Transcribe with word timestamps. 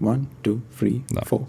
One, 0.00 0.26
two, 0.42 0.60
three, 0.80 1.02
Да. 1.10 1.22
four. 1.30 1.46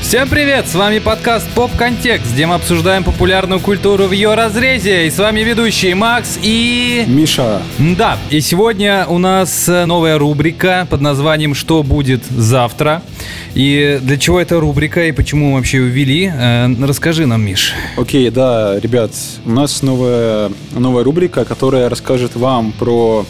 Всем 0.00 0.28
привет! 0.28 0.66
С 0.66 0.74
вами 0.74 1.00
подкаст 1.00 1.46
Поп 1.54 1.70
Контекст, 1.76 2.32
где 2.32 2.46
мы 2.46 2.54
обсуждаем 2.54 3.04
популярную 3.04 3.60
культуру 3.60 4.04
в 4.04 4.12
ее 4.12 4.34
разрезе. 4.34 5.06
И 5.06 5.10
с 5.10 5.18
вами 5.18 5.40
ведущие 5.40 5.94
Макс 5.94 6.38
и... 6.42 7.04
Миша, 7.06 7.60
Да, 7.98 8.16
и 8.30 8.40
сегодня 8.40 9.04
у 9.06 9.18
нас 9.18 9.68
э, 9.68 9.84
новая 9.84 10.16
рубрика 10.16 10.86
под 10.88 11.00
названием 11.02 11.54
«Что 11.54 11.82
будет 11.82 12.24
завтра?». 12.24 13.02
И 13.54 13.98
для 14.02 14.16
чего 14.16 14.40
эта 14.40 14.58
рубрика 14.60 15.04
и 15.04 15.12
почему 15.12 15.50
мы 15.50 15.56
вообще 15.56 15.78
ввели? 15.78 16.32
Э, 16.32 16.68
Расскажи 16.86 17.26
нам, 17.26 17.42
Миш. 17.44 17.74
Окей, 17.98 18.30
да, 18.30 18.78
ребят, 18.80 19.10
у 19.44 19.50
нас 19.50 19.82
новая, 19.82 20.50
новая 20.72 21.04
рубрика, 21.04 21.44
которая 21.44 21.88
расскажет 21.90 22.34
вам 22.34 22.72
про 22.72 23.26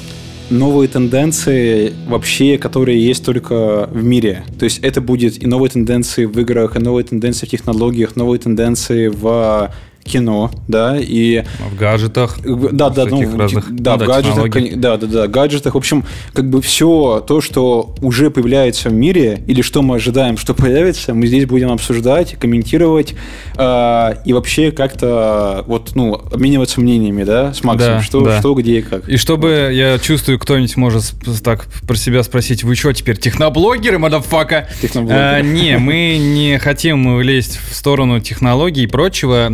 новые 0.50 0.88
тенденции 0.88 1.92
вообще, 2.06 2.58
которые 2.58 3.04
есть 3.04 3.24
только 3.24 3.88
в 3.90 4.02
мире. 4.02 4.44
То 4.58 4.64
есть 4.64 4.78
это 4.80 5.00
будет 5.00 5.42
и 5.42 5.46
новые 5.46 5.70
тенденции 5.70 6.24
в 6.24 6.38
играх, 6.38 6.76
и 6.76 6.78
новые 6.78 7.04
тенденции 7.04 7.46
в 7.46 7.50
технологиях, 7.50 8.16
новые 8.16 8.40
тенденции 8.40 9.08
в 9.08 9.72
кино, 10.08 10.50
да, 10.66 10.96
и 10.98 11.44
В 11.72 11.76
гаджетах. 11.78 12.38
да, 12.72 12.90
да, 12.90 13.04
ну, 13.06 13.38
разных, 13.38 13.66
да, 13.70 13.92
ну 13.92 13.96
в 13.96 14.00
да, 14.00 14.06
гаджетах, 14.06 14.44
технологий. 14.44 14.74
да, 14.76 14.96
да, 14.96 15.06
да, 15.06 15.26
гаджетах, 15.28 15.74
в 15.74 15.78
общем, 15.78 16.04
как 16.32 16.48
бы 16.50 16.60
все 16.62 17.24
то, 17.26 17.40
что 17.40 17.94
уже 18.00 18.30
появляется 18.30 18.88
в 18.88 18.92
мире 18.92 19.42
или 19.46 19.62
что 19.62 19.82
мы 19.82 19.96
ожидаем, 19.96 20.36
что 20.36 20.54
появится, 20.54 21.14
мы 21.14 21.26
здесь 21.26 21.46
будем 21.46 21.70
обсуждать, 21.70 22.36
комментировать 22.38 23.14
э, 23.56 24.10
и 24.24 24.32
вообще 24.32 24.70
как-то 24.72 25.64
вот, 25.66 25.92
ну, 25.94 26.14
обмениваться 26.32 26.80
мнениями, 26.80 27.24
да, 27.24 27.52
с 27.52 27.62
Максом, 27.62 27.96
Да, 27.98 28.02
что, 28.02 28.20
да. 28.22 28.38
что, 28.40 28.54
где 28.54 28.78
и 28.78 28.82
как. 28.82 29.08
И 29.08 29.16
чтобы, 29.16 29.70
я 29.72 29.98
чувствую, 29.98 30.38
кто-нибудь 30.38 30.76
может 30.76 31.12
так 31.44 31.66
про 31.86 31.96
себя 31.96 32.22
спросить, 32.22 32.64
вы 32.64 32.74
что, 32.74 32.92
теперь 32.92 33.16
техноблогеры, 33.18 33.98
мадафака? 33.98 34.68
Техноблогеры. 34.80 35.20
А, 35.20 35.40
не, 35.42 35.78
мы 35.78 36.18
не 36.18 36.58
хотим 36.58 37.20
лезть 37.20 37.58
в 37.70 37.74
сторону 37.74 38.20
технологий 38.20 38.84
и 38.84 38.86
прочего. 38.86 39.48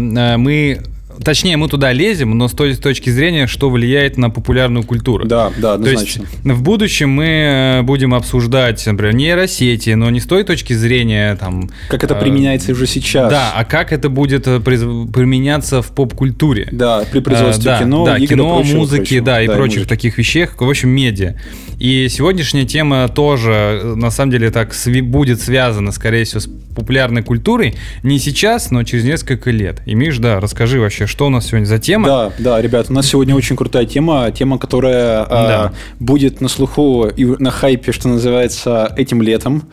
Мы, 0.45 0.79
точнее, 1.23 1.57
мы 1.57 1.69
туда 1.69 1.93
лезем, 1.93 2.37
но 2.37 2.49
с 2.49 2.53
той 2.53 2.75
точки 2.77 3.11
зрения, 3.11 3.47
что 3.47 3.71
влияет 3.71 4.17
на 4.17 4.31
популярную 4.31 4.85
культуру. 4.85 5.27
Да, 5.27 5.51
да, 5.57 5.79
То 5.79 5.91
есть 5.91 6.17
однозначно. 6.17 6.55
в 6.55 6.63
будущем 6.63 7.11
мы 7.11 7.25
э, 7.27 7.83
будем 7.83 8.15
обсуждать, 8.15 8.85
например, 8.87 9.15
нейросети, 9.15 9.91
но 9.91 10.11
не 10.11 10.21
с 10.21 10.27
той 10.27 10.45
точки 10.45 10.73
зрения 10.73 11.37
там... 11.37 11.71
Как 11.89 12.05
это 12.05 12.15
э, 12.15 12.21
применяется 12.21 12.73
уже 12.73 12.87
сейчас. 12.87 13.31
Да, 13.31 13.53
а 13.55 13.65
как 13.65 13.93
это 13.93 14.09
будет 14.09 14.47
э, 14.47 14.61
применяться 14.61 15.83
в 15.83 15.89
поп-культуре. 15.93 16.69
Да, 16.73 17.05
при 17.11 17.21
производстве 17.21 17.65
да, 17.65 17.79
кино, 17.81 18.05
да, 18.05 18.17
игр 18.17 18.25
и 18.25 18.27
кино, 18.29 18.57
прочего, 18.57 18.77
музыки, 18.77 18.97
прочего. 18.97 19.25
да, 19.25 19.43
и 19.43 19.47
прочих 19.47 19.79
музыки. 19.79 19.89
таких 19.89 20.19
вещах, 20.19 20.61
в 20.61 20.69
общем, 20.69 20.91
медиа. 20.91 21.35
И 21.79 22.09
сегодняшняя 22.09 22.65
тема 22.65 23.09
тоже, 23.09 23.51
э, 23.53 23.95
на 23.95 24.11
самом 24.11 24.33
деле, 24.33 24.51
так 24.51 24.75
будет 25.03 25.41
связана, 25.41 25.93
скорее 25.93 26.25
всего, 26.25 26.41
с 26.41 26.49
популярной 26.75 27.23
культурой. 27.23 27.75
Не 28.03 28.19
сейчас, 28.19 28.71
но 28.71 28.83
через 28.85 29.05
несколько 29.05 29.51
лет. 29.51 29.81
И, 29.87 29.95
Миш, 29.95 30.19
да, 30.19 30.41
расскажи 30.41 30.81
вообще, 30.81 31.04
что 31.07 31.27
у 31.27 31.31
нас 31.31 31.47
сегодня 31.47 31.67
за 31.67 31.79
тема. 31.79 32.07
Да, 32.07 32.33
да, 32.39 32.63
ребят, 32.63 32.87
у 32.91 32.93
нас 32.93 33.07
сегодня 33.07 33.35
очень 33.35 33.57
крутая 33.57 33.87
тема, 33.87 34.31
тема, 34.31 34.59
которая 34.59 35.23
а, 35.23 35.27
Да. 35.49 35.73
будет 36.01 36.41
на 36.41 36.49
слуху 36.49 37.07
и 37.07 37.25
на 37.25 37.51
хайпе, 37.51 37.93
что 37.93 38.09
называется, 38.09 38.93
этим 38.97 39.23
летом. 39.23 39.65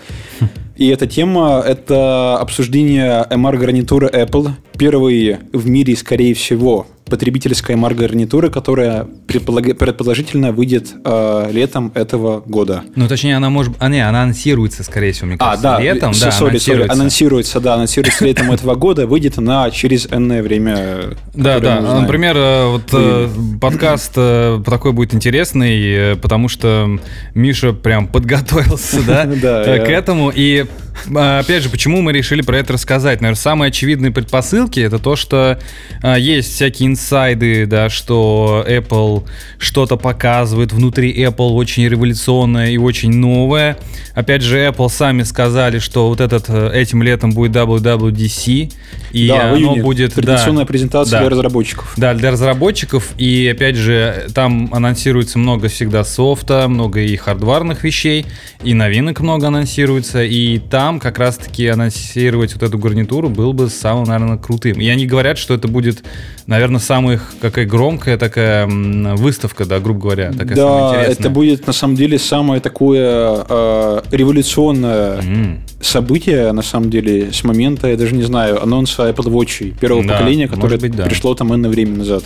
И 0.78 0.88
эта 0.88 1.06
тема– 1.06 1.64
это 1.68 2.38
обсуждение 2.40 3.26
MR-гарнитуры 3.30 4.08
Apple, 4.08 4.52
первой 4.78 5.38
в 5.54 5.68
мире, 5.70 5.96
скорее 5.96 6.34
всего, 6.34 6.88
потребительская 7.12 7.78
MR-гарнитура, 7.78 8.50
которая 8.50 9.06
предполаг- 9.28 9.76
предположительно 9.76 10.52
выйдет 10.52 10.94
а, 11.04 11.50
летом 11.52 11.92
этого 11.94 12.40
года. 12.40 12.84
Ну, 12.96 13.08
точнее, 13.08 13.36
она 13.36 13.50
может... 13.50 13.76
А, 13.80 13.90
не, 13.90 14.00
она 14.00 14.24
анонсируется, 14.24 14.84
скорее 14.84 15.12
всего, 15.12 15.28
мне 15.28 15.36
А, 15.40 15.52
кажется, 15.52 15.64
да, 15.64 15.80
летом. 15.82 16.12
да, 16.20 16.32
сори, 16.32 16.50
анонсируется. 16.50 16.94
анонсируется, 16.94 17.60
да, 17.60 17.74
анонсируется 17.76 18.26
летом 18.26 18.52
этого 18.54 18.76
года, 18.76 19.06
выйдет 19.06 19.38
она 19.38 19.70
через 19.72 20.08
энное 20.08 20.42
время. 20.42 21.16
Да, 21.34 21.60
да. 21.60 21.82
Например, 22.02 22.36
э, 22.38 22.68
вот 22.68 22.90
э, 22.94 23.28
подкаст 23.60 24.14
э, 24.16 24.62
такой 24.66 24.94
будет 24.94 25.14
интересный, 25.14 26.14
э, 26.14 26.16
потому 26.16 26.48
что 26.48 26.90
Миша 27.36 27.74
прям 27.74 28.08
подготовился, 28.08 29.02
да, 29.06 29.26
э, 29.26 29.86
к 29.86 29.90
этому. 29.90 30.32
И 30.34 30.66
э, 30.66 30.66
опять 31.14 31.64
же, 31.64 31.70
почему 31.70 32.02
мы 32.02 32.14
решили 32.14 32.42
про 32.42 32.58
это 32.58 32.74
рассказать? 32.74 33.22
Наверное, 33.22 33.40
самые 33.40 33.70
очевидные 33.70 34.12
предпосылки 34.12 34.80
это 34.80 35.00
то, 35.00 35.16
что 35.16 35.60
э, 36.04 36.16
есть 36.20 36.54
всякие 36.54 36.90
инсайды, 36.90 37.66
да, 37.66 37.90
что 37.90 38.66
Apple 38.68 39.24
что-то 39.58 39.98
показывает 39.98 40.74
внутри 40.74 41.14
Apple 41.24 41.52
очень 41.52 41.88
революционное 41.88 42.72
и 42.72 42.78
очень 42.78 43.14
новое. 43.14 43.78
Опять 44.14 44.42
же, 44.42 44.58
Apple 44.60 44.90
сами 44.90 45.24
сказали, 45.24 45.80
что 45.80 46.10
вот 46.10 46.20
этот 46.20 46.46
э, 46.50 46.72
этим 46.74 47.04
летом 47.04 47.32
будет 47.32 47.56
WWDC, 47.56 48.74
и 49.12 49.28
да, 49.28 49.54
оно 49.54 49.76
будет 49.78 50.16
да, 50.16 50.22
Традиционная 50.22 50.66
презентация 50.66 51.12
да. 51.12 51.20
для 51.20 51.30
разработчиков. 51.30 51.94
да, 51.98 52.14
для 52.14 52.32
разработчиков. 52.32 53.10
И 53.18 53.48
опять 53.52 53.76
же, 53.76 54.28
там 54.34 54.70
анонсируется 54.74 55.40
много 55.40 55.68
всегда 55.70 56.04
софта, 56.04 56.68
много 56.68 57.00
и 57.02 57.16
хардварных 57.16 57.84
вещей, 57.84 58.26
и 58.64 58.74
новинок 58.74 59.22
много 59.22 59.48
анонсируется. 59.48 60.24
И 60.24 60.60
там 60.60 60.81
как 61.00 61.20
раз-таки 61.20 61.68
анонсировать 61.68 62.54
вот 62.54 62.64
эту 62.64 62.78
гарнитуру 62.78 63.30
был 63.30 63.54
бы 63.54 63.70
самым, 63.70 64.06
наверное, 64.06 64.38
крутым. 64.38 64.80
И 64.80 64.88
они 64.90 65.06
говорят, 65.06 65.38
что 65.38 65.54
это 65.54 65.68
будет, 65.68 66.04
наверное, 66.48 66.80
самая 66.80 67.20
какая 67.40 67.66
громкая 67.66 68.18
такая 68.18 68.66
выставка, 68.68 69.66
да, 69.66 69.80
грубо 69.80 70.00
говоря. 70.02 70.32
Такая 70.32 70.56
самая 70.58 70.82
Да, 70.82 70.90
интересная. 71.02 71.14
это 71.20 71.30
будет 71.30 71.68
на 71.68 71.74
самом 71.74 71.96
деле 71.96 72.18
самое 72.20 72.60
такое 72.62 73.46
э, 73.48 74.02
революционное 74.12 75.20
М. 75.22 75.60
событие, 75.82 76.52
на 76.52 76.62
самом 76.62 76.90
деле, 76.90 77.32
с 77.32 77.44
момента, 77.44 77.88
я 77.88 77.98
даже 77.98 78.16
не 78.16 78.24
знаю, 78.24 78.62
анонса 78.62 79.10
Apple 79.10 79.32
Watch 79.32 79.74
первого 79.80 80.04
Да, 80.04 80.14
поколения, 80.14 80.48
которое 80.48 80.78
быть, 80.78 80.96
да. 80.96 81.06
пришло 81.06 81.34
там 81.36 81.54
энное 81.54 81.70
время 81.70 81.98
назад. 81.98 82.24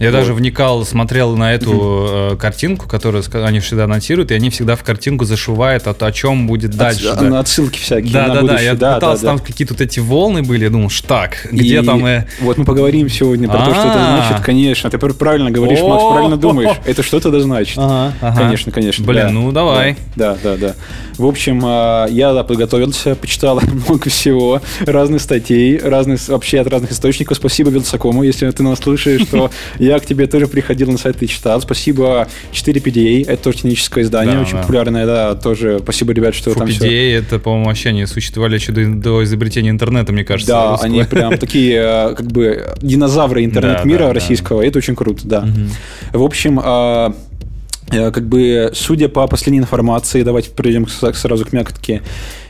Я 0.00 0.06
Вот. 0.10 0.16
даже 0.16 0.34
вникал, 0.34 0.84
смотрел 0.84 1.36
на 1.36 1.52
эту 1.54 2.32
э, 2.32 2.36
картинку, 2.36 2.88
которую 2.88 3.22
они 3.44 3.60
всегда 3.60 3.84
анонсируют, 3.84 4.30
и 4.30 4.34
они 4.34 4.48
всегда 4.50 4.74
в 4.74 4.82
картинку 4.82 5.26
зашивают, 5.26 5.86
о, 5.86 5.90
о 5.98 6.10
чем 6.12 6.46
будет 6.46 6.70
дальше. 6.70 7.08
От- 7.08 7.20
да. 7.20 7.26
на 7.26 7.38
отсылки 7.40 7.78
всякие 7.78 8.12
Да, 8.12 8.22
на 8.22 8.28
да, 8.28 8.34
да. 8.34 8.40
будущее. 8.40 8.64
Я 8.64 8.74
да, 8.74 8.94
пытался, 8.94 9.22
да, 9.22 9.32
да. 9.32 9.36
там 9.36 9.46
какие-то 9.46 9.74
вот 9.74 9.80
эти 9.82 10.00
волны 10.00 10.42
были, 10.42 10.64
я 10.64 10.70
думал, 10.70 10.90
так, 11.06 11.46
где 11.52 11.80
И 11.80 11.84
там... 11.84 12.04
э, 12.06 12.26
Вот 12.40 12.56
мы 12.56 12.64
поговорим 12.64 13.08
сегодня 13.10 13.46
про 13.46 13.58
то, 13.58 13.74
что 13.74 13.82
это 13.88 13.92
А. 13.94 14.26
значит, 14.28 14.44
конечно. 14.44 14.88
Ты 14.90 14.96
пр- 14.98 15.12
правильно 15.14 15.50
говоришь, 15.50 15.80
Макс, 15.82 16.02
правильно 16.10 16.36
думаешь. 16.38 16.76
Это 16.86 17.02
что 17.02 17.20
тогда 17.20 17.40
значит? 17.40 17.76
Конечно, 18.36 18.72
конечно. 18.72 19.04
Блин, 19.04 19.26
да. 19.26 19.30
ну 19.30 19.52
давай. 19.52 19.96
Да, 20.16 20.36
да, 20.42 20.56
да. 20.56 20.74
В 21.18 21.26
общем, 21.26 21.60
а, 21.64 22.06
я 22.06 22.32
да, 22.32 22.42
подготовился, 22.42 23.14
почитал 23.14 23.60
много 23.86 24.08
всего, 24.08 24.62
разных 24.80 25.20
статей, 25.20 25.76
разных, 25.78 26.26
вообще 26.28 26.60
от 26.60 26.68
разных 26.68 26.92
источников. 26.92 27.36
Спасибо 27.36 27.68
Вилсакому, 27.70 28.22
если 28.22 28.50
ты 28.50 28.62
нас 28.62 28.78
слушаешь, 28.78 29.20
что 29.28 29.50
я 29.78 29.89
к 29.98 30.06
тебе 30.06 30.26
тоже 30.26 30.46
приходил 30.46 30.90
на 30.92 30.98
сайт 30.98 31.22
и 31.22 31.26
читал. 31.28 31.60
Спасибо 31.60 32.28
4PDA, 32.52 33.24
это 33.26 33.42
тоже 33.42 33.56
техническое 33.58 34.02
издание, 34.04 34.36
Да, 34.36 34.42
очень 34.42 34.52
да. 34.54 34.60
популярное, 34.62 35.06
да, 35.06 35.34
тоже 35.34 35.80
спасибо, 35.82 36.12
ребят, 36.12 36.34
что 36.34 36.54
там 36.54 36.68
все... 36.68 36.84
FuPDA, 36.86 37.18
это, 37.18 37.38
по-моему, 37.38 37.66
вообще 37.66 37.88
они 37.88 38.06
существовали 38.06 38.54
еще 38.56 38.72
до, 38.72 38.86
до 38.86 39.24
изобретения 39.24 39.70
интернета, 39.70 40.12
мне 40.12 40.24
кажется. 40.24 40.52
Да, 40.52 40.70
русского. 40.72 40.86
они 40.86 41.02
прям 41.04 41.38
такие, 41.38 41.80
э, 41.82 42.14
как 42.14 42.26
бы, 42.26 42.74
динозавры 42.80 43.44
интернет-мира 43.44 43.98
Да, 43.98 44.04
да, 44.04 44.08
да. 44.08 44.14
российского. 44.14 44.62
Это 44.62 44.78
очень 44.78 44.94
круто, 44.94 45.22
да. 45.26 45.48
В 46.12 46.22
общем, 46.22 46.60
а, 46.62 47.14
э, 47.90 48.10
как 48.10 48.26
бы, 48.28 48.70
судя 48.74 49.08
по 49.08 49.26
последней 49.26 49.60
информации, 49.60 50.22
давайте 50.22 50.50
перейдем 50.50 50.86
сразу 50.88 51.44
к 51.44 51.52
мякотке, 51.52 52.02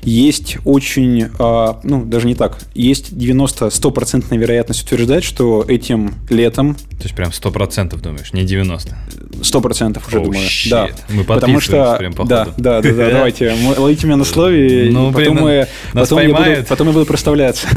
есть 0.03 0.59
очень, 0.65 1.27
а, 1.39 1.81
ну, 1.83 2.05
даже 2.05 2.27
не 2.27 2.35
так, 2.35 2.59
есть 2.75 3.13
90-100% 3.13 4.37
вероятность 4.37 4.83
утверждать, 4.83 5.25
что 5.25 5.65
этим 5.67 6.15
летом 6.29 6.75
То 6.75 7.05
есть 7.05 7.15
прям 7.15 7.31
100% 7.31 8.01
думаешь, 8.01 8.33
не 8.33 8.45
90. 8.45 8.97
100% 9.43 10.03
уже 10.07 10.19
Oh, 10.19 10.25
думаю. 10.25 10.47
shit. 10.47 10.69
Да. 10.71 10.89
Мы 11.09 11.25
Потому 11.25 11.61
что, 11.61 11.97
прям, 11.99 12.13
походу. 12.13 12.29
да, 12.29 12.45
да, 12.57 12.81
да, 12.83 12.93
да, 12.93 13.11
давайте, 13.11 13.55
ловите 13.79 14.07
меня 14.07 14.17
на 14.17 14.25
слове, 14.25 14.89
и 14.89 14.91
Ну, 14.91 15.13
потом, 15.13 15.35
блин, 15.35 15.45
мы- 15.45 15.67
нас 15.95 16.09
потом, 16.09 16.27
я 16.29 16.35
буду, 16.35 16.67
потом 16.69 16.87
я 16.89 16.93
буду 16.93 17.07
проставляться. 17.07 17.69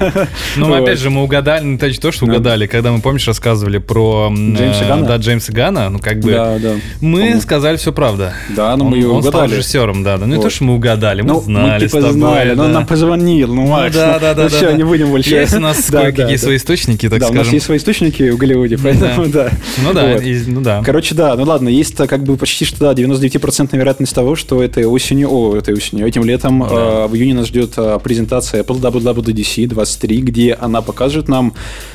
Ну, 0.57 0.73
опять 0.73 0.99
же, 0.99 1.09
мы 1.09 1.23
угадали, 1.23 1.63
ну, 1.63 1.77
то, 1.77 2.11
что 2.11 2.25
Да. 2.25 2.33
угадали, 2.33 2.67
когда 2.67 2.91
мы, 2.91 3.01
помнишь, 3.01 3.27
рассказывали 3.27 3.77
про... 3.77 4.29
Джеймса 4.33 4.85
Ганна? 4.85 5.07
Да, 5.07 5.15
Джеймса 5.17 5.53
Гана, 5.53 5.89
ну, 5.89 5.99
как 5.99 6.19
бы... 6.19 6.81
Мы 7.01 7.39
сказали 7.41 7.77
все 7.77 7.93
правда. 7.93 8.33
Да, 8.55 8.75
но 8.75 8.83
мы 8.85 8.97
ее 8.97 9.09
он 9.09 9.21
стал 9.21 9.41
угадали. 9.41 9.57
режиссером, 9.57 10.03
да, 10.03 10.17
да. 10.17 10.25
Ну, 10.25 10.35
не 10.35 10.41
то, 10.41 10.49
что 10.49 10.63
мы 10.65 10.75
угадали, 10.75 11.21
мы 11.21 11.29
Ну, 11.29 11.41
знали 11.41 11.87
знали, 12.13 12.49
но 12.51 12.55
да. 12.55 12.63
он 12.65 12.71
нам 12.71 12.85
позвонил, 12.85 13.53
ну, 13.53 13.67
Макс, 13.67 13.95
ну, 13.95 14.01
да, 14.01 14.19
да, 14.19 14.29
ну 14.35 14.41
да, 14.43 14.47
все, 14.49 14.67
да. 14.67 14.73
не 14.73 14.83
будем 14.83 15.09
больше. 15.09 15.29
Есть 15.35 15.53
у 15.55 15.59
нас 15.59 15.87
Да, 15.91 16.01
кое-какие 16.03 16.35
да, 16.37 16.41
свои 16.41 16.57
источники, 16.57 17.09
так 17.09 17.19
да, 17.19 17.27
у 17.27 17.29
нас 17.29 17.35
скажем. 17.37 17.53
есть 17.53 17.65
свои 17.65 17.77
источники 17.77 18.29
в 18.29 18.37
Голливуде, 18.37 18.77
поэтому 18.77 19.27
да. 19.27 19.49
Ну 19.83 19.93
да, 19.93 20.13
Вот. 20.13 20.21
и- 20.23 20.43
ну 20.47 20.61
да. 20.61 20.81
Короче, 20.85 21.15
да, 21.15 21.35
ну 21.35 21.43
ладно, 21.43 21.69
есть 21.69 21.99
э, 21.99 22.07
как 22.07 22.23
бы 22.23 22.37
почти 22.37 22.65
что 22.65 22.93
да, 22.93 23.01
99% 23.01 23.75
вероятность 23.77 24.13
того, 24.15 24.35
что 24.35 24.61
этой 24.63 24.85
осенью, 24.85 25.29
о, 25.31 25.55
этой 25.57 25.73
осенью, 25.73 26.07
этим 26.07 26.23
летом 26.23 26.59
Да. 26.69 27.05
э, 27.05 27.07
в 27.07 27.15
июне 27.15 27.33
нас 27.35 27.47
ждет 27.47 27.73
э, 27.77 27.99
презентация 28.03 28.63
Apple 28.63 28.79
WWDC 28.81 29.67
23, 29.67 30.21
где 30.21 30.53
она 30.53 30.81
покажет 30.81 31.27
нам 31.27 31.53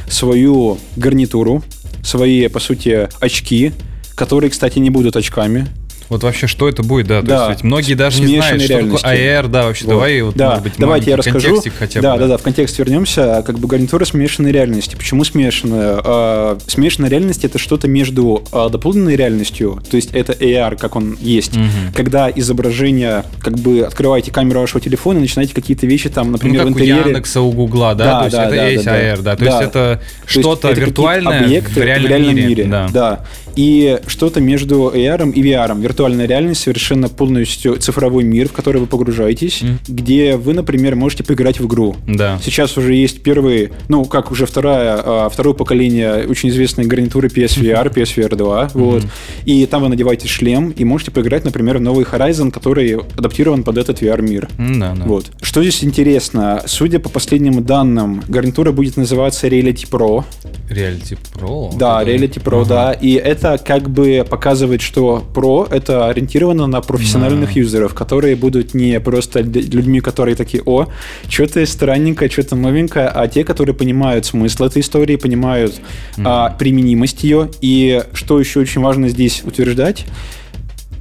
свою 0.09 0.79
гарнитуру, 0.97 1.63
свои, 2.03 2.49
по 2.49 2.61
сути, 2.61 3.09
очки, 3.21 3.73
которые, 4.15 4.51
кстати, 4.51 4.79
не 4.79 4.91
будут 4.91 5.17
очками. 5.17 5.67
Вот 6.09 6.23
вообще, 6.23 6.47
что 6.47 6.69
это 6.69 6.83
будет, 6.83 7.07
да? 7.07 7.21
То 7.21 7.27
Да. 7.27 7.37
есть 7.49 7.51
ведь 7.61 7.65
многие 7.65 7.95
даже 7.95 8.23
не 8.23 8.37
знают, 8.39 8.63
что 8.63 8.75
такое 8.81 8.97
AR, 8.99 9.49
да, 9.49 9.65
вообще, 9.67 9.85
Вот. 9.85 9.91
давай 9.91 10.23
вот, 10.23 10.35
да, 10.37 10.49
может 10.51 10.63
быть, 10.65 10.73
давайте 10.79 11.11
я 11.11 11.17
расскажу. 11.17 11.63
хотя 11.79 12.01
бы. 12.01 12.03
да, 12.03 12.17
да, 12.17 12.27
да, 12.29 12.39
в 12.39 12.43
контекст 12.43 12.79
вернемся. 12.79 13.43
Как 13.47 13.59
бы 13.59 13.69
гарнитура 13.69 14.05
смешанной 14.07 14.51
реальности. 14.53 14.97
Почему 14.97 15.25
смешанная? 15.25 16.01
А, 16.03 16.59
смешанная 16.67 17.11
реальность 17.11 17.45
это 17.45 17.59
что-то 17.59 17.89
между 17.89 18.43
а, 18.53 18.69
дополненной 18.71 19.17
реальностью, 19.17 19.83
то 19.91 19.97
есть 19.97 20.11
это 20.13 20.33
AR, 20.33 20.77
как 20.79 20.97
он 20.97 21.17
есть, 21.21 21.57
Мгм. 21.57 21.69
когда 21.95 22.31
изображение, 22.35 23.25
как 23.41 23.59
бы 23.59 23.81
открываете 23.83 24.31
камеру 24.33 24.61
вашего 24.61 24.81
телефона 24.81 25.19
и 25.19 25.21
начинаете 25.23 25.55
какие-то 25.55 25.87
вещи 25.87 26.09
там, 26.09 26.27
Ну, 26.29 26.33
например, 26.33 26.63
как 26.63 26.67
в 26.69 26.73
интерьере. 26.73 27.03
у 27.03 27.07
Яндекса, 27.09 27.41
у 27.43 27.53
Гугла, 27.53 27.95
да? 27.95 28.05
Да, 28.05 28.19
То 28.19 28.25
есть 28.25 28.37
да, 28.37 28.45
это 28.45 28.85
да. 28.85 28.99
AR, 29.01 29.23
да? 29.23 29.37
То 29.37 29.45
Да. 29.45 29.51
есть 29.51 29.63
это 29.63 29.73
То 29.73 30.01
есть 30.27 30.31
что-то 30.41 30.69
это 30.69 30.81
какие-то 30.81 30.91
виртуальное 30.91 31.45
объекты 31.45 31.81
в 31.81 31.85
реальном, 31.85 32.35
мире. 32.35 32.65
Да. 32.65 32.89
Да. 32.93 33.21
И 33.57 33.99
что-то 34.07 34.41
между 34.41 34.91
AR 34.95 35.33
и 35.33 35.43
VR. 35.43 35.81
Виртуальная 35.81 36.27
реальность 36.27 36.61
совершенно 36.63 37.09
полностью 37.09 37.77
цифровой 37.77 38.25
мир, 38.25 38.49
в 38.49 38.53
который 38.53 38.81
вы 38.81 38.87
погружаетесь, 38.87 39.63
Мгм. 39.63 39.79
где 39.89 40.37
вы, 40.37 40.55
например, 40.55 40.95
можете 40.97 41.25
поиграть 41.25 41.61
в 41.61 41.67
игру. 41.67 41.97
Да. 42.07 42.39
Сейчас 42.43 42.77
уже 42.77 42.95
есть 42.95 43.23
первые, 43.23 43.71
ну, 43.89 44.05
как 44.05 44.31
уже 44.31 44.47
вторая, 44.47 45.01
а, 45.05 45.29
второе 45.29 45.55
поколение 45.55 46.27
очень 46.29 46.49
известной 46.51 46.85
гарнитуры 46.87 47.29
PSVR, 47.29 47.93
PSVR 47.95 48.35
2, 48.37 48.71
вот. 48.75 49.03
И 49.45 49.67
там 49.67 49.83
вы 49.83 49.89
надеваете 49.89 50.29
шлем 50.29 50.71
и 50.71 50.85
можете 50.85 51.11
поиграть, 51.11 51.45
например, 51.45 51.79
в 51.79 51.81
новый 51.81 52.05
Horizon, 52.05 52.51
который 52.51 52.97
адаптирован 53.17 53.63
под 53.65 53.79
этот 53.79 54.01
VR-мир. 54.03 54.49
М, 54.59 54.81
Да, 54.81 54.95
да. 54.97 55.05
Вот. 55.05 55.27
Что 55.43 55.63
здесь 55.63 55.83
интересно? 55.85 56.63
Судя 56.67 56.99
по 57.01 57.09
последним 57.09 57.65
данным, 57.65 58.23
гарнитура 58.29 58.73
будет 58.73 58.97
называться 58.97 59.47
Reality 59.49 59.89
Pro. 59.91 60.25
Reality 60.71 61.19
Pro. 61.35 61.77
Да, 61.77 62.03
Reality 62.03 62.43
Pro, 62.43 62.61
Ага. 62.63 62.69
да. 62.69 62.93
И 62.93 63.13
это 63.15 63.48
как 63.57 63.89
бы 63.89 64.27
показывает, 64.29 64.83
что 64.83 65.25
Pro 65.35 65.67
это 65.73 66.09
ориентировано 66.09 66.67
на 66.67 66.81
профессиональных 66.83 67.55
Да. 67.55 67.61
юзеров, 67.61 67.95
которые 67.95 68.37
будут 68.37 68.75
не 68.75 69.01
просто 69.01 69.41
лю- 69.41 69.63
людьми, 69.73 70.01
которые 70.01 70.35
такие, 70.37 70.63
о, 70.67 70.89
что-то 71.29 71.65
странненькое, 71.65 72.31
что-то 72.31 72.57
новенькое, 72.57 73.07
а 73.09 73.27
те, 73.29 73.45
которые 73.45 73.75
понимают 73.75 74.27
смысл 74.27 74.65
этой 74.65 74.83
истории, 74.83 75.17
понимают 75.17 75.81
а, 76.23 76.51
применимость 76.51 77.25
ее. 77.25 77.49
И 77.63 78.03
что 78.13 78.39
еще 78.41 78.61
очень 78.61 78.83
важно 78.83 79.09
здесь 79.09 79.43
утверждать, 79.45 80.05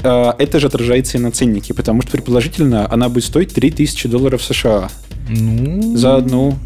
а, 0.03 0.35
это 0.38 0.59
же 0.59 0.67
отражается 0.67 1.17
и 1.17 1.21
на 1.21 1.31
ценнике, 1.31 1.73
потому 1.73 2.01
что 2.03 2.11
предположительно 2.11 2.88
она 2.91 3.09
будет 3.09 3.25
стоить 3.25 3.53
3000 3.53 4.07
долларов 4.07 4.44
США 4.44 4.89
Ну, 5.29 5.95
за 5.97 6.15
одну. 6.18 6.57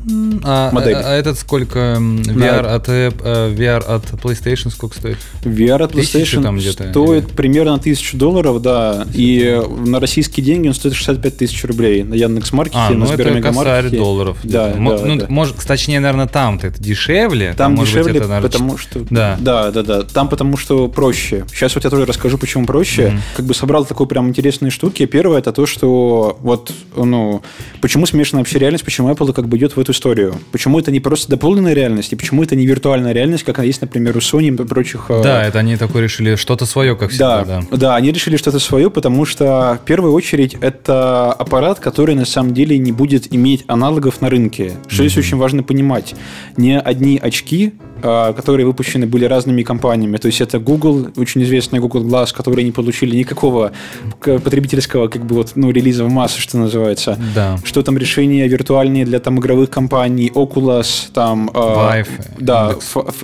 а, 0.43 0.71
модель. 0.71 0.95
а- 0.95 1.11
а 1.11 1.13
этот 1.13 1.37
сколько 1.37 1.97
VR 1.99 2.65
от 2.67 2.89
э, 2.89 3.09
VR 3.09 3.83
от 3.83 4.05
PlayStation 4.11 4.69
сколько 4.69 4.95
стоит? 4.95 5.17
VR 5.43 5.83
от 5.83 5.93
PlayStation 5.93 6.41
там 6.41 6.59
стоит 6.59 6.95
или? 7.25 7.35
примерно 7.35 7.75
1000 7.75 8.17
долларов, 8.17 8.61
да, 8.61 9.05
и 9.13 9.61
на 9.85 9.99
российские 9.99 10.45
деньги 10.45 10.67
он 10.67 10.73
стоит 10.73 10.93
65 10.93 11.37
тысяч 11.37 11.63
рублей 11.63 12.03
на 12.03 12.13
Яндекс.Маркете, 12.13 12.77
А, 12.79 12.89
на 12.89 12.95
ну 12.95 13.01
косарь 13.05 13.21
Сбермегамаркете. 13.23 13.97
долларов. 13.97 14.37
Да. 14.43 14.73
Мо- 14.77 14.97
да, 14.97 15.05
ну, 15.05 15.15
да. 15.17 15.25
может, 15.29 15.55
точнее, 15.57 15.99
наверное, 15.99 16.27
там-то 16.27 16.67
это 16.67 16.81
дешевле. 16.81 17.53
Там 17.57 17.75
может 17.75 17.93
быть, 17.93 18.03
дешевле, 18.03 18.19
это, 18.19 18.27
наверное, 18.27 18.49
потому 18.49 18.77
что... 18.77 18.99
Да. 19.09 19.37
да, 19.39 19.71
да, 19.71 19.83
да. 19.83 20.03
Там 20.03 20.27
потому 20.29 20.57
что 20.57 20.87
проще. 20.87 21.45
Сейчас 21.51 21.75
вот 21.75 21.83
я 21.83 21.89
тоже 21.89 22.05
расскажу, 22.05 22.37
почему 22.37 22.65
проще. 22.65 23.09
Мгм. 23.09 23.21
Как 23.35 23.45
бы 23.45 23.53
собрал 23.53 23.85
такой 23.85 24.07
прям 24.07 24.29
интересные 24.29 24.71
штуки. 24.71 25.05
Первое, 25.05 25.39
это 25.39 25.51
то, 25.51 25.65
что 25.65 26.37
вот, 26.41 26.71
ну, 26.95 27.41
почему 27.81 28.05
смешанная 28.05 28.43
вообще 28.51 28.59
реальность, 28.59 28.83
почему 28.83 29.09
Apple 29.09 29.31
как 29.33 29.47
бы 29.47 29.57
идет 29.57 29.77
в 29.77 29.79
эту 29.79 29.93
историю. 29.93 30.35
Почему 30.51 30.77
это 30.77 30.91
не 30.91 30.99
просто 30.99 31.29
дополненная 31.29 31.73
реальность, 31.73 32.11
и 32.11 32.15
почему 32.17 32.43
это 32.43 32.55
не 32.55 32.65
виртуальная 32.65 33.13
реальность, 33.13 33.43
как 33.45 33.59
она 33.59 33.65
есть, 33.65 33.79
например, 33.79 34.17
у 34.17 34.19
Sony 34.19 34.49
и 34.49 34.67
прочих... 34.67 35.05
э, 35.09 35.21
Да, 35.23 35.43
это 35.47 35.59
они 35.59 35.77
такое 35.77 36.03
решили, 36.03 36.35
что-то 36.35 36.65
свое, 36.65 36.97
как 36.97 37.11
всегда, 37.11 37.45
да. 37.45 37.61
Да, 37.71 37.77
да, 37.77 37.95
они 37.95 38.11
решили 38.11 38.35
что-то 38.35 38.59
свое, 38.59 38.91
потому 38.91 39.25
что 39.25 39.79
в 39.81 39.85
первую 39.85 40.13
очередь 40.13 40.57
это 40.59 41.31
аппарат, 41.31 41.79
который 41.79 42.15
на 42.15 42.25
самом 42.25 42.53
деле 42.53 42.77
не 42.77 42.91
будет 42.91 43.33
иметь 43.33 43.63
аналогов 43.67 44.19
на 44.19 44.29
рынке. 44.29 44.73
Что 44.87 45.07
здесь 45.07 45.17
очень 45.17 45.37
важно 45.37 45.63
понимать. 45.63 46.13
Не 46.57 46.77
одни 46.77 47.17
очки, 47.21 47.73
которые 48.01 48.65
выпущены 48.65 49.05
были 49.05 49.25
разными 49.25 49.63
компаниями. 49.63 50.17
То 50.17 50.27
есть 50.27 50.41
это 50.41 50.59
Google, 50.59 51.07
очень 51.17 51.43
известный 51.43 51.79
Google 51.79 52.03
Glass, 52.03 52.33
которые 52.33 52.65
не 52.65 52.71
получили 52.71 53.15
никакого 53.15 53.71
потребительского 54.19 55.07
как 55.07 55.25
бы 55.25 55.35
вот, 55.35 55.51
ну, 55.55 55.71
релиза 55.71 56.05
в 56.05 56.09
массу, 56.09 56.41
что 56.41 56.57
называется. 56.57 57.17
Да. 57.35 57.57
Что 57.63 57.81
там 57.83 57.97
решения 57.97 58.47
виртуальные 58.47 59.05
для 59.05 59.19
там 59.19 59.39
игровых 59.39 59.69
компаний, 59.69 60.31
Oculus, 60.33 61.09
там... 61.13 61.49
а, 61.53 61.97
Vive, 62.01 62.07
Да, 62.39 62.75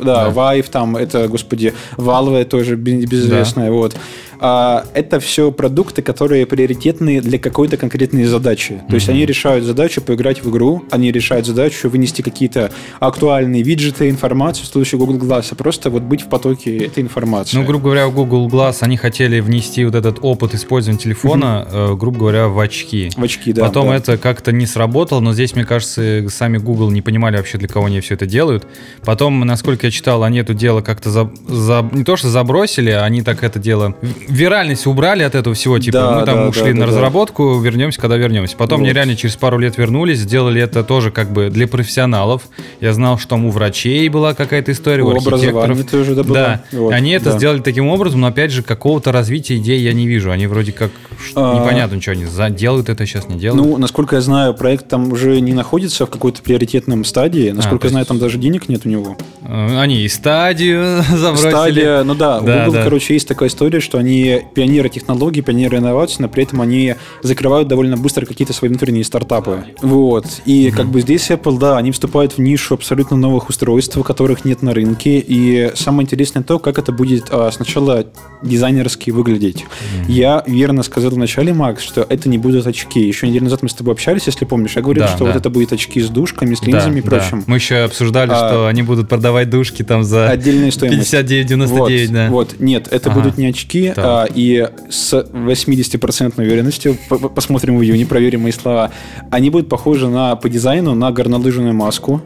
да, 0.02 0.30
Да. 0.30 0.30
Vive, 0.30 0.70
там, 0.72 0.96
это, 0.96 1.28
господи, 1.28 1.74
Valve 1.98 2.46
тоже 2.46 2.76
бе- 2.76 3.06
безызвестная, 3.06 3.72
вот. 3.72 3.96
А, 4.40 4.86
это 4.94 5.20
все 5.20 5.52
продукты, 5.52 6.02
которые 6.02 6.46
приоритетны 6.46 7.22
для 7.22 7.40
какой-то 7.40 7.78
конкретной 7.78 8.26
задачи. 8.26 8.82
То 8.90 8.96
есть 8.96 9.10
они 9.10 9.26
решают 9.26 9.66
задачу 9.66 10.02
поиграть 10.02 10.44
в 10.44 10.50
игру, 10.50 10.84
они 10.92 11.12
решают 11.12 11.46
задачу 11.46 11.90
вынести 11.90 12.22
какие-то 12.22 12.72
актуальные 13.00 13.64
виджеты, 13.64 14.10
информацию 14.10 14.66
с 14.66 14.70
помощью 14.70 15.00
Google 15.00 15.18
Glass, 15.18 15.48
а 15.52 15.56
просто 15.56 15.90
вот 15.90 16.04
быть 16.04 16.22
в 16.22 16.28
потоке 16.28 16.78
этой 16.78 17.04
информации. 17.04 17.58
Ну, 17.58 17.64
грубо 17.66 17.86
говоря, 17.86 18.08
у 18.08 18.12
Google 18.12 18.48
Glass 18.48 18.78
они 18.82 18.98
хотели 18.98 19.40
внести 19.40 19.86
вот 19.86 19.96
этот 19.96 20.20
опыт 20.22 20.54
использования 20.54 21.00
телефона, 21.00 21.68
э, 21.72 21.96
грубо 21.96 22.20
говоря, 22.20 22.48
в 22.48 22.60
очки. 22.60 23.10
в 23.16 23.24
очки, 23.24 23.54
да. 23.54 23.66
Потом 23.66 23.90
да. 23.90 23.96
это 23.96 24.18
как-то 24.18 24.52
не 24.52 24.66
сработало, 24.66 25.20
но 25.20 25.34
здесь, 25.34 25.56
мне 25.56 25.66
кажется, 25.66 26.26
сами 26.30 26.58
Google 26.58 26.92
не 26.92 27.02
понимали 27.02 27.38
вообще, 27.38 27.58
для 27.58 27.68
кого 27.68 27.88
они 27.88 28.00
все 28.02 28.14
это 28.16 28.26
делают. 28.26 28.68
Потом, 29.04 29.40
насколько 29.42 29.88
я 29.88 29.92
читал, 29.92 30.24
они 30.24 30.40
это 30.40 30.54
дело 30.54 30.82
как-то 30.82 31.10
за, 31.10 31.32
за- 31.48 31.88
не 31.92 32.04
то 32.04 32.16
что 32.16 32.30
забросили, 32.30 32.92
они 32.92 33.22
так 33.22 33.44
это 33.44 33.60
дело 33.60 33.96
в- 34.02 34.27
виральность 34.28 34.86
убрали 34.88 35.24
от 35.24 35.36
этого 35.36 35.56
всего, 35.56 35.80
типа 35.80 35.98
Да, 35.98 36.20
мы 36.20 36.26
там 36.26 36.36
да, 36.38 36.48
ушли 36.50 36.74
да, 36.74 36.80
на 36.80 36.80
да, 36.80 36.80
да. 36.80 36.88
разработку, 36.88 37.60
вернемся, 37.60 38.00
когда 38.00 38.18
вернемся. 38.18 38.56
Потом 38.58 38.80
Вот. 38.80 38.86
они 38.86 38.94
реально 38.94 39.16
через 39.16 39.36
пару 39.36 39.58
лет 39.58 39.78
вернулись, 39.78 40.20
сделали 40.20 40.62
это 40.62 40.84
тоже 40.84 41.12
как 41.12 41.32
бы 41.32 41.50
для 41.50 41.68
профессионалов. 41.68 42.44
Я 42.82 42.94
знал, 42.94 43.18
что 43.18 43.30
там 43.30 43.46
у 43.46 43.52
врачей 43.52 44.08
была 44.10 44.34
какая-то 44.34 44.72
история, 44.72 45.04
у, 45.04 45.08
У 45.08 45.12
архитекторов. 45.12 45.90
тоже, 45.90 46.16
да. 46.16 46.24
Да, 46.24 46.62
Вот, 46.72 46.94
они 46.94 47.12
это 47.12 47.32
да. 47.32 47.38
сделали 47.38 47.60
таким 47.60 47.88
образом, 47.88 48.22
но 48.22 48.28
опять 48.28 48.52
же 48.52 48.64
какого-то 48.64 49.12
развития 49.12 49.58
идей 49.58 49.80
я 49.80 49.94
не 49.94 50.08
вижу. 50.08 50.32
Они 50.32 50.48
вроде 50.48 50.72
как 50.72 50.92
А. 51.36 51.56
непонятно, 51.62 52.02
что 52.02 52.12
они 52.12 52.26
делают 52.56 52.90
это 52.90 53.06
сейчас, 53.06 53.28
не 53.30 53.38
делают. 53.38 53.66
Ну, 53.66 53.78
насколько 53.78 54.16
я 54.16 54.22
знаю, 54.22 54.54
проект 54.54 54.88
там 54.88 55.12
уже 55.12 55.40
не 55.40 55.54
находится 55.54 56.06
в 56.06 56.10
какой-то 56.10 56.42
приоритетном 56.42 57.04
стадии. 57.06 57.52
Насколько 57.52 57.84
то 57.84 57.88
я 57.88 57.92
знаю, 57.92 58.06
там 58.06 58.20
даже 58.20 58.38
денег 58.38 58.70
нет 58.70 58.82
у 58.86 58.90
него. 58.90 59.18
Э, 59.44 59.80
Они 59.80 60.02
и 60.02 60.08
стадию 60.08 61.02
забросили. 61.10 61.50
Стадия, 61.50 62.04
ну 62.04 62.16
да, 62.16 62.40
у 62.40 62.46
Да, 62.46 62.66
Google, 62.66 62.74
да. 62.74 62.84
короче, 62.84 63.14
есть 63.14 63.28
такая 63.28 63.50
история, 63.50 63.80
что 63.80 63.98
они 63.98 64.17
пионеры 64.54 64.90
технологий, 64.90 65.42
пионеры 65.42 65.78
инноваций, 65.78 66.18
но 66.20 66.30
при 66.30 66.44
этом 66.44 66.62
они 66.62 66.96
закрывают 67.24 67.68
довольно 67.68 67.98
быстро 67.98 68.26
какие-то 68.26 68.54
свои 68.54 68.70
внутренние 68.70 69.04
стартапы. 69.04 69.66
Вот. 69.82 70.26
И 70.46 70.72
как 70.72 70.88
бы 70.88 71.02
здесь 71.02 71.30
Apple, 71.30 71.58
да, 71.58 71.78
они 71.78 71.92
вступают 71.92 72.34
в 72.34 72.40
нишу 72.40 72.74
абсолютно 72.74 73.18
новых 73.18 73.50
устройств, 73.50 73.98
которых 74.04 74.46
нет 74.46 74.62
на 74.62 74.74
рынке. 74.74 75.20
И 75.20 75.72
самое 75.76 76.06
интересное 76.06 76.44
то, 76.44 76.60
как 76.60 76.78
это 76.80 76.92
будет 76.92 77.28
а, 77.32 77.52
сначала 77.52 78.06
дизайнерски 78.44 79.12
выглядеть. 79.12 79.66
Я 80.08 80.44
верно 80.48 80.84
сказал 80.84 81.12
в 81.12 81.18
начале, 81.18 81.54
Макс, 81.54 81.84
что 81.84 82.06
это 82.08 82.30
не 82.30 82.38
будут 82.38 82.66
очки. 82.68 83.00
Еще 83.00 83.28
неделю 83.28 83.46
назад 83.46 83.64
мы 83.64 83.70
с 83.70 83.74
тобой 83.74 83.94
общались, 83.94 84.24
если 84.28 84.46
помнишь. 84.46 84.74
Я 84.76 84.82
говорил, 84.82 85.04
Да, 85.04 85.10
что 85.10 85.20
да. 85.20 85.26
вот 85.32 85.36
это 85.36 85.50
будет 85.50 85.74
очки 85.74 86.02
с 86.02 86.10
душками, 86.10 86.56
с 86.56 86.60
Да, 86.62 86.68
линзами 86.68 87.00
и 87.00 87.02
да. 87.02 87.10
прочим. 87.10 87.44
Мы 87.48 87.58
еще 87.58 87.78
обсуждали, 87.84 88.32
А, 88.32 88.36
что 88.36 88.68
они 88.68 88.84
будут 88.84 89.10
продавать 89.10 89.50
душки 89.50 89.84
там 89.84 90.04
за 90.04 90.30
Отдельная 90.30 90.72
стоимость. 90.72 91.14
59,99, 91.14 91.68
вот, 91.68 92.12
да. 92.14 92.28
Вот, 92.30 92.56
нет, 92.60 92.88
это 92.92 93.10
Ага. 93.12 93.20
будут 93.20 93.38
не 93.38 93.48
очки, 93.48 93.92
Так. 93.96 94.06
А, 94.08 94.26
и 94.34 94.68
с 94.90 95.14
80% 95.14 96.34
уверенностью, 96.38 96.98
посмотрим 97.36 97.78
в 97.78 97.84
июне, 97.84 98.06
проверим 98.06 98.42
мои 98.44 98.52
слова, 98.52 98.92
они 99.32 99.50
будут 99.50 99.70
похожи 99.70 100.08
на, 100.08 100.36
по 100.36 100.50
дизайну 100.50 100.96
на 100.96 101.12
горнолыжную 101.12 101.74
маску 101.74 102.22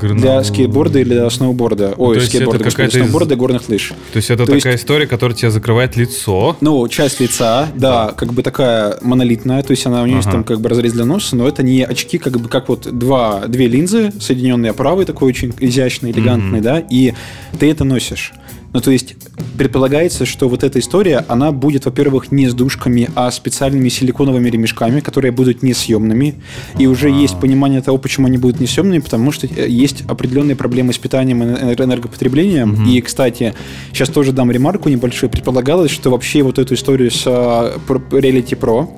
Грно- 0.00 0.18
для 0.20 0.44
скейтборда 0.44 0.98
или 1.00 1.14
для 1.14 1.30
сноуборда. 1.30 1.94
Ой, 1.96 2.16
есть 2.16 2.28
скейтборда, 2.28 2.64
господи, 2.64 2.74
какая-то 2.88 2.98
из- 2.98 3.02
сноуборда 3.04 3.34
и 3.34 3.36
горных 3.36 3.68
лыж. 3.68 3.92
То 4.12 4.16
есть 4.16 4.30
это 4.30 4.44
То 4.46 4.52
такая 4.52 4.76
история, 4.76 5.06
которая 5.06 5.36
тебе 5.36 5.50
закрывает 5.50 5.96
лицо. 5.96 6.56
Ну, 6.60 6.86
часть 6.88 7.20
лица, 7.20 7.68
да, 7.74 8.12
как 8.16 8.32
бы 8.32 8.42
такая 8.42 8.98
монолитная, 9.02 9.62
то 9.62 9.70
есть 9.70 9.86
она 9.86 10.02
у 10.02 10.06
нее 10.06 10.16
есть 10.16 10.28
Ага. 10.28 10.36
там 10.38 10.44
как 10.44 10.60
бы 10.60 10.68
разрез 10.68 10.92
для 10.92 11.04
носа, 11.04 11.34
но 11.36 11.46
это 11.48 11.62
не 11.62 11.82
очки, 11.82 12.18
как 12.18 12.38
бы 12.38 12.48
как 12.48 12.68
вот 12.68 12.86
два, 12.98 13.46
две 13.46 13.68
линзы, 13.68 14.12
соединенные 14.20 14.70
оправой, 14.70 15.04
такой 15.04 15.28
очень 15.28 15.52
изящный, 15.60 16.10
элегантный, 16.10 16.60
да, 16.60 16.78
и 16.78 17.14
ты 17.58 17.70
это 17.70 17.84
носишь. 17.84 18.32
Ну, 18.72 18.80
то 18.82 18.90
есть 18.90 19.14
предполагается, 19.58 20.26
что 20.26 20.48
вот 20.48 20.64
эта 20.64 20.78
история, 20.78 21.24
она 21.28 21.52
будет, 21.52 21.84
во-первых, 21.86 22.30
не 22.32 22.48
с 22.48 22.54
душками, 22.54 23.08
а 23.14 23.30
специальными 23.30 23.88
силиконовыми 23.88 24.48
ремешками, 24.50 25.00
которые 25.00 25.32
будут 25.32 25.62
несъемными. 25.62 26.34
И 26.78 26.86
уже 26.86 27.10
есть 27.10 27.38
понимание 27.40 27.80
того, 27.80 27.98
почему 27.98 28.26
они 28.26 28.38
будут 28.38 28.60
несъемными, 28.60 28.98
потому 29.00 29.32
что 29.32 29.46
э, 29.46 29.68
есть 29.68 30.02
определенные 30.08 30.56
проблемы 30.56 30.92
с 30.92 30.98
питанием 30.98 31.42
и 31.42 31.46
энер- 31.46 31.82
энергопотреблением. 31.84 32.86
И, 32.88 33.00
кстати, 33.00 33.54
сейчас 33.92 34.08
тоже 34.10 34.32
дам 34.32 34.50
ремарку 34.50 34.88
небольшую. 34.88 35.30
Предполагалось, 35.30 35.90
что 35.90 36.10
вообще 36.10 36.42
вот 36.42 36.58
эту 36.58 36.74
историю 36.74 37.10
с 37.10 37.22
про- 37.24 37.98
Reality 38.10 38.58
Pro 38.58 38.88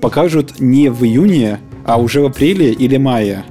покажут 0.00 0.58
не 0.60 0.90
в 0.90 1.04
июне, 1.04 1.60
а 1.84 2.00
уже 2.00 2.20
в 2.20 2.26
апреле 2.26 2.72
или 2.72 2.96
мае. 2.96 3.44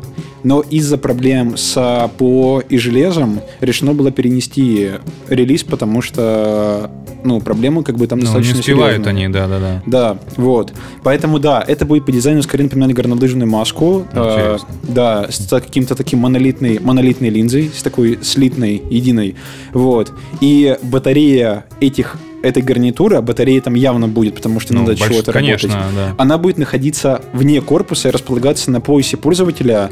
Но 0.43 0.61
из-за 0.61 0.97
проблем 0.97 1.57
с 1.57 2.09
ПО 2.17 2.61
и 2.67 2.77
железом 2.77 3.41
решено 3.59 3.93
было 3.93 4.11
перенести 4.11 4.91
релиз, 5.29 5.63
потому 5.63 6.01
что 6.01 6.89
ну, 7.23 7.39
проблемы 7.39 7.83
как 7.83 7.97
бы 7.97 8.07
там 8.07 8.19
Ну, 8.19 8.25
не 8.25 8.25
достаточно 8.25 8.59
успевают 8.59 9.03
серьезные. 9.03 9.25
они, 9.25 9.33
да-да-да. 9.33 9.83
Да, 9.85 10.17
вот. 10.37 10.73
Поэтому 11.03 11.39
да, 11.39 11.63
это 11.65 11.85
будет 11.85 12.05
по 12.05 12.11
дизайну 12.11 12.41
скорее 12.41 12.63
напоминать 12.63 12.93
горнолыжную 12.95 13.49
маску. 13.49 14.05
Э, 14.13 14.57
да, 14.83 15.27
с 15.29 15.47
каким-то 15.47 15.95
таким 15.95 16.19
монолитной, 16.19 16.79
монолитной 16.79 17.29
линзой, 17.29 17.71
с 17.75 17.83
такой 17.83 18.19
слитной, 18.21 18.81
единой. 18.89 19.35
Вот. 19.73 20.11
И 20.39 20.77
батарея 20.81 21.65
этих 21.79 22.17
этой 22.41 22.63
гарнитуры, 22.63 23.17
а 23.17 23.21
батарея 23.21 23.61
там 23.61 23.75
явно 23.75 24.07
будет, 24.07 24.35
потому 24.35 24.59
что 24.59 24.73
Ну, 24.73 24.81
надо 24.81 24.93
больш- 24.93 25.07
чего-то 25.09 25.31
конечно, 25.31 25.69
работать. 25.75 25.95
да. 25.95 26.15
Она 26.17 26.37
будет 26.37 26.57
находиться 26.57 27.21
вне 27.33 27.61
корпуса 27.61 28.09
и 28.09 28.11
располагаться 28.11 28.71
на 28.71 28.81
поясе 28.81 29.17
пользователя 29.17 29.91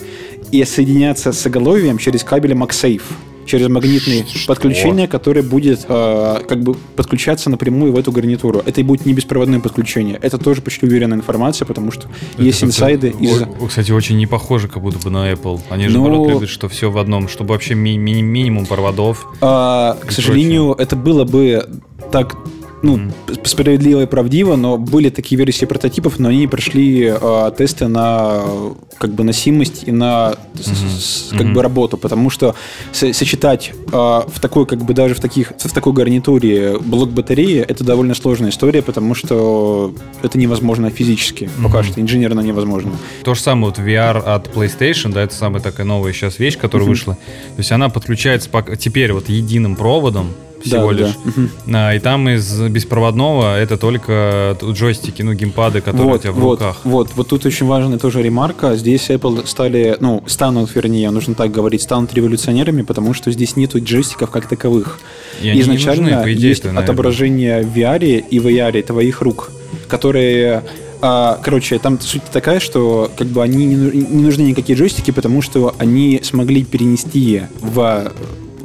и 0.51 0.63
соединяться 0.63 1.31
с 1.31 1.45
оголовьем 1.45 1.97
через 1.97 2.23
кабель 2.23 2.53
MagSafe 2.53 3.01
через 3.49 3.67
магнитные 3.67 4.25
Что? 4.25 4.47
подключения, 4.47 5.07
которое 5.07 5.41
будет 5.41 5.85
э, 5.89 6.37
как 6.47 6.61
бы 6.61 6.75
подключаться 6.95 7.49
напрямую 7.49 7.91
в 7.91 7.97
эту 7.97 8.11
гарнитуру. 8.11 8.61
Это 8.65 8.79
и 8.81 8.83
будет 8.83 9.05
не 9.05 9.13
беспроводное 9.13 9.59
подключение. 9.59 10.17
Это 10.21 10.37
тоже 10.37 10.61
почти 10.61 10.85
уверенная 10.85 11.17
информация, 11.17 11.65
потому 11.65 11.91
что 11.91 12.07
есть 12.37 12.59
Это 12.59 12.67
инсайды 12.67 13.09
как-то, 13.11 13.23
из... 13.25 13.69
Кстати, 13.69 13.91
очень 13.91 14.17
не 14.17 14.27
похоже 14.27 14.67
как 14.67 14.83
будто 14.83 14.99
бы 14.99 15.09
на 15.09 15.31
Apple. 15.31 15.59
Они 15.69 15.87
же, 15.87 15.97
Ну- 15.97 16.03
наоборот, 16.07 16.29
любят, 16.29 16.49
что 16.49 16.69
все 16.69 16.91
в 16.91 16.97
одном, 16.97 17.27
чтобы 17.27 17.53
вообще 17.53 17.73
ми- 17.75 17.97
ми- 17.97 18.21
минимум 18.21 18.65
проводов. 18.65 19.27
А, 19.41 19.97
к 20.05 20.11
сожалению, 20.11 20.73
это 20.77 20.95
было 20.95 21.23
бы 21.25 21.67
так 22.11 22.35
ну, 22.81 23.11
справедливо 23.43 24.03
и 24.03 24.05
правдиво, 24.05 24.55
но 24.55 24.77
были 24.77 25.09
такие 25.09 25.37
версии 25.37 25.65
прототипов, 25.65 26.17
но 26.19 26.29
они 26.29 26.47
прошли 26.47 27.07
а, 27.09 27.51
тесты 27.51 27.87
на 27.87 28.43
как 28.97 29.11
бы 29.13 29.23
носимость 29.23 29.83
и 29.85 29.91
на 29.91 30.35
с- 30.55 31.29
с- 31.29 31.29
как 31.37 31.51
бы 31.53 31.61
работу, 31.61 31.97
потому 31.97 32.29
что 32.29 32.55
со- 32.91 33.11
сочетать 33.13 33.73
а, 33.91 34.25
в 34.33 34.39
такой 34.39 34.65
как 34.65 34.79
бы 34.83 34.93
даже 34.93 35.13
в 35.15 35.19
таких 35.19 35.51
в 35.57 35.73
такой 35.73 35.93
гарнитуре 35.93 36.77
блок 36.79 37.09
батареи 37.11 37.59
это 37.59 37.83
довольно 37.83 38.13
сложная 38.15 38.49
история, 38.51 38.81
потому 38.81 39.13
что 39.15 39.93
это 40.23 40.37
невозможно 40.37 40.89
физически, 40.89 41.49
пока 41.61 41.79
Мгм. 41.79 41.83
что 41.87 42.01
инженерно 42.01 42.39
невозможно. 42.41 42.91
То 43.23 43.33
же 43.33 43.41
самое 43.41 43.67
вот 43.73 43.79
VR 43.79 44.17
от 44.19 44.47
PlayStation, 44.55 45.11
да, 45.11 45.23
это 45.23 45.33
самая 45.35 45.61
такая 45.61 45.85
новая 45.85 46.13
сейчас 46.13 46.39
вещь, 46.39 46.57
которая 46.57 46.85
Мгм. 46.85 46.91
вышла. 46.93 47.13
То 47.15 47.59
есть 47.59 47.71
она 47.71 47.89
подключается 47.89 48.49
теперь 48.79 49.11
вот 49.13 49.27
единым 49.29 49.75
проводом 49.75 50.29
всего 50.61 50.93
Да, 50.93 50.99
лишь. 50.99 51.15
да. 51.65 51.89
А, 51.89 51.95
и 51.95 51.99
там 51.99 52.27
из 52.29 52.59
беспроводного 52.61 53.57
это 53.59 53.77
только 53.77 54.57
т- 54.59 54.65
джойстики, 54.71 55.21
ну, 55.21 55.33
геймпады, 55.33 55.81
которые 55.81 56.07
у 56.07 56.09
вот, 56.11 56.21
тебя 56.21 56.31
в 56.31 56.35
вот, 56.35 56.59
руках. 56.59 56.77
Вот, 56.83 57.09
вот 57.15 57.27
тут 57.27 57.45
очень 57.45 57.65
важная 57.65 57.97
тоже 57.97 58.21
ремарка. 58.21 58.75
Здесь 58.75 59.09
Apple 59.09 59.47
стали, 59.47 59.97
ну, 59.99 60.23
станут, 60.27 60.73
вернее, 60.75 61.11
нужно 61.11 61.35
так 61.35 61.51
говорить, 61.51 61.81
станут 61.81 62.13
революционерами, 62.13 62.81
потому 62.81 63.13
что 63.13 63.31
здесь 63.31 63.55
нету 63.55 63.79
джойстиков 63.83 64.29
как 64.29 64.47
таковых. 64.47 64.99
И 65.41 65.59
Изначально 65.61 66.17
нужны, 66.17 66.33
идее, 66.33 66.49
есть 66.49 66.63
наверное. 66.63 66.83
отображение 66.83 67.61
в 67.63 67.75
VR 67.75 68.19
и 68.19 68.39
VR 68.39 68.81
твоих 68.83 69.21
рук, 69.21 69.51
которые 69.87 70.63
а, 71.01 71.39
короче, 71.41 71.79
там 71.79 71.99
суть 71.99 72.23
такая, 72.25 72.59
что 72.59 73.09
как 73.17 73.27
бы 73.27 73.41
они 73.41 73.65
не, 73.65 73.75
не 73.75 74.21
нужны 74.23 74.41
никакие 74.41 74.77
джойстики, 74.77 75.11
потому 75.11 75.41
что 75.41 75.73
они 75.77 76.19
смогли 76.23 76.63
перенести 76.65 77.43
в 77.61 78.11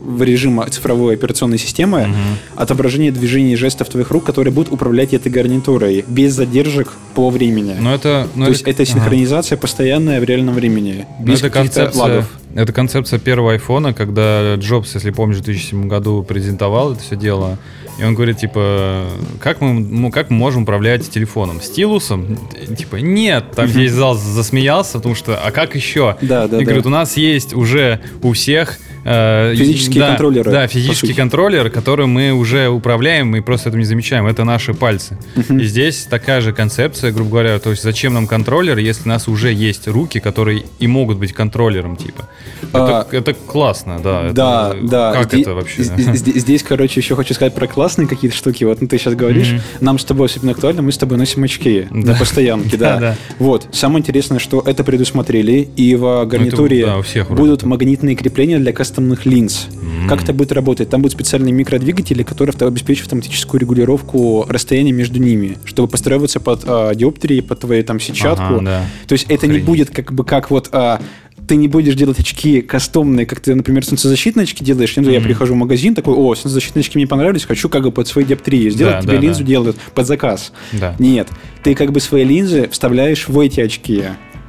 в 0.05 0.23
режим 0.23 0.63
цифровой 0.71 1.15
операционной 1.15 1.59
системы 1.59 2.07
Мгм. 2.07 2.17
отображение 2.57 3.11
движений 3.13 3.53
и 3.55 3.57
жестов 3.57 3.89
твоих 3.89 4.11
рук, 4.11 4.25
которые 4.25 4.53
будут 4.53 4.73
управлять 4.73 5.15
этой 5.15 5.31
гарнитурой 5.33 6.05
без 6.07 6.35
задержек 6.35 6.93
по 7.15 7.31
времени. 7.31 7.77
Но 7.81 7.95
это... 7.95 8.29
ну, 8.35 8.45
То 8.45 8.51
есть 8.51 8.63
это 8.63 8.83
ага. 8.83 8.93
синхронизация 8.93 9.57
постоянная 9.57 10.21
в 10.21 10.25
реальном 10.25 10.55
времени. 10.55 11.07
Без 11.21 11.41
это 11.41 11.51
каких-то 11.51 11.81
концепция, 11.81 12.01
лагов. 12.03 12.27
Это 12.55 12.73
концепция 12.73 13.19
первого 13.19 13.53
айфона, 13.53 13.93
когда 13.93 14.55
Джобс, 14.57 14.95
если 14.95 15.11
помнишь, 15.11 15.39
в 15.39 15.43
2007 15.43 15.89
году 15.89 16.23
презентовал 16.23 16.93
это 16.93 17.03
все 17.03 17.17
дело. 17.17 17.59
И 17.99 18.03
он 18.05 18.15
говорит, 18.15 18.39
типа, 18.39 19.07
как 19.41 19.61
мы, 19.61 19.75
ну, 19.75 20.11
как 20.11 20.29
мы 20.31 20.37
можем 20.37 20.63
управлять 20.65 21.09
телефоном? 21.09 21.61
Стилусом? 21.61 22.39
Типа, 22.77 22.97
нет. 22.97 23.53
Там 23.55 23.67
весь 23.67 23.93
зал 23.93 24.17
засмеялся, 24.17 24.95
потому 24.99 25.15
что, 25.15 25.37
а 25.37 25.53
как 25.53 25.77
еще? 25.77 26.17
Да, 26.21 26.49
да, 26.49 26.57
И 26.57 26.61
да. 26.61 26.65
говорит, 26.65 26.87
у 26.87 26.91
нас 26.91 27.17
есть 27.17 27.55
уже 27.55 28.01
у 28.21 28.33
всех... 28.33 28.79
э, 29.05 29.55
Физические 29.57 30.01
да, 30.01 30.09
контроллеры, 30.09 30.51
Да, 30.51 30.67
физический 30.67 31.15
контроллер, 31.15 31.71
который 31.71 32.07
мы 32.07 32.33
уже 32.33 32.69
управляем, 32.69 33.29
мы 33.29 33.43
просто 33.43 33.69
этого 33.69 33.79
не 33.79 33.87
замечаем. 33.87 34.27
Это 34.27 34.43
наши 34.43 34.75
пальцы. 34.75 35.17
И 35.49 35.63
здесь 35.65 36.07
такая 36.11 36.41
же 36.41 36.53
концепция, 36.53 37.13
грубо 37.13 37.31
говоря, 37.31 37.59
то 37.61 37.71
есть 37.71 37.85
зачем 37.85 38.13
нам 38.15 38.27
контроллер, 38.27 38.79
если 38.79 39.05
у 39.05 39.09
нас 39.09 39.29
уже 39.29 39.53
есть 39.53 39.87
руки, 39.87 40.19
которые 40.19 40.65
и 40.81 40.89
могут 40.89 41.19
быть 41.19 41.33
контроллером, 41.33 41.97
типа. 41.97 42.29
Это, 42.63 43.01
А, 43.01 43.07
это 43.11 43.35
классно, 43.35 44.01
да. 44.03 44.25
это- 44.27 44.35
Да, 44.35 44.75
да. 44.83 45.13
Как 45.13 45.29
Здесь- 45.29 45.43
это 45.43 45.55
вообще? 45.55 45.83
з- 45.85 46.15
з- 46.17 46.39
Здесь, 46.39 46.63
короче, 46.63 47.01
еще 47.01 47.15
хочу 47.17 47.35
сказать 47.35 47.55
про 47.55 47.67
классные 47.67 48.09
какие-то 48.09 48.37
штуки. 48.37 48.65
Вот 48.65 48.81
ну, 48.81 48.87
ты 48.89 48.99
сейчас 48.99 49.15
говоришь, 49.15 49.51
Мгм. 49.53 49.61
нам 49.81 49.99
с 49.99 50.05
тобой 50.05 50.27
особенно 50.27 50.53
актуально, 50.53 50.83
мы 50.83 50.93
с 50.93 50.99
тобой 50.99 51.19
носим 51.19 51.45
очки 51.45 51.87
Да. 51.91 52.13
на 52.13 52.15
постоянке, 52.19 52.77
да. 52.77 52.95
Да-да. 52.95 53.17
Вот. 53.39 53.69
Самое 53.73 54.01
интересное, 54.01 54.39
что 54.39 54.61
это 54.65 54.83
предусмотрели, 54.85 55.69
и 55.77 55.95
в 55.95 56.25
гарнитуре 56.27 56.87
да, 56.87 56.99
у 56.99 57.03
всех 57.03 57.31
будут 57.31 57.61
так. 57.61 57.69
магнитные 57.69 58.17
крепления 58.17 58.59
для 58.59 58.73
кастомных 58.73 59.27
линз. 59.27 59.67
М. 60.03 60.09
Как 60.09 60.23
это 60.23 60.33
будет 60.33 60.53
работать? 60.53 60.89
Там 60.91 61.03
будут 61.03 61.13
специальные 61.13 61.53
микродвигатели, 61.53 62.23
которые 62.23 62.55
обеспечивают 62.59 63.07
автоматическую 63.07 63.61
регулировку 63.61 64.45
расстояния 64.49 64.93
между 64.93 65.19
ними, 65.21 65.59
чтобы 65.65 65.89
подстраиваться 65.89 66.41
под 66.41 66.63
а, 66.67 66.95
диоптрии, 66.95 67.41
под 67.41 67.61
твою 67.61 67.85
там 67.85 68.01
сетчатку. 68.01 68.43
Ага, 68.57 68.61
да. 68.65 68.85
То 69.07 69.13
есть 69.13 69.25
это 69.29 69.47
не 69.47 69.53
Охренеть. 69.55 69.65
будет 69.65 69.91
как 69.91 70.13
бы 70.13 70.25
как 70.25 70.51
вот 70.51 70.69
а, 70.73 71.01
ты 71.47 71.57
не 71.57 71.69
будешь 71.69 71.95
делать 71.95 72.19
очки 72.19 72.61
кастомные, 72.61 73.27
как 73.27 73.41
ты, 73.41 73.55
например, 73.55 73.85
солнцезащитные 73.85 74.45
очки 74.45 74.65
делаешь. 74.65 74.97
Нет, 74.97 75.07
Я 75.09 75.21
прихожу 75.21 75.55
в 75.55 75.57
магазин, 75.57 75.95
такой, 75.95 76.15
о, 76.15 76.35
солнцезащитные 76.35 76.81
очки 76.81 76.99
мне 76.99 77.07
понравились, 77.07 77.45
хочу 77.45 77.69
как 77.69 77.83
бы 77.83 77.93
под 77.93 78.07
свои 78.09 78.25
диоптрии 78.25 78.69
сделать, 78.71 78.97
Да, 78.97 79.03
тебе 79.03 79.17
да, 79.17 79.21
линзу 79.23 79.41
да. 79.41 79.47
делают 79.47 79.77
под 79.95 80.07
заказ. 80.07 80.53
Да. 80.73 80.95
Нет, 80.99 81.29
ты 81.63 81.75
как 81.75 81.93
бы 81.93 82.01
свои 82.01 82.25
линзы 82.25 82.69
вставляешь 82.71 83.29
в 83.29 83.39
эти 83.39 83.61
очки. 83.61 84.03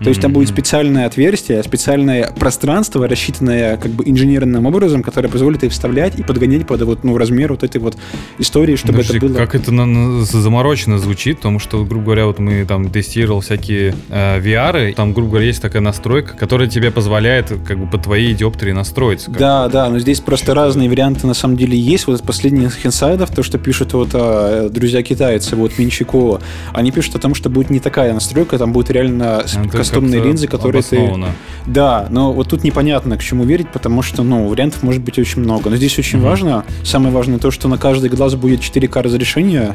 То 0.04 0.10
есть 0.10 0.22
там 0.22 0.34
будет 0.34 0.50
специальное 0.50 1.06
отверстие, 1.06 1.64
специальное 1.64 2.32
пространство, 2.32 3.08
рассчитанное 3.08 3.78
как 3.78 3.92
бы 3.92 4.04
инженерным 4.06 4.66
образом, 4.66 5.02
которое 5.02 5.30
позволит 5.30 5.64
их 5.64 5.72
вставлять 5.72 6.20
и 6.20 6.24
подгонять 6.24 6.68
под 6.68 6.82
вот, 6.82 7.04
ну, 7.04 7.18
размер 7.18 7.52
вот 7.52 7.64
этой 7.64 7.80
вот 7.80 7.98
истории, 8.38 8.76
чтобы 8.76 9.00
Подожди, 9.00 9.18
это 9.18 9.26
было... 9.28 9.38
Как 9.38 9.56
это 9.56 9.72
на- 9.72 10.24
заморочено 10.26 10.98
звучит, 10.98 11.38
потому 11.38 11.60
что, 11.60 11.84
грубо 11.86 12.06
говоря, 12.06 12.26
вот 12.26 12.40
мы 12.40 12.66
там 12.66 12.90
тестировал 12.90 13.40
всякие 13.40 13.96
э, 14.10 14.40
VR, 14.42 14.94
там, 14.94 15.14
грубо 15.14 15.32
говоря, 15.32 15.48
есть 15.48 15.62
такая 15.62 15.82
настройка, 15.82 16.36
которая 16.36 16.68
тебе 16.68 16.92
позволяет 16.92 17.52
как 17.66 17.80
бы 17.80 17.88
по 17.88 17.98
твоей 17.98 18.34
диоптрии 18.34 18.72
настроиться. 18.72 19.32
Да, 19.32 19.70
да, 19.70 19.90
но 19.90 20.00
здесь 20.00 20.20
просто 20.20 20.54
разные 20.54 20.90
варианты 20.90 21.26
на 21.28 21.34
самом 21.34 21.58
деле 21.58 21.78
есть. 21.78 22.08
Вот 22.08 22.20
из 22.20 22.22
последних 22.22 22.86
инсайдов, 22.86 23.32
то, 23.32 23.44
что 23.44 23.58
пишут 23.58 23.94
вот 23.94 24.10
а, 24.14 24.70
друзья 24.70 25.04
китайцы, 25.04 25.56
вот 25.56 25.78
Минчикова, 25.78 26.42
они 26.74 26.92
пишут 26.92 27.16
о 27.16 27.20
том, 27.20 27.34
что 27.34 27.50
будет 27.50 27.70
не 27.70 27.80
такая 27.80 28.14
настройка, 28.14 28.58
там 28.58 28.74
будет 28.74 28.92
реально 28.92 29.44
Это 29.44 29.85
кастомные 29.92 30.22
линзы, 30.22 30.48
которые 30.48 30.82
ты... 30.84 30.98
обоснованно. 30.98 31.28
Да, 31.66 32.08
но 32.10 32.32
вот 32.34 32.50
тут 32.50 32.64
непонятно, 32.64 33.18
к 33.18 33.24
чему 33.24 33.44
верить, 33.44 33.70
потому 33.72 34.02
что, 34.02 34.24
ну, 34.24 34.48
вариантов 34.48 34.84
может 34.84 35.02
быть 35.02 35.18
очень 35.18 35.42
много. 35.42 35.70
Но 35.70 35.78
здесь 35.78 35.98
очень 35.98 36.20
Мгм. 36.20 36.28
важно, 36.28 36.66
самое 36.84 37.14
важное 37.14 37.40
то, 37.40 37.52
что 37.52 37.68
на 37.68 37.78
каждый 37.78 38.10
глаз 38.10 38.36
будет 38.36 38.62
4К 38.62 39.02
разрешение, 39.02 39.74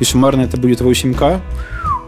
и 0.00 0.04
суммарно 0.04 0.42
это 0.42 0.56
будет 0.56 0.80
8К. 0.80 1.40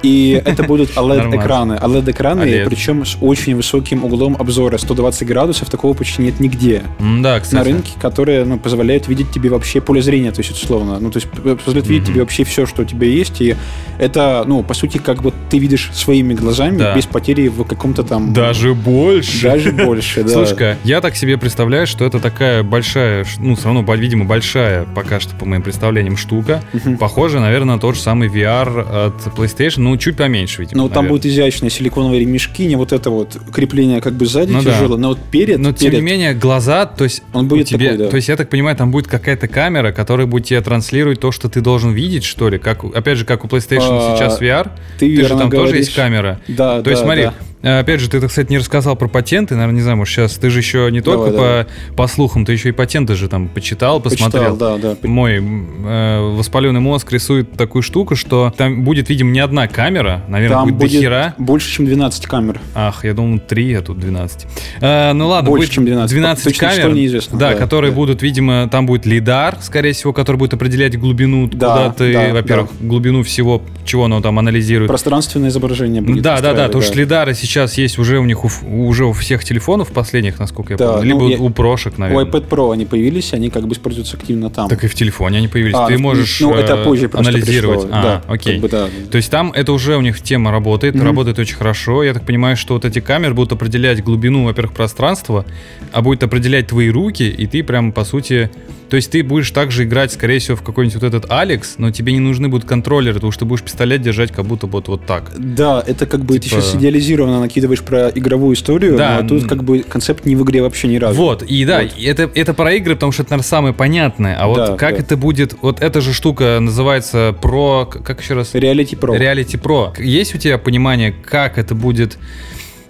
И 0.04 0.42
это 0.44 0.62
будут 0.64 0.90
OLED-экраны. 0.96 1.74
OLED-экраны, 1.82 2.42
OLED. 2.42 2.66
причем 2.66 3.04
с 3.04 3.16
очень 3.20 3.56
высоким 3.56 4.04
углом 4.04 4.36
обзора, 4.38 4.76
120 4.78 5.26
градусов, 5.26 5.70
такого 5.70 5.94
почти 5.94 6.22
нет 6.22 6.40
нигде 6.40 6.82
Да, 7.22 7.40
кстати. 7.40 7.54
на 7.54 7.64
рынке, 7.64 7.92
которые 8.00 8.44
ну, 8.44 8.58
позволяют 8.58 9.08
видеть 9.08 9.30
тебе 9.30 9.48
вообще 9.50 9.80
поле 9.80 10.02
зрения, 10.02 10.30
то 10.30 10.40
есть 10.42 10.50
условно. 10.52 10.98
Ну, 11.00 11.10
то 11.10 11.18
есть 11.18 11.28
позволяют 11.30 11.86
видеть 11.88 12.08
тебе 12.08 12.20
вообще 12.20 12.44
все, 12.44 12.66
что 12.66 12.82
у 12.82 12.84
тебя 12.84 13.06
есть. 13.06 13.40
И 13.40 13.56
это, 13.98 14.44
ну, 14.46 14.62
по 14.62 14.74
сути, 14.74 14.98
как 14.98 15.22
бы 15.22 15.32
ты 15.50 15.58
видишь 15.58 15.90
своими 15.94 16.34
глазами 16.34 16.76
Да. 16.78 16.94
без 16.94 17.06
потери 17.06 17.48
в 17.48 17.64
каком-то 17.64 18.02
там... 18.02 18.32
Даже 18.32 18.74
больше. 18.74 19.42
Даже 19.48 19.72
больше, 19.72 20.22
да. 20.22 20.28
Слушай-ка, 20.30 20.76
я 20.84 21.00
так 21.00 21.16
себе 21.16 21.38
представляю, 21.38 21.86
что 21.86 22.04
это 22.04 22.18
такая 22.20 22.62
большая, 22.62 23.24
ну, 23.38 23.54
все 23.54 23.66
равно, 23.72 23.82
видимо, 23.94 24.24
большая, 24.24 24.84
пока 24.94 25.20
что, 25.20 25.34
по 25.36 25.46
моим 25.46 25.62
представлениям, 25.62 26.16
штука. 26.16 26.62
Мгм. 26.72 26.98
Похоже, 26.98 27.40
наверное, 27.40 27.74
на 27.76 27.80
тот 27.80 27.94
же 27.94 28.00
самый 28.02 28.28
VR 28.28 29.06
от 29.06 29.14
PlayStation, 29.36 29.80
ну, 29.80 29.93
чуть 29.98 30.16
поменьше, 30.16 30.62
видимо. 30.62 30.82
Ну, 30.82 30.88
там 30.88 31.08
будут 31.08 31.26
изящные 31.26 31.70
силиконовые 31.70 32.20
ремешки, 32.20 32.64
не 32.66 32.76
вот 32.76 32.92
это 32.92 33.10
вот 33.10 33.36
крепление 33.52 34.00
как 34.00 34.14
бы 34.14 34.26
сзади 34.26 34.52
Ну 34.52 34.62
да. 34.62 34.72
тяжело, 34.72 34.96
но 34.96 35.08
вот 35.08 35.18
перед, 35.30 35.58
Но 35.58 35.72
тем 35.72 35.90
перед- 35.90 36.02
не 36.04 36.10
менее, 36.10 36.34
глаза, 36.34 36.86
то 36.86 37.04
есть 37.04 37.22
Он 37.32 37.48
будет 37.48 37.68
тебе, 37.68 37.90
такой, 37.90 38.04
да. 38.04 38.10
то 38.10 38.16
есть 38.16 38.28
я 38.28 38.36
так 38.36 38.48
понимаю, 38.48 38.76
там 38.76 38.90
будет 38.90 39.06
какая-то 39.08 39.48
камера, 39.48 39.92
которая 39.92 40.26
будет 40.26 40.46
тебе 40.46 40.60
транслировать 40.60 41.20
то, 41.20 41.32
что 41.32 41.48
ты 41.48 41.60
должен 41.60 41.92
видеть, 41.92 42.24
что 42.24 42.48
ли, 42.48 42.58
как, 42.58 42.84
опять 42.84 43.18
же, 43.18 43.24
как 43.24 43.44
у 43.44 43.48
PlayStation 43.48 43.88
А, 43.90 44.16
сейчас 44.16 44.40
VR, 44.40 44.70
ты 44.98 45.14
ты 45.16 45.22
же 45.22 45.28
там 45.30 45.50
тоже 45.50 45.56
говоришь. 45.62 45.76
есть 45.78 45.94
камера. 45.94 46.40
Да, 46.48 46.82
То 46.82 46.90
есть 46.90 47.02
да, 47.02 47.06
смотри, 47.06 47.22
да. 47.24 47.34
Э, 47.64 47.80
опять 47.80 48.00
же, 48.00 48.08
ты, 48.08 48.20
так 48.20 48.28
кстати, 48.30 48.50
не 48.50 48.58
рассказал 48.58 48.94
про 48.96 49.08
патенты, 49.08 49.54
наверное, 49.54 49.76
не 49.76 49.82
знаю, 49.82 49.96
может, 49.96 50.14
сейчас 50.14 50.34
ты 50.36 50.50
же 50.50 50.58
еще 50.60 50.88
не 50.90 51.00
только 51.00 51.30
Давай, 51.32 51.64
по, 51.64 51.94
по 51.96 52.06
слухам, 52.06 52.44
ты 52.44 52.52
еще 52.52 52.68
и 52.68 52.72
патенты 52.72 53.14
же 53.14 53.28
там 53.28 53.48
почитал, 53.48 54.00
посмотрел. 54.00 54.52
Почитал, 54.56 54.78
да, 54.78 54.94
да. 55.02 55.08
Мой 55.08 55.38
э, 55.42 56.20
воспаленный 56.36 56.80
мозг 56.80 57.10
рисует 57.12 57.52
такую 57.52 57.82
штуку, 57.82 58.14
что 58.16 58.52
там 58.56 58.84
будет, 58.84 59.08
видимо, 59.08 59.30
не 59.32 59.40
одна 59.40 59.66
камера, 59.68 60.22
наверное, 60.28 60.58
Там 60.58 60.64
будет, 60.68 60.78
будет 60.78 60.92
дохера. 60.92 61.34
больше, 61.38 61.70
чем 61.70 61.86
12 61.86 62.26
камер. 62.26 62.60
Ах, 62.74 63.04
я 63.04 63.14
думал 63.14 63.38
3, 63.40 63.74
а 63.74 63.82
тут 63.82 63.98
12. 63.98 64.46
Э, 64.80 65.12
ну 65.12 65.28
ладно, 65.28 65.50
Больше, 65.50 65.66
будет 65.66 65.74
чем 65.74 65.86
12. 65.86 66.10
12 66.14 66.44
Точно 66.44 66.68
камер. 66.68 66.82
что 66.82 66.90
неизвестно, 66.92 67.38
Да, 67.38 67.52
да, 67.52 67.56
которые 67.58 67.90
да. 67.90 67.96
будут, 67.96 68.22
видимо, 68.22 68.68
там 68.70 68.86
будет 68.86 69.06
лидар, 69.06 69.56
скорее 69.60 69.92
всего, 69.92 70.12
который 70.12 70.36
будет 70.36 70.54
определять 70.54 70.98
глубину, 70.98 71.46
Да, 71.48 71.72
куда 71.72 71.90
ты, 71.92 72.12
да, 72.12 72.32
во-первых, 72.32 72.70
глубину 72.80 73.22
всего, 73.22 73.62
чего 73.84 74.04
оно 74.04 74.20
там 74.20 74.38
анализирует. 74.38 74.88
Пространственное 74.88 75.48
изображение 75.48 76.02
будет 76.02 76.22
Да, 76.22 76.40
да, 76.40 76.52
да, 76.52 76.66
потому 76.66 76.82
что 76.82 76.98
лидары 76.98 77.34
сейчас 77.34 77.53
есть 77.62 77.98
уже 77.98 78.18
у 78.18 78.24
них 78.24 78.44
у, 78.44 78.50
уже 78.86 79.04
у 79.06 79.12
всех 79.12 79.44
телефонов 79.44 79.88
последних, 79.92 80.38
насколько 80.38 80.74
я 80.74 80.76
Да, 80.76 80.92
помню, 80.94 81.04
либо 81.06 81.20
ну, 81.20 81.28
я- 81.28 81.38
у 81.38 81.50
прошек, 81.50 81.94
У 81.96 82.00
наверное. 82.00 82.24
iPad 82.26 82.48
Pro 82.48 82.72
они 82.72 82.84
появились, 82.86 83.32
они 83.32 83.50
как 83.50 83.66
бы 83.66 83.72
используются 83.74 84.16
активно 84.16 84.50
там. 84.50 84.68
Так 84.68 84.84
и 84.84 84.88
в 84.88 84.94
телефоне 84.94 85.38
они 85.38 85.48
появились. 85.48 85.74
А, 85.76 85.86
Ты 85.86 85.94
ну, 85.94 86.00
можешь 86.00 86.40
ну, 86.40 86.52
это 86.54 86.74
э, 86.74 86.84
позже 86.84 87.10
анализировать. 87.12 87.82
пришло, 87.82 87.96
А, 87.98 88.02
да, 88.02 88.22
окей. 88.32 88.52
как 88.54 88.62
бы 88.62 88.68
да. 88.68 88.88
То 89.10 89.16
есть 89.16 89.30
там 89.30 89.52
это 89.52 89.72
уже 89.72 89.96
у 89.96 90.00
них 90.00 90.20
тема 90.22 90.50
работает, 90.50 90.94
Мгм. 90.94 91.04
работает 91.06 91.38
очень 91.38 91.56
хорошо. 91.56 92.02
Я 92.02 92.12
так 92.14 92.24
понимаю, 92.26 92.56
что 92.56 92.74
вот 92.74 92.84
эти 92.84 93.00
камеры 93.00 93.34
будут 93.34 93.52
определять 93.52 94.02
глубину, 94.02 94.44
во-первых, 94.44 94.74
пространства, 94.74 95.44
а 95.92 96.02
будет 96.02 96.22
определять 96.22 96.66
твои 96.68 96.90
руки, 96.90 97.28
и 97.28 97.46
ты 97.46 97.62
прям, 97.62 97.92
по 97.92 98.04
сути... 98.04 98.50
То 98.94 98.96
есть 98.98 99.10
ты 99.10 99.24
будешь 99.24 99.50
также 99.50 99.82
играть, 99.82 100.12
скорее 100.12 100.38
всего, 100.38 100.56
в 100.56 100.62
какой-нибудь 100.62 101.02
вот 101.02 101.02
этот 101.02 101.28
Алекс, 101.28 101.78
но 101.78 101.90
тебе 101.90 102.12
не 102.12 102.20
нужны 102.20 102.48
будут 102.48 102.64
контроллеры, 102.64 103.14
потому 103.14 103.32
что 103.32 103.40
ты 103.40 103.44
будешь 103.44 103.64
пистолет 103.64 104.02
держать 104.02 104.30
как 104.30 104.44
будто 104.46 104.68
вот, 104.68 104.86
вот 104.86 105.04
так. 105.04 105.32
Да, 105.36 105.82
это 105.84 106.06
как 106.06 106.24
бы 106.24 106.34
ты 106.34 106.48
Типа- 106.48 106.62
сейчас 106.62 106.76
идеализированно 106.76 107.40
накидываешь 107.40 107.82
про 107.82 108.10
игровую 108.10 108.54
историю, 108.54 108.96
Да, 108.96 109.18
но 109.20 109.28
тут 109.28 109.48
как 109.48 109.64
бы 109.64 109.80
концепт 109.80 110.24
не 110.26 110.36
в 110.36 110.44
игре 110.44 110.62
вообще 110.62 110.86
ни 110.86 110.98
разу. 110.98 111.20
Вот, 111.20 111.42
и 111.42 111.64
да, 111.64 111.82
Вот. 111.82 111.90
это, 112.00 112.30
это 112.36 112.54
про 112.54 112.72
игры, 112.74 112.94
потому 112.94 113.10
что 113.10 113.24
это, 113.24 113.32
наверное, 113.32 113.48
самое 113.48 113.74
понятное. 113.74 114.36
А 114.38 114.46
вот 114.46 114.58
Да, 114.58 114.76
как 114.76 114.92
да. 114.94 115.02
это 115.02 115.16
будет... 115.16 115.56
Вот 115.60 115.82
эта 115.82 116.00
же 116.00 116.12
штука 116.12 116.58
называется 116.60 117.34
про... 117.42 117.86
Как 117.86 118.20
еще 118.22 118.34
раз? 118.34 118.54
Reality 118.54 118.96
Pro. 118.96 119.18
Reality 119.18 119.60
Pro. 119.60 120.00
Есть 120.00 120.36
у 120.36 120.38
тебя 120.38 120.56
понимание, 120.56 121.10
как 121.10 121.58
это 121.58 121.74
будет 121.74 122.16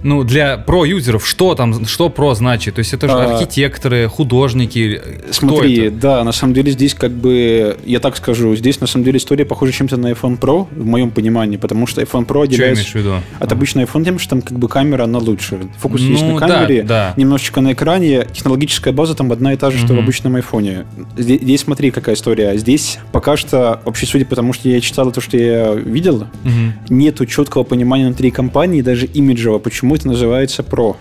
ну, 0.05 0.23
для 0.23 0.57
про-юзеров, 0.59 1.27
что 1.27 1.55
там, 1.55 1.85
что 1.87 2.09
про 2.11 2.35
значит? 2.35 2.75
То 2.77 2.79
есть 2.81 2.93
это 2.95 3.09
же 3.09 3.15
А. 3.15 3.35
архитекторы, 3.39 4.07
художники, 4.09 5.01
кто 5.23 5.33
Смотри, 5.33 5.91
да, 5.91 6.23
на 6.23 6.33
самом 6.33 6.55
деле 6.55 6.71
здесь 6.73 6.95
как 6.95 7.11
бы, 7.11 7.77
я 7.85 7.99
так 8.01 8.17
скажу, 8.17 8.55
здесь 8.55 8.81
на 8.81 8.87
самом 8.87 9.05
деле 9.05 9.17
история 9.19 9.45
похожа 9.45 9.73
чем-то 9.73 9.97
на 9.97 10.13
iPhone 10.13 10.39
Pro, 10.39 10.67
в 10.71 10.85
моем 10.87 11.11
понимании, 11.11 11.57
потому 11.57 11.87
что 11.87 12.03
iPhone 12.03 12.27
Pro 12.27 12.35
Что 12.35 12.43
отделяется 12.43 12.83
имеешь 12.83 12.93
в 12.93 12.95
виду? 12.97 13.15
от 13.41 13.51
обычного 13.53 13.87
iPhone 13.87 14.05
тем, 14.05 14.19
что 14.19 14.31
там 14.31 14.43
как 14.43 14.59
бы 14.59 14.69
камера, 14.69 15.05
она 15.05 15.19
лучше. 15.19 15.59
Фокус 15.79 16.01
Ну, 16.03 16.09
есть 16.11 16.23
на 16.25 16.39
да, 16.39 16.47
камере, 16.49 16.83
да. 16.83 17.15
немножечко 17.17 17.61
на 17.61 17.73
экране, 17.73 18.27
технологическая 18.33 18.93
база 18.93 19.15
там 19.15 19.33
одна 19.33 19.55
и 19.55 19.57
та 19.57 19.71
же, 19.71 19.79
что 19.79 19.89
в 19.89 19.93
Мгм. 19.97 20.03
обычном 20.05 20.37
айфоне. 20.37 20.85
Здесь, 21.17 21.41
здесь 21.41 21.61
смотри, 21.63 21.91
какая 21.91 22.15
история. 22.15 22.57
Здесь 22.59 22.99
пока 23.13 23.37
что, 23.37 23.81
вообще 23.85 24.07
судя 24.07 24.27
по 24.27 24.37
тому, 24.37 24.53
что 24.53 24.69
я 24.69 24.81
читал, 24.81 25.11
то, 25.13 25.21
что 25.21 25.37
я 25.39 25.73
видел, 25.75 26.27
Мгм. 26.45 26.75
нету 26.91 27.25
четкого 27.27 27.63
понимания 27.63 28.05
внутри 28.07 28.31
компании, 28.31 28.83
даже 28.83 29.07
имиджево, 29.07 29.59
почему 29.59 29.94
это 29.95 30.09
называется 30.09 30.63
Pro. 30.63 30.97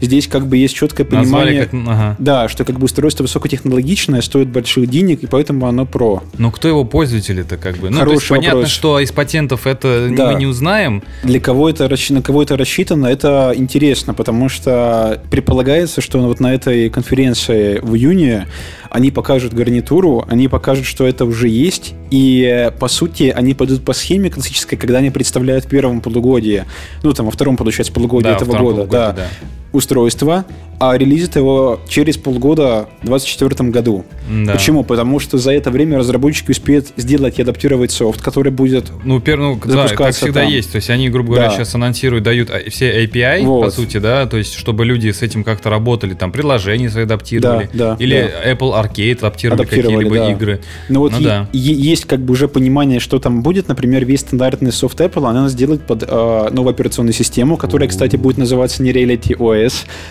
Здесь 0.00 0.28
как 0.28 0.46
бы 0.46 0.56
есть 0.56 0.74
четкое 0.74 1.06
понимание... 1.06 1.64
как... 1.66 1.74
Ага. 1.74 2.16
Да, 2.18 2.48
что 2.48 2.64
как 2.64 2.78
бы 2.78 2.84
устройство 2.84 3.24
высокотехнологичное, 3.24 4.20
стоит 4.22 4.48
больших 4.48 4.88
денег, 4.88 5.22
и 5.22 5.26
поэтому 5.26 5.66
оно 5.66 5.86
про. 5.86 6.22
Ну, 6.36 6.50
кто 6.50 6.68
его 6.68 6.84
пользователи-то 6.84 7.56
как 7.56 7.78
бы? 7.78 7.90
Ну, 7.90 7.94
то 7.94 7.98
Хороший 8.00 8.14
есть 8.14 8.28
понятно, 8.28 8.54
вопрос. 8.56 8.70
что 8.70 9.00
из 9.00 9.12
патентов 9.12 9.66
это 9.66 10.08
Да. 10.16 10.32
мы 10.32 10.38
не 10.38 10.46
узнаем. 10.46 11.02
Для 11.22 11.40
кого 11.40 11.68
это 11.68 11.88
на 12.10 12.22
кого 12.22 12.42
это 12.42 12.56
рассчитано, 12.56 13.06
это 13.06 13.52
интересно, 13.56 14.14
потому 14.14 14.48
что 14.48 15.20
предполагается, 15.30 16.00
что 16.00 16.18
вот 16.20 16.40
на 16.40 16.54
этой 16.54 16.90
конференции 16.90 17.78
в 17.80 17.94
июне 17.94 18.46
они 18.90 19.10
покажут 19.10 19.52
гарнитуру, 19.52 20.24
они 20.28 20.48
покажут, 20.48 20.86
что 20.86 21.06
это 21.06 21.24
уже 21.24 21.48
есть, 21.48 21.94
и 22.10 22.70
по 22.78 22.88
сути 22.88 23.32
они 23.34 23.54
пойдут 23.54 23.84
по 23.84 23.92
схеме 23.92 24.30
классической, 24.30 24.76
когда 24.76 24.98
они 24.98 25.10
представляют 25.10 25.64
в 25.64 25.68
первом 25.68 26.00
полугодии, 26.00 26.64
ну 27.02 27.12
там 27.12 27.26
во 27.26 27.32
втором, 27.32 27.56
получается, 27.56 27.92
полугодии 27.92 28.24
Да, 28.24 28.36
этого 28.36 28.56
года, 28.56 28.76
полугодии, 28.76 28.90
да, 28.90 29.12
да. 29.12 29.28
Устройство, 29.72 30.44
а 30.80 30.96
релизит 30.96 31.34
его 31.34 31.80
через 31.88 32.16
полгода 32.16 32.88
в 33.02 33.06
2024 33.06 33.70
году. 33.70 34.04
Да. 34.46 34.52
Почему? 34.52 34.84
Потому 34.84 35.18
что 35.18 35.36
за 35.36 35.52
это 35.52 35.70
время 35.72 35.98
разработчики 35.98 36.52
успеют 36.52 36.86
сделать 36.96 37.38
и 37.38 37.42
адаптировать 37.42 37.90
софт, 37.90 38.22
который 38.22 38.52
будет 38.52 38.92
Ну, 39.04 39.20
пер, 39.20 39.38
ну, 39.38 39.54
да, 39.56 39.60
как 39.60 39.70
запускаться 39.72 40.20
всегда 40.26 40.42
там. 40.42 40.50
есть. 40.52 40.70
То 40.70 40.76
есть 40.76 40.88
они, 40.90 41.08
грубо 41.08 41.30
говоря, 41.32 41.48
Да. 41.48 41.56
сейчас 41.56 41.74
анонсируют, 41.74 42.22
дают 42.24 42.50
а, 42.50 42.60
все 42.70 43.04
API, 43.04 43.40
по 43.42 43.46
Вот. 43.48 43.74
сути, 43.74 43.96
да, 43.96 44.26
то 44.26 44.36
есть 44.36 44.54
чтобы 44.54 44.84
люди 44.84 45.10
с 45.10 45.20
этим 45.22 45.42
как-то 45.42 45.68
работали, 45.68 46.14
там, 46.14 46.30
приложения 46.30 46.88
свои 46.90 47.04
адаптировали, 47.04 47.68
Да, 47.72 47.96
да, 47.96 47.96
или 47.98 48.16
Apple 48.46 48.72
Arcade 48.80 49.18
адаптировали, 49.18 49.62
Адаптировали, 49.62 50.04
какие-либо 50.04 50.16
да. 50.26 50.32
игры. 50.32 50.60
Ну 50.88 51.00
вот 51.00 51.12
Ну 51.12 51.18
е- 51.18 51.24
да. 51.24 51.48
есть 51.52 52.04
как 52.04 52.20
бы 52.20 52.32
уже 52.32 52.46
понимание, 52.46 53.00
что 53.00 53.18
там 53.18 53.42
будет. 53.42 53.66
Например, 53.66 54.04
весь 54.04 54.20
стандартный 54.20 54.70
софт 54.70 55.00
Apple, 55.00 55.28
она 55.28 55.48
сделает 55.48 55.82
под 55.82 56.04
э, 56.06 56.48
новую 56.52 56.70
операционную 56.70 57.14
систему, 57.14 57.56
которая, 57.56 57.88
кстати, 57.88 58.14
будет 58.14 58.38
называться 58.38 58.80
не 58.84 58.92
Reality 58.92 59.36
OS. 59.36 59.57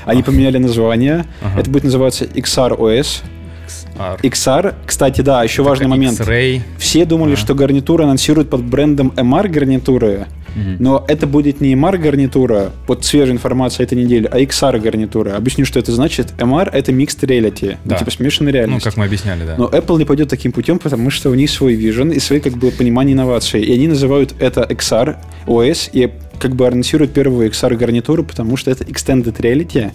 Они 0.05 0.23
поменяли 0.23 0.57
название. 0.57 1.25
Это 1.57 1.69
будет 1.69 1.83
называться 1.83 2.25
XR 2.25 2.77
OS. 2.77 3.21
XR. 3.97 4.21
XR, 4.21 4.75
кстати, 4.85 5.21
да, 5.21 5.43
еще 5.43 5.63
важный 5.63 5.87
момент. 5.87 6.17
Все 6.77 7.05
думали, 7.05 7.35
что 7.35 7.55
гарнитуру 7.55 8.03
анонсируют 8.03 8.49
под 8.49 8.63
брендом 8.63 9.11
MR 9.15 9.47
гарнитуры, 9.47 10.27
Но 10.79 11.05
это 11.07 11.27
будет 11.27 11.61
не 11.61 11.73
MR 11.75 11.97
гарнитура, 11.97 12.71
вот 12.87 13.05
свежая 13.05 13.33
информация 13.33 13.83
этой 13.85 13.97
недели, 13.97 14.27
а 14.31 14.39
XR 14.39 14.79
гарнитура. 14.79 15.35
Объясню, 15.35 15.65
что 15.65 15.79
это 15.79 15.91
значит. 15.91 16.33
MR 16.37 16.69
это 16.71 16.91
Mixed 16.91 17.19
Reality, 17.21 17.77
ну, 17.83 17.91
Да. 17.91 17.97
типа 17.97 18.11
смешанная 18.11 18.51
Ну, 18.51 18.57
реальность. 18.57 18.83
как 18.85 18.97
мы 18.97 19.05
объясняли, 19.05 19.43
да. 19.45 19.55
Но 19.57 19.65
Apple 19.67 19.97
не 19.99 20.05
пойдет 20.05 20.29
таким 20.29 20.51
путем, 20.51 20.79
потому 20.79 21.09
что 21.11 21.29
у 21.29 21.33
них 21.35 21.49
свой 21.49 21.73
вижен 21.75 22.11
и 22.11 22.19
свои 22.19 22.39
как 22.39 22.53
бы 22.53 22.71
понимание 22.71 23.13
инноваций. 23.13 23.61
И 23.61 23.73
они 23.73 23.87
называют 23.87 24.33
это 24.39 24.61
XR 24.61 25.17
OS 25.45 25.89
и 25.93 26.11
как 26.39 26.55
бы 26.55 26.67
анонсируют 26.67 27.13
первую 27.13 27.49
XR 27.49 27.75
гарнитуру, 27.75 28.23
потому 28.23 28.57
что 28.57 28.69
это 28.71 28.83
Extended 28.83 29.35
Reality, 29.37 29.91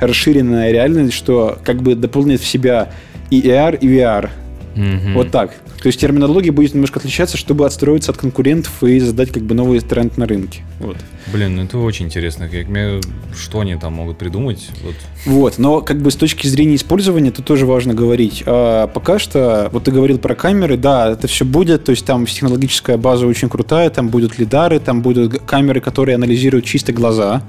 расширенная 0.00 0.72
реальность, 0.72 1.12
что 1.14 1.58
как 1.64 1.82
бы 1.82 1.94
дополнит 1.94 2.40
в 2.40 2.46
себя 2.46 2.90
и 3.30 3.42
AR, 3.42 3.78
и 3.78 3.86
VR. 3.88 4.30
Мгм. 4.76 5.14
Вот 5.14 5.30
так. 5.30 5.54
То 5.84 5.88
есть 5.88 6.00
терминология 6.00 6.50
будет 6.50 6.72
немножко 6.72 6.98
отличаться, 6.98 7.36
чтобы 7.36 7.66
отстроиться 7.66 8.10
от 8.10 8.16
конкурентов 8.16 8.82
и 8.82 8.98
задать 9.00 9.30
как 9.30 9.42
бы 9.42 9.54
новый 9.54 9.80
тренд 9.80 10.16
на 10.16 10.24
рынке. 10.24 10.62
Вот. 10.80 10.96
Блин, 11.30 11.56
ну 11.56 11.64
это 11.64 11.76
очень 11.76 12.06
интересно. 12.06 12.48
Как 12.48 12.68
мне- 12.68 13.02
Что 13.38 13.60
они 13.60 13.76
там 13.76 13.92
могут 13.92 14.16
придумать? 14.16 14.70
Вот. 14.82 14.94
Вот, 15.26 15.58
но 15.58 15.82
как 15.82 16.00
бы 16.00 16.10
с 16.10 16.16
точки 16.16 16.46
зрения 16.46 16.76
использования 16.76 17.30
тут 17.32 17.44
тоже 17.44 17.66
важно 17.66 17.92
говорить. 17.92 18.42
А, 18.46 18.86
пока 18.86 19.18
что, 19.18 19.68
вот 19.72 19.84
ты 19.84 19.90
говорил 19.90 20.16
про 20.16 20.34
камеры, 20.34 20.78
да, 20.78 21.10
это 21.10 21.26
все 21.26 21.44
будет, 21.44 21.84
то 21.84 21.90
есть 21.90 22.06
там 22.06 22.24
технологическая 22.24 22.96
база 22.96 23.26
очень 23.26 23.50
крутая, 23.50 23.90
там 23.90 24.08
будут 24.08 24.38
лидары, 24.38 24.80
там 24.80 25.02
будут 25.02 25.38
камеры, 25.42 25.82
которые 25.82 26.14
анализируют 26.14 26.64
чисто 26.64 26.94
глаза. 26.94 27.42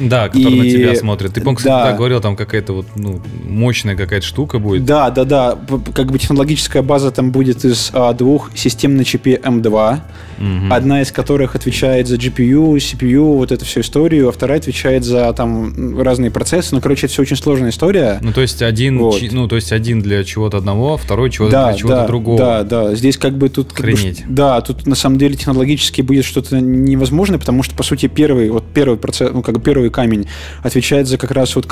Да, 0.00 0.28
который 0.28 0.54
на 0.58 0.62
И- 0.64 0.70
тебя 0.70 0.94
смотрит. 0.94 1.32
Ты, 1.32 1.40
по-моему, 1.40 1.56
кстати, 1.56 1.72
да. 1.84 1.90
да, 1.92 1.96
говорил, 1.96 2.20
там 2.20 2.36
какая-то 2.36 2.74
вот, 2.74 2.86
ну, 2.96 3.20
мощная 3.48 3.96
какая-то 3.96 4.26
штука 4.26 4.58
будет. 4.58 4.84
Да, 4.84 5.10
да, 5.10 5.24
да, 5.24 5.58
как 5.94 6.12
бы 6.12 6.18
технологическая 6.18 6.82
база 6.82 7.10
там 7.10 7.30
будет 7.32 7.64
из 7.64 7.90
а, 7.94 8.12
двух 8.12 8.50
систем 8.54 8.96
на 8.96 9.04
чипе 9.04 9.40
M2, 9.42 10.00
Мгм. 10.38 10.72
одна 10.72 11.02
из 11.02 11.12
которых 11.12 11.54
отвечает 11.54 12.08
за 12.08 12.16
GPU, 12.16 12.76
CPU, 12.76 13.36
вот 13.36 13.52
эту 13.52 13.64
всю 13.64 13.80
историю, 13.80 14.28
а 14.28 14.32
вторая 14.32 14.58
отвечает 14.58 15.04
за 15.04 15.32
там 15.32 15.98
разные 16.00 16.30
процессы. 16.30 16.74
Ну, 16.74 16.80
короче, 16.80 17.06
это 17.06 17.12
все 17.14 17.22
очень 17.22 17.36
сложная 17.36 17.70
история. 17.70 18.18
Ну, 18.22 18.32
то 18.32 18.40
есть 18.42 18.62
один, 18.62 18.98
Вот. 18.98 19.18
чи- 19.18 19.30
ну, 19.30 19.48
то 19.48 19.56
есть 19.56 19.72
один 19.72 20.00
для 20.02 20.24
чего-то 20.24 20.58
одного, 20.58 20.96
второй 20.96 21.30
чего-то 21.30 21.52
да, 21.52 21.68
для 21.70 21.78
чего-то 21.78 21.96
да, 21.96 22.06
другого. 22.06 22.38
Да, 22.38 22.62
да. 22.64 22.94
Здесь 22.94 23.16
как 23.16 23.36
бы 23.38 23.48
тут... 23.48 23.72
Как 23.72 23.86
бы, 23.86 23.92
Охренеть. 23.92 24.24
да, 24.28 24.60
тут 24.60 24.86
на 24.86 24.94
самом 24.94 25.18
деле 25.18 25.34
технологически 25.36 26.02
будет 26.02 26.24
что-то 26.24 26.60
невозможное, 26.60 27.38
потому 27.38 27.62
что, 27.62 27.74
по 27.74 27.82
сути, 27.82 28.06
первый, 28.06 28.50
вот 28.50 28.64
первый 28.74 28.96
процесс, 28.98 29.30
ну, 29.32 29.42
как 29.42 29.54
бы 29.56 29.60
первый 29.70 29.90
камень 29.90 30.26
отвечает 30.64 31.06
за 31.06 31.16
как 31.16 31.30
раз 31.30 31.54
вот 31.54 31.66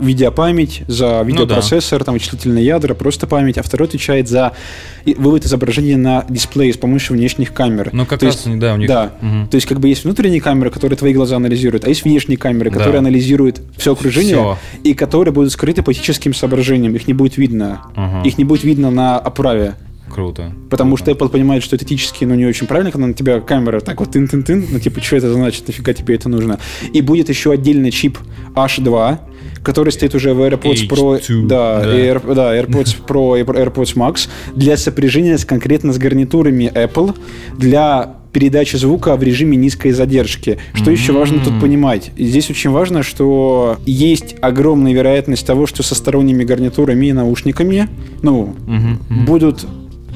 видеопамять, 0.00 0.82
за 0.86 1.22
видеопроцессор, 1.22 2.04
там, 2.04 2.14
вычислительные 2.14 2.64
ядра, 2.64 2.94
просто 2.94 3.26
память, 3.26 3.58
а 3.58 3.62
второй 3.62 3.88
отвечает 3.88 4.28
за 4.28 4.52
вывод 5.16 5.44
изображения 5.44 5.96
на 5.96 6.24
дисплей 6.28 6.72
с 6.72 6.76
помощью 6.76 7.16
внешних 7.16 7.52
камер. 7.52 7.90
Ну, 7.92 8.06
как 8.06 8.20
То 8.20 8.26
раз, 8.26 8.46
есть- 8.46 8.58
да, 8.60 8.74
у 8.74 8.76
них... 8.76 8.88
Да. 8.88 9.10
Мгм. 9.20 9.48
То 9.48 9.56
есть, 9.56 9.66
как 9.66 9.80
бы 9.80 9.88
есть 9.88 10.04
внутренние 10.04 10.40
камеры, 10.40 10.70
которые 10.70 10.96
твои 10.96 11.12
глаза 11.12 11.36
анализируют, 11.36 11.84
а 11.84 11.88
есть 11.88 12.04
внешние 12.04 12.38
камеры, 12.38 12.70
Да. 12.70 12.78
которые 12.78 12.98
анализируют 13.00 13.60
все 13.76 13.92
окружение 13.92 14.36
Всё. 14.36 14.58
и 14.84 14.94
которые 14.94 15.32
будут 15.34 15.50
скрыты 15.52 15.82
по 15.82 15.90
этическим 15.92 16.34
соображениям. 16.34 16.94
Их 16.94 17.08
не 17.08 17.14
будет 17.14 17.36
видно. 17.36 17.82
Ага. 17.96 18.22
Их 18.26 18.38
не 18.38 18.44
будет 18.44 18.62
видно 18.62 18.90
на 18.92 19.18
оправе. 19.18 19.74
Круто. 20.12 20.52
Потому 20.68 20.96
Круто. 20.96 21.12
что 21.12 21.24
Apple 21.24 21.30
понимает, 21.30 21.62
что 21.62 21.76
это 21.76 21.84
этически, 21.84 22.24
ну, 22.24 22.34
не 22.34 22.44
очень 22.44 22.66
правильно, 22.66 22.90
когда 22.90 23.06
на 23.06 23.14
тебя 23.14 23.40
камера 23.40 23.80
так 23.80 24.00
вот 24.00 24.10
тын-тын-тын, 24.10 24.66
ну, 24.70 24.78
типа, 24.78 25.00
что 25.00 25.16
это 25.16 25.32
значит, 25.32 25.66
нафига 25.66 25.92
тебе 25.94 26.14
это 26.14 26.28
нужно. 26.28 26.58
И 26.92 27.00
будет 27.00 27.28
еще 27.28 27.52
отдельный 27.52 27.90
чип 27.90 28.18
H2, 28.54 29.18
который 29.62 29.92
стоит 29.92 30.14
уже 30.14 30.34
в 30.34 30.40
AirPods 30.40 30.88
Pro, 30.88 31.20
H2, 31.20 31.46
да, 31.46 31.80
да. 31.80 31.98
и 31.98 32.08
Air- 32.08 32.34
да, 32.34 32.56
AirPods 32.56 32.96
Pro 33.06 33.40
и 33.40 33.42
AirPods 33.42 33.96
Max 33.96 34.28
для 34.54 34.76
сопряжения 34.76 35.38
с, 35.38 35.44
конкретно 35.44 35.92
с 35.92 35.98
гарнитурами 35.98 36.70
Apple 36.74 37.16
для 37.56 38.16
передача 38.32 38.78
звука 38.78 39.16
в 39.16 39.22
режиме 39.22 39.56
низкой 39.56 39.92
задержки. 39.92 40.58
Что 40.74 40.90
mm-hmm. 40.90 40.92
еще 40.94 41.12
важно 41.12 41.44
тут 41.44 41.60
понимать? 41.60 42.12
Здесь 42.16 42.50
очень 42.50 42.70
важно, 42.70 43.02
что 43.02 43.76
есть 43.84 44.36
огромная 44.40 44.92
вероятность 44.92 45.46
того, 45.46 45.66
что 45.66 45.82
со 45.82 45.94
сторонними 45.94 46.44
гарнитурами 46.44 47.06
и 47.06 47.12
наушниками 47.12 47.88
ну, 48.22 48.54
mm-hmm. 48.66 49.24
будут 49.26 49.66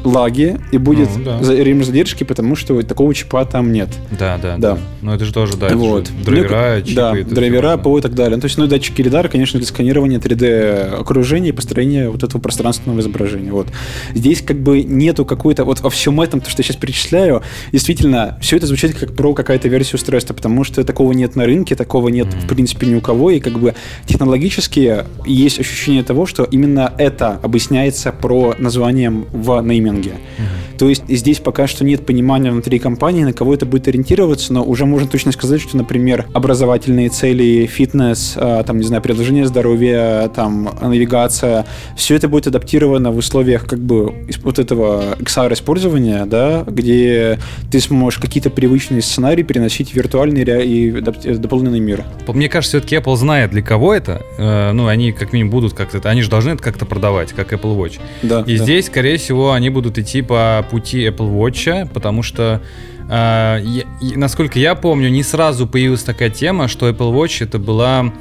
лаги 0.06 0.58
и 0.72 0.78
будет 0.78 1.08
ну, 1.16 1.24
да. 1.24 1.40
режим 1.40 1.84
задержки, 1.84 2.24
потому 2.24 2.56
что 2.56 2.80
такого 2.82 3.14
чипа 3.14 3.44
там 3.44 3.72
нет. 3.72 3.88
Да, 4.18 4.38
да, 4.40 4.56
да. 4.56 4.78
Но 5.02 5.14
это 5.14 5.24
же 5.24 5.32
тоже, 5.32 5.56
да, 5.56 5.68
вот. 5.74 6.10
драйвера, 6.24 6.76
ну, 6.78 6.86
чипы. 6.86 6.94
Да, 6.94 7.14
драйвера, 7.34 7.76
ПО 7.76 7.98
и 7.98 8.00
так 8.00 8.14
далее. 8.14 8.36
Ну, 8.36 8.40
то 8.40 8.46
есть, 8.46 8.58
ну, 8.58 8.66
датчики 8.66 9.02
лидара, 9.02 9.28
конечно, 9.28 9.58
для 9.58 9.66
сканирования 9.66 10.18
3D 10.18 11.00
окружения 11.00 11.50
и 11.50 11.52
построения 11.52 12.08
вот 12.08 12.22
этого 12.22 12.40
пространственного 12.40 13.00
изображения. 13.00 13.52
Вот. 13.52 13.68
Здесь 14.14 14.42
как 14.42 14.58
бы 14.58 14.82
нету 14.82 15.24
какой-то, 15.24 15.64
вот 15.64 15.80
во 15.80 15.90
всем 15.90 16.20
этом, 16.20 16.40
то, 16.40 16.50
что 16.50 16.60
я 16.60 16.64
сейчас 16.64 16.76
перечисляю, 16.76 17.42
действительно, 17.72 18.38
все 18.40 18.56
это 18.56 18.66
звучит 18.66 18.96
как 18.96 19.14
про 19.14 19.34
какая-то 19.34 19.68
версия 19.68 19.96
устройства, 19.96 20.34
потому 20.34 20.64
что 20.64 20.84
такого 20.84 21.12
нет 21.12 21.36
на 21.36 21.44
рынке, 21.44 21.74
такого 21.74 22.08
нет, 22.08 22.28
mm-hmm. 22.28 22.44
в 22.44 22.48
принципе, 22.48 22.86
ни 22.86 22.94
у 22.94 23.00
кого, 23.00 23.30
и 23.30 23.40
как 23.40 23.58
бы 23.58 23.74
технологически 24.06 25.04
есть 25.26 25.58
ощущение 25.58 26.02
того, 26.02 26.26
что 26.26 26.44
именно 26.44 26.92
это 26.98 27.40
объясняется 27.42 28.12
про 28.12 28.54
названием 28.58 29.26
в 29.32 29.60
Mm-hmm. 30.04 30.78
То 30.78 30.88
есть 30.88 31.04
здесь 31.09 31.38
пока 31.38 31.66
что 31.66 31.85
нет 31.85 32.04
понимания 32.04 32.50
внутри 32.50 32.78
компании, 32.78 33.24
на 33.24 33.32
кого 33.32 33.54
это 33.54 33.66
будет 33.66 33.88
ориентироваться, 33.88 34.52
но 34.52 34.62
уже 34.62 34.87
можно 34.87 35.09
точно 35.09 35.32
сказать, 35.32 35.61
что, 35.61 35.76
например, 35.76 36.26
образовательные 36.32 37.09
цели, 37.09 37.66
фитнес, 37.66 38.35
а, 38.37 38.62
там, 38.62 38.78
не 38.78 38.85
знаю, 38.85 39.02
предложение 39.02 39.46
здоровья, 39.46 40.30
там, 40.35 40.70
навигация, 40.80 41.66
все 41.96 42.16
это 42.16 42.28
будет 42.28 42.46
адаптировано 42.46 43.11
в 43.11 43.16
условиях 43.16 43.66
как 43.66 43.78
бы 43.78 44.14
вот 44.42 44.59
этого 44.59 45.16
XR 45.18 45.52
использования, 45.54 46.26
да, 46.26 46.64
где 46.66 47.38
ты 47.70 47.80
сможешь 47.80 48.20
какие-то 48.20 48.50
привычные 48.50 49.02
сценарии 49.02 49.42
переносить 49.42 49.90
в 49.90 49.94
виртуальный 49.94 50.42
и 50.42 50.90
дополненный 50.90 51.80
мир. 51.80 52.04
Мне 52.28 52.48
кажется, 52.48 52.78
все-таки 52.78 52.96
Apple 52.96 53.16
знает, 53.16 53.50
для 53.50 53.62
кого 53.62 53.94
это. 53.94 54.22
Э, 54.38 54.72
ну, 54.72 54.87
они 54.88 55.12
как 55.12 55.32
минимум 55.32 55.50
будут 55.50 55.74
как-то, 55.74 56.09
они 56.09 56.22
же 56.22 56.30
должны 56.30 56.50
это 56.50 56.62
как-то 56.62 56.85
продавать, 56.85 57.32
как 57.32 57.52
Apple 57.52 57.76
Watch. 57.76 57.98
Да, 58.22 58.44
и 58.46 58.59
да. 58.59 58.64
здесь, 58.64 58.87
скорее 58.87 59.16
всего, 59.16 59.52
они 59.52 59.70
будут 59.70 59.86
идти 59.99 60.22
по 60.22 60.64
пути 60.70 61.07
Apple 61.07 61.33
Watch, 61.33 61.88
потому 61.92 62.22
что 62.22 62.61
Uh, 63.09 63.62
я, 64.01 64.18
насколько 64.18 64.59
я 64.59 64.75
помню, 64.75 65.09
не 65.11 65.22
сразу 65.22 65.68
появилась 65.68 66.03
такая 66.03 66.29
тема, 66.29 66.66
что 66.66 66.88
Apple 66.88 67.14
Watch 67.14 67.44
это 67.44 67.61
была 67.61 68.12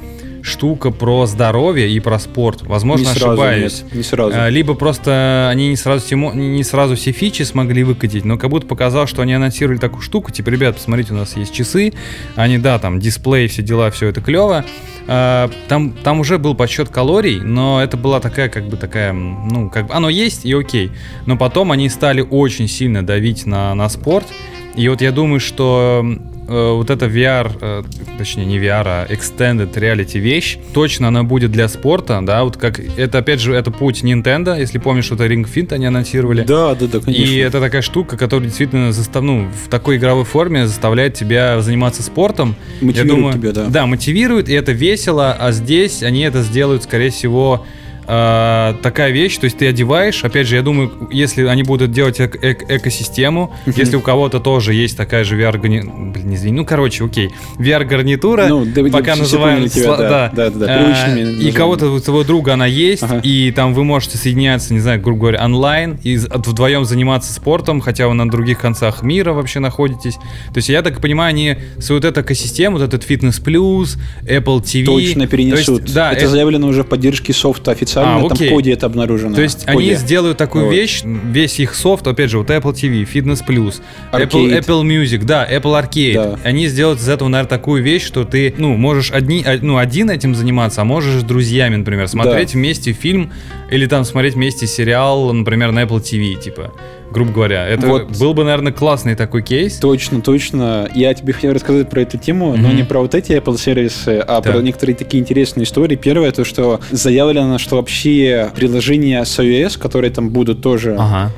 штука 0.46 0.90
про 0.90 1.26
здоровье 1.26 1.90
и 1.90 2.00
про 2.00 2.18
спорт. 2.18 2.62
Возможно, 2.62 3.04
не 3.04 3.10
ошибаюсь. 3.10 3.72
Сразу, 3.72 3.84
нет, 3.84 3.94
не 3.94 4.02
сразу. 4.02 4.36
Uh, 4.36 4.50
либо 4.50 4.74
просто 4.74 5.48
они 5.50 5.68
не 5.68 5.76
сразу, 5.76 6.16
не 6.16 6.62
сразу 6.62 6.96
все 6.96 7.12
фичи 7.12 7.42
смогли 7.42 7.84
выкатить, 7.84 8.24
но 8.24 8.38
как 8.38 8.50
будто 8.50 8.66
показал, 8.66 9.06
что 9.06 9.22
они 9.22 9.34
анонсировали 9.34 9.78
такую 9.78 10.02
штуку. 10.02 10.30
Типа, 10.30 10.48
ребят, 10.50 10.76
посмотрите, 10.76 11.12
у 11.12 11.16
нас 11.16 11.36
есть 11.36 11.52
часы. 11.52 11.92
Они, 12.36 12.58
да, 12.58 12.78
там, 12.78 13.00
дисплей, 13.00 13.48
все 13.48 13.62
дела, 13.62 13.90
все 13.90 14.08
это 14.08 14.20
клево. 14.20 14.64
Uh, 15.06 15.52
там, 15.68 15.92
там 15.92 16.20
уже 16.20 16.38
был 16.38 16.54
подсчет 16.54 16.88
калорий, 16.88 17.40
но 17.40 17.82
это 17.82 17.96
была 17.96 18.20
такая, 18.20 18.48
как 18.48 18.68
бы 18.68 18.76
такая, 18.76 19.12
ну, 19.12 19.70
как 19.70 19.88
бы, 19.88 19.94
оно 19.94 20.08
есть 20.08 20.44
и 20.44 20.52
окей. 20.52 20.90
Но 21.26 21.36
потом 21.36 21.72
они 21.72 21.88
стали 21.88 22.20
очень 22.20 22.68
сильно 22.68 23.04
давить 23.06 23.46
на, 23.46 23.74
на 23.74 23.88
спорт. 23.88 24.26
И 24.74 24.88
вот 24.88 25.00
я 25.00 25.12
думаю, 25.12 25.40
что 25.40 26.04
э, 26.48 26.72
вот 26.72 26.90
эта 26.90 27.06
VR, 27.06 27.52
э, 27.60 27.82
точнее 28.18 28.44
не 28.44 28.58
VR, 28.58 28.84
а 28.86 29.06
Extended 29.08 29.72
Reality 29.74 30.18
вещь, 30.18 30.58
точно 30.72 31.08
она 31.08 31.22
будет 31.22 31.52
для 31.52 31.68
спорта, 31.68 32.20
да, 32.22 32.44
вот 32.44 32.56
как, 32.56 32.80
это 32.96 33.18
опять 33.18 33.40
же, 33.40 33.54
это 33.54 33.70
путь 33.70 34.02
Nintendo, 34.02 34.58
если 34.58 34.78
помнишь, 34.78 35.06
что 35.06 35.14
это 35.14 35.26
Ring 35.26 35.46
Fit 35.46 35.72
они 35.72 35.86
анонсировали. 35.86 36.42
Да, 36.42 36.74
да, 36.74 36.86
да, 36.86 37.00
конечно. 37.00 37.24
И 37.24 37.36
это 37.36 37.60
такая 37.60 37.82
штука, 37.82 38.16
которая 38.16 38.48
действительно 38.48 38.92
застав, 38.92 39.22
ну, 39.22 39.48
в 39.64 39.68
такой 39.68 39.96
игровой 39.96 40.24
форме 40.24 40.66
заставляет 40.66 41.14
тебя 41.14 41.60
заниматься 41.60 42.02
спортом. 42.02 42.54
Мотивирует 42.80 42.96
я 42.96 43.04
думаю, 43.04 43.34
тебя, 43.34 43.52
да. 43.52 43.66
Да, 43.66 43.86
мотивирует, 43.86 44.48
и 44.48 44.52
это 44.52 44.72
весело, 44.72 45.32
а 45.32 45.52
здесь 45.52 46.02
они 46.02 46.22
это 46.22 46.42
сделают, 46.42 46.84
скорее 46.84 47.10
всего, 47.10 47.66
э, 48.06 48.74
такая 48.82 49.10
вещь, 49.10 49.36
то 49.38 49.44
есть 49.44 49.58
ты 49.58 49.66
одеваешь, 49.66 50.24
опять 50.24 50.46
же, 50.46 50.56
я 50.56 50.62
думаю, 50.62 51.08
если 51.10 51.46
они 51.46 51.62
будут 51.62 51.92
делать 51.92 52.20
эк- 52.20 52.38
эк- 52.40 52.64
экосистему, 52.68 53.52
uh-huh. 53.66 53.74
если 53.76 53.96
у 53.96 54.00
кого-то 54.00 54.40
тоже 54.40 54.74
есть 54.74 54.96
такая 54.96 55.24
же 55.24 55.36
VR 55.40 55.58
гарнитура, 55.58 55.92
блин, 55.92 56.34
извини, 56.34 56.58
ну 56.58 56.64
короче, 56.64 57.04
окей, 57.04 57.30
VR 57.58 57.84
гарнитура, 57.84 58.46
ну, 58.46 58.64
да, 58.64 58.82
пока 58.90 59.16
называем, 59.16 59.68
тебя, 59.68 59.96
да, 59.96 60.30
да, 60.34 60.50
да, 60.50 60.50
да, 60.50 61.04
а, 61.06 61.18
и 61.18 61.50
кого-то 61.52 61.90
у 61.90 62.00
твоего 62.00 62.24
друга 62.24 62.54
она 62.54 62.66
есть, 62.66 63.02
ага. 63.02 63.20
и 63.22 63.50
там 63.52 63.74
вы 63.74 63.84
можете 63.84 64.18
соединяться, 64.18 64.72
не 64.72 64.80
знаю, 64.80 65.00
грубо 65.00 65.20
говоря, 65.20 65.44
онлайн 65.44 65.98
и 66.02 66.16
вдвоем 66.16 66.84
заниматься 66.84 67.32
спортом, 67.32 67.80
хотя 67.80 68.08
вы 68.08 68.14
на 68.14 68.28
других 68.28 68.58
концах 68.60 69.02
мира 69.02 69.32
вообще 69.32 69.60
находитесь. 69.60 70.14
То 70.14 70.56
есть 70.56 70.68
я 70.68 70.82
так 70.82 71.00
понимаю, 71.00 71.30
они 71.30 71.56
свою 71.78 72.00
вот 72.00 72.04
эту 72.06 72.20
экосистему, 72.20 72.78
вот 72.78 72.84
этот 72.84 73.02
фитнес 73.02 73.38
плюс, 73.40 73.96
Apple 74.22 74.62
TV, 74.62 74.84
точно 74.84 75.26
перенесут. 75.26 75.82
Есть, 75.82 75.94
да, 75.94 76.12
это, 76.12 76.22
это 76.22 76.28
заявлено 76.28 76.68
уже 76.68 76.82
в 76.82 76.86
поддержке 76.86 77.32
софта 77.32 77.72
официально 77.72 77.95
официально, 77.96 78.26
а, 78.26 78.28
там 78.28 78.38
в 78.38 78.50
коде 78.50 78.72
это 78.72 78.86
обнаружено. 78.86 79.34
То 79.34 79.42
есть 79.42 79.64
они 79.66 79.94
сделают 79.94 80.38
такую 80.38 80.66
вот. 80.66 80.72
вещь, 80.72 81.02
весь 81.04 81.58
их 81.60 81.74
софт, 81.74 82.06
опять 82.06 82.30
же, 82.30 82.38
вот 82.38 82.50
Apple 82.50 82.72
TV, 82.72 83.06
Fitness 83.10 83.44
Plus, 83.46 83.80
Apple, 84.12 84.58
Apple 84.58 84.82
Music, 84.82 85.24
да, 85.24 85.46
Apple 85.48 85.80
Arcade. 85.80 86.14
Да. 86.14 86.38
Они 86.44 86.66
сделают 86.68 87.00
из 87.00 87.08
этого, 87.08 87.28
наверное, 87.28 87.48
такую 87.48 87.82
вещь, 87.82 88.04
что 88.04 88.24
ты, 88.24 88.54
ну, 88.58 88.76
можешь 88.76 89.10
одни, 89.10 89.44
ну, 89.62 89.78
один 89.78 90.10
этим 90.10 90.34
заниматься, 90.34 90.82
а 90.82 90.84
можешь 90.84 91.20
с 91.20 91.24
друзьями, 91.24 91.76
например, 91.76 92.08
смотреть 92.08 92.52
да. 92.52 92.58
вместе 92.58 92.92
фильм 92.92 93.32
или 93.70 93.86
там 93.86 94.04
смотреть 94.04 94.34
вместе 94.34 94.66
сериал, 94.66 95.32
например, 95.32 95.72
на 95.72 95.82
Apple 95.82 96.00
TV, 96.00 96.40
типа 96.40 96.72
грубо 97.10 97.32
говоря. 97.32 97.66
Это 97.66 97.86
вот. 97.86 98.18
был 98.18 98.34
бы, 98.34 98.44
наверное, 98.44 98.72
классный 98.72 99.14
такой 99.14 99.42
кейс. 99.42 99.76
Точно, 99.78 100.20
точно. 100.20 100.88
Я 100.94 101.14
тебе 101.14 101.32
хотел 101.32 101.52
рассказать 101.52 101.88
про 101.88 102.02
эту 102.02 102.18
тему, 102.18 102.54
mm-hmm. 102.54 102.60
но 102.60 102.72
не 102.72 102.84
про 102.84 103.00
вот 103.00 103.14
эти 103.14 103.32
Apple 103.32 103.58
сервисы, 103.58 104.18
а 104.18 104.40
так. 104.40 104.52
про 104.52 104.62
некоторые 104.62 104.96
такие 104.96 105.22
интересные 105.22 105.64
истории. 105.64 105.96
Первое, 105.96 106.32
то, 106.32 106.44
что 106.44 106.80
заявлено, 106.90 107.58
что 107.58 107.76
вообще 107.76 108.50
приложения 108.54 109.24
с 109.24 109.38
iOS, 109.38 109.78
которые 109.78 110.10
там 110.10 110.30
будут 110.30 110.62
тоже 110.62 110.96
ага. 110.98 111.32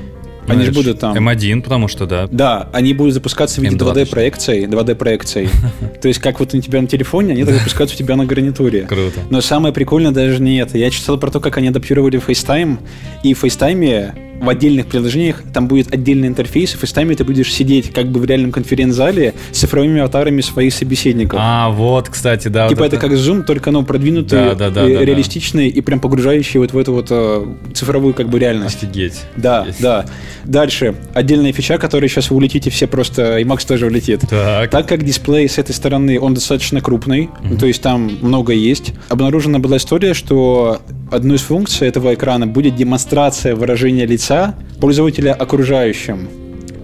Они 0.47 0.65
же 0.65 0.71
будут 0.71 0.99
там... 0.99 1.15
M1, 1.15 1.61
потому 1.61 1.87
что, 1.87 2.05
да. 2.05 2.27
Да, 2.31 2.69
они 2.73 2.93
будут 2.93 3.13
запускаться 3.13 3.61
в 3.61 3.63
виде 3.63 3.75
2D-проекций. 3.75 4.65
2D-проекций. 4.65 5.49
То 6.01 6.07
есть, 6.07 6.19
как 6.19 6.39
вот 6.39 6.53
у 6.53 6.59
тебя 6.59 6.81
на 6.81 6.87
телефоне, 6.87 7.33
они 7.33 7.43
так 7.43 7.55
запускаются 7.55 7.95
у 7.95 7.99
тебя 7.99 8.15
на 8.15 8.25
гарнитуре. 8.25 8.81
Круто. 8.83 9.19
Но 9.29 9.41
самое 9.41 9.73
прикольное 9.73 10.11
даже 10.11 10.41
не 10.41 10.57
это. 10.57 10.77
Я 10.77 10.89
читал 10.89 11.17
про 11.17 11.29
то, 11.29 11.39
как 11.39 11.57
они 11.57 11.67
адаптировали 11.67 12.19
FaceTime, 12.19 12.79
и 13.23 13.33
в 13.33 13.43
FaceTime 13.43 14.28
в 14.39 14.49
отдельных 14.49 14.87
приложениях 14.87 15.43
там 15.53 15.67
будет 15.67 15.93
отдельный 15.93 16.27
интерфейс, 16.27 16.73
и 16.73 16.77
FaceTime'е 16.77 17.15
ты 17.15 17.23
будешь 17.23 17.53
сидеть 17.53 17.91
как 17.93 18.07
бы 18.07 18.19
в 18.19 18.25
реальном 18.25 18.51
конференц-зале 18.51 19.33
с 19.51 19.59
цифровыми 19.59 19.99
аватарами 19.99 20.41
своих 20.41 20.73
собеседников. 20.73 21.39
А, 21.41 21.69
вот, 21.69 22.09
кстати, 22.09 22.47
да. 22.47 22.67
Типа 22.67 22.83
вот 22.83 22.93
это, 22.93 22.97
это 22.97 23.07
как 23.07 23.17
Zoom, 23.17 23.43
только 23.43 23.69
оно 23.69 23.83
продвинутый, 23.83 24.39
да, 24.39 24.55
да, 24.55 24.69
да, 24.69 24.87
да, 24.87 25.05
да. 25.05 25.61
и 25.67 25.81
прям 25.81 25.99
погружающий 25.99 26.59
вот 26.59 26.73
в 26.73 26.77
эту 26.77 26.93
вот 26.93 27.07
э, 27.09 27.45
цифровую 27.73 28.13
как 28.13 28.29
бы 28.29 28.39
реальность. 28.39 28.83
Офигеть. 28.83 29.21
Да, 29.35 29.65
Есть. 29.67 29.81
да. 29.81 30.05
Дальше. 30.45 30.95
Отдельная 31.13 31.51
фича, 31.51 31.77
которая 31.77 32.09
сейчас 32.09 32.29
вы 32.29 32.37
улетите 32.37 32.69
все 32.69 32.87
просто, 32.87 33.37
и 33.37 33.43
Макс 33.43 33.65
тоже 33.65 33.87
улетит. 33.87 34.21
Так. 34.29 34.69
так 34.69 34.87
как 34.87 35.03
дисплей 35.03 35.47
с 35.47 35.57
этой 35.57 35.73
стороны, 35.73 36.19
он 36.19 36.33
достаточно 36.33 36.81
крупный, 36.81 37.29
угу. 37.43 37.57
то 37.57 37.65
есть 37.65 37.81
там 37.81 38.17
много 38.21 38.53
есть, 38.53 38.93
обнаружена 39.09 39.59
была 39.59 39.77
история, 39.77 40.13
что 40.13 40.81
одной 41.11 41.37
из 41.37 41.41
функций 41.41 41.87
этого 41.87 42.13
экрана 42.13 42.47
будет 42.47 42.75
демонстрация 42.75 43.55
выражения 43.55 44.05
лица 44.05 44.55
пользователя 44.79 45.33
окружающим. 45.33 46.29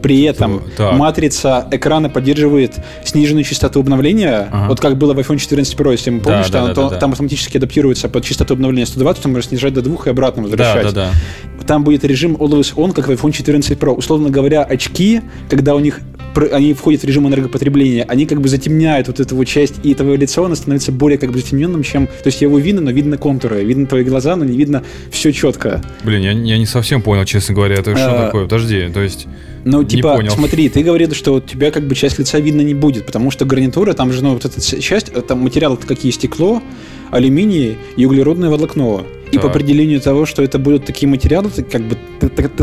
При 0.02 0.22
этом 0.22 0.62
так. 0.78 0.94
матрица 0.94 1.68
экрана 1.72 2.12
поддерживает 2.12 2.76
сниженную 3.04 3.44
частоту 3.44 3.80
обновления. 3.80 4.50
Ага. 4.52 4.68
Вот 4.68 4.80
как 4.80 5.00
было 5.00 5.16
в 5.16 5.20
iPhone 5.20 5.40
14 5.40 5.74
Pro, 5.74 5.94
если 5.94 6.12
мы 6.12 6.20
помнишь, 6.20 6.50
да, 6.52 6.68
да, 6.68 6.74
там, 6.76 6.84
да, 6.84 6.90
да, 6.92 6.98
там 6.98 7.12
автоматически 7.14 7.58
адаптируется 7.58 8.08
под 8.08 8.24
частоту 8.24 8.54
обновления 8.54 8.86
120, 8.86 9.24
там 9.24 9.32
можно 9.32 9.50
снижать 9.50 9.74
до 9.74 9.82
2 9.82 9.98
и 10.06 10.10
обратно 10.10 10.44
возвращать. 10.44 10.84
Да, 10.84 10.92
да, 10.92 11.12
да. 11.58 11.66
Там 11.66 11.84
будет 11.84 12.04
режим 12.04 12.36
Always 12.36 12.76
On, 12.76 12.94
как 12.94 13.08
в 13.08 13.12
iPhone 13.12 13.32
14 13.32 13.80
Pro. 13.80 13.96
Условно 13.96 14.30
говоря, 14.30 14.62
очки, 14.62 15.22
когда 15.50 15.74
у 15.74 15.80
них 15.80 16.02
они 16.38 16.74
входят 16.74 17.02
в 17.02 17.06
режим 17.06 17.28
энергопотребления, 17.28 18.06
они 18.08 18.26
как 18.26 18.41
бы 18.41 18.50
затемняют 18.50 19.08
вот 19.08 19.19
эту 19.19 19.36
вот 19.36 19.45
часть, 19.45 19.76
и 19.84 19.93
твое 19.93 20.17
лицо, 20.17 20.45
оно 20.45 20.56
становится 20.56 20.91
более 20.91 21.17
как 21.17 21.32
бы 21.32 21.39
затемненным, 21.39 21.84
чем... 21.84 22.08
То 22.08 22.28
есть 22.28 22.41
его 22.41 22.58
видно, 22.60 22.82
но 22.82 22.91
видно 22.91 23.17
контуры, 23.17 23.63
видно 23.63 23.86
твои 23.86 24.04
глаза, 24.04 24.36
но 24.36 24.45
не 24.45 24.58
видно 24.58 24.84
все 25.12 25.32
четко. 25.32 25.82
Блин, 26.04 26.21
я, 26.21 26.32
я 26.32 26.58
не 26.58 26.65
совсем 26.65 27.02
понял, 27.02 27.26
честно 27.26 27.56
говоря, 27.56 27.76
это 27.76 27.91
а, 27.91 27.98
что 27.98 28.26
такое? 28.26 28.43
Подожди, 28.43 28.89
то 28.93 29.02
есть... 29.02 29.28
Ну, 29.63 29.84
типа, 29.84 30.17
понял. 30.17 30.32
смотри, 30.32 30.69
ты 30.69 30.84
говорил, 30.84 31.12
что 31.13 31.34
у 31.34 31.39
тебя 31.39 31.71
как 31.71 31.88
бы 31.88 31.95
часть 31.95 32.19
лица 32.19 32.39
видно 32.39 32.62
не 32.62 32.76
будет, 32.76 33.08
потому 33.08 33.32
что 33.32 33.45
гарнитура, 33.45 33.93
там 33.93 34.12
же, 34.12 34.24
ну, 34.24 34.34
вот 34.34 34.45
эта 34.45 34.62
часть, 34.62 35.12
там 35.28 35.39
материал 35.39 35.76
какие 35.76 36.12
стекло, 36.12 36.62
алюминий 37.12 37.78
и 37.98 38.06
углеродное 38.06 38.50
волокно. 38.50 39.06
И 39.36 39.41
по 39.41 39.50
определению 39.50 40.02
того, 40.02 40.26
что 40.26 40.41
это 40.41 40.60
будут 40.60 40.86
такие 40.86 41.08
материалы, 41.08 41.50
как 41.71 41.82
бы 41.84 41.98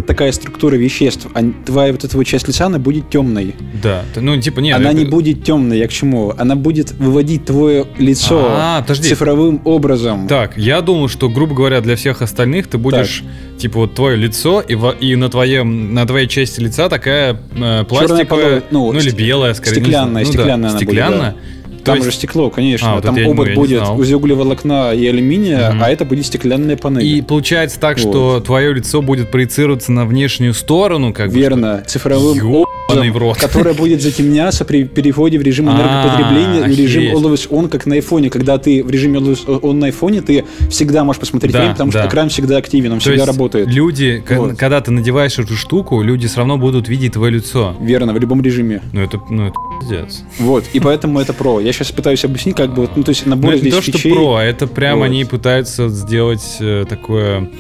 такая 0.03 0.33
структура 0.33 0.77
веществ, 0.77 1.29
а 1.35 1.43
твоя 1.65 1.93
вот 1.93 2.05
эта 2.05 2.17
вот 2.17 2.25
часть 2.25 2.49
лица, 2.49 2.67
она 2.67 2.79
будет 2.79 3.11
темной. 3.11 3.55
Да, 3.83 4.05
ну 4.17 4.41
типа 4.41 4.61
нет. 4.61 4.77
Она 4.77 4.91
это... 4.91 4.99
не 4.99 5.05
будет 5.05 5.45
темной, 5.45 5.79
я 5.79 5.89
к 5.89 5.93
чему? 5.93 6.35
Она 6.37 6.57
будет 6.57 6.93
выводить 6.93 7.45
твое 7.45 7.87
лицо 7.99 8.47
а, 8.49 8.83
цифровым 8.83 9.61
образом. 9.65 10.27
Так, 10.29 10.57
я 10.57 10.81
думал, 10.81 11.09
что, 11.09 11.29
грубо 11.29 11.55
говоря, 11.55 11.81
для 11.81 11.97
всех 11.97 12.23
остальных 12.23 12.67
ты 12.69 12.79
будешь, 12.79 13.25
так. 13.25 13.61
типа, 13.61 13.81
вот 13.81 13.95
твое 13.95 14.17
лицо, 14.17 14.61
и, 14.61 14.77
и 15.01 15.17
на, 15.17 15.29
твоем, 15.29 15.95
на 15.95 16.07
твоей 16.07 16.29
части 16.29 16.61
лица 16.61 16.89
такая 16.89 17.41
э, 17.55 17.85
пластиковая, 17.85 18.63
ну, 18.71 18.93
ну 18.93 18.99
или 18.99 19.11
белая, 19.11 19.55
скорее. 19.55 19.83
Стеклянная, 19.83 20.25
ну, 20.25 20.29
стеклянная 20.29 20.71
да, 20.71 20.77
стеклянная. 20.77 21.31
Будет, 21.33 21.43
да. 21.43 21.62
Там 21.85 21.97
есть... 21.97 22.07
же 22.07 22.13
стекло, 22.13 22.51
конечно. 22.51 22.93
А, 22.93 22.95
вот 22.97 23.05
там 23.05 23.17
обод 23.17 23.55
будет 23.55 23.83
из 23.83 24.13
углеволокна 24.13 24.93
и 24.95 25.07
алюминия, 25.07 25.71
угу. 25.71 25.79
а 25.81 25.91
это 25.91 26.05
будет 26.05 26.27
стеклянная 26.27 26.77
панель. 26.77 27.07
И 27.07 27.23
получается 27.23 27.81
так, 27.81 27.99
вот. 27.99 28.11
что 28.11 28.41
твое 28.41 28.73
лицо 28.75 29.03
будет 29.03 29.31
проецироваться 29.31 29.93
на 29.93 30.07
внешнюю 30.07 30.55
сторону, 30.55 31.13
как 31.13 31.31
Верно, 31.31 31.79
бы, 31.79 31.89
цифровым 31.89 32.39
образом, 32.47 33.13
в 33.13 33.17
рот. 33.17 33.39
которая 33.39 33.75
будет 33.75 34.03
затемняться 34.03 34.65
при 34.65 34.85
переходе 34.85 35.39
в 35.39 35.43
режим 35.43 35.67
энергопотребления, 35.71 36.63
в 36.63 36.79
режим 36.79 37.17
Always 37.17 37.49
On, 37.49 37.69
как 37.69 37.87
на 37.87 37.95
айфоне. 37.95 38.31
Когда 38.31 38.59
ты 38.59 38.83
в 38.83 38.91
режиме 38.91 39.19
Always 39.19 39.47
On 39.47 39.73
на 39.73 39.87
айфоне, 39.87 40.23
ты 40.23 40.45
всегда 40.71 41.05
можешь 41.05 41.21
посмотреть 41.21 41.53
да, 41.53 41.59
время, 41.59 41.75
потому 41.75 41.93
да. 41.93 42.01
что 42.01 42.09
экран 42.09 42.29
всегда 42.29 42.57
активен, 42.57 42.93
он 42.93 42.99
То 42.99 43.11
всегда 43.11 43.27
работает. 43.27 43.69
Люди, 43.69 44.23
вот. 44.31 44.57
когда 44.57 44.81
ты 44.81 44.91
надеваешь 44.91 45.39
эту 45.39 45.57
штуку, 45.57 46.03
люди 46.03 46.29
все 46.29 46.39
равно 46.39 46.59
будут 46.59 46.89
видеть 46.89 47.13
твое 47.13 47.33
лицо. 47.33 47.77
Верно, 47.81 48.13
в 48.13 48.19
любом 48.19 48.43
режиме. 48.43 48.83
Ну 48.93 49.01
это, 49.01 49.21
ну 49.29 49.47
это 49.47 49.55
пиздец. 49.81 50.23
Вот, 50.39 50.65
и 50.73 50.81
поэтому 50.81 51.21
это 51.21 51.33
про. 51.33 51.61
Я 51.61 51.72
сейчас 51.73 51.93
пытаюсь 51.93 52.25
объяснить, 52.25 52.57
как 52.57 52.75
бы, 52.75 52.89
ну 52.95 53.03
то 53.03 53.11
есть 53.11 53.27
набор 53.27 53.53
ну, 53.53 53.59
здесь 53.59 53.73
не 53.73 53.79
то, 53.79 53.83
фичей. 53.83 54.11
что 54.11 54.15
про, 54.15 54.35
а 54.37 54.43
это 54.43 54.67
прям 54.67 54.99
вот. 54.99 55.05
они 55.05 55.25
пытаются 55.25 55.89
сделать 55.89 56.57
э, 56.61 56.85
такое 56.89 57.51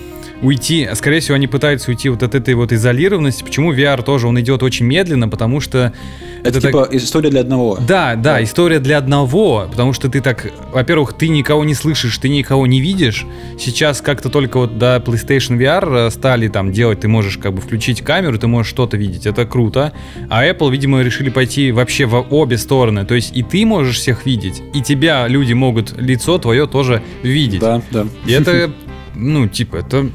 уйти, 0.42 0.88
скорее 0.94 1.20
всего, 1.20 1.36
они 1.36 1.46
пытаются 1.46 1.90
уйти 1.90 2.08
вот 2.08 2.22
от 2.22 2.34
этой 2.34 2.54
вот 2.54 2.72
изолированности. 2.72 3.42
Почему 3.42 3.72
VR 3.72 4.02
тоже, 4.02 4.26
он 4.26 4.38
идет 4.40 4.62
очень 4.62 4.86
медленно, 4.86 5.28
потому 5.28 5.60
что... 5.60 5.92
Это, 6.40 6.58
это 6.58 6.60
типа 6.60 6.86
так... 6.86 6.94
история 6.94 7.30
для 7.30 7.40
одного. 7.40 7.76
Да, 7.76 8.16
да, 8.16 8.34
да, 8.34 8.42
история 8.42 8.80
для 8.80 8.98
одного, 8.98 9.68
потому 9.70 9.92
что 9.92 10.08
ты 10.08 10.20
так, 10.20 10.50
во-первых, 10.72 11.12
ты 11.12 11.28
никого 11.28 11.64
не 11.64 11.74
слышишь, 11.74 12.18
ты 12.18 12.28
никого 12.28 12.66
не 12.66 12.80
видишь. 12.80 13.24
Сейчас 13.58 14.00
как-то 14.00 14.28
только 14.28 14.58
вот 14.58 14.78
до 14.78 14.96
PlayStation 14.96 15.56
VR 15.56 16.10
стали 16.10 16.48
там 16.48 16.72
делать, 16.72 17.00
ты 17.00 17.08
можешь 17.08 17.38
как 17.38 17.54
бы 17.54 17.60
включить 17.60 18.02
камеру, 18.02 18.38
ты 18.38 18.48
можешь 18.48 18.70
что-то 18.70 18.96
видеть, 18.96 19.26
это 19.26 19.46
круто. 19.46 19.92
А 20.28 20.44
Apple, 20.44 20.70
видимо, 20.70 21.02
решили 21.02 21.30
пойти 21.30 21.70
вообще 21.70 22.06
в 22.06 22.26
обе 22.30 22.58
стороны, 22.58 23.04
то 23.04 23.14
есть 23.14 23.36
и 23.36 23.42
ты 23.42 23.64
можешь 23.64 23.98
всех 23.98 24.26
видеть, 24.26 24.62
и 24.74 24.82
тебя 24.82 25.28
люди 25.28 25.52
могут 25.52 25.96
лицо 25.96 26.38
твое 26.38 26.66
тоже 26.66 27.02
видеть. 27.22 27.60
Да, 27.60 27.80
да. 27.92 28.06
И 28.26 28.32
это 28.32 28.72
ну, 29.14 29.48
типа, 29.48 29.76
это 29.76 30.08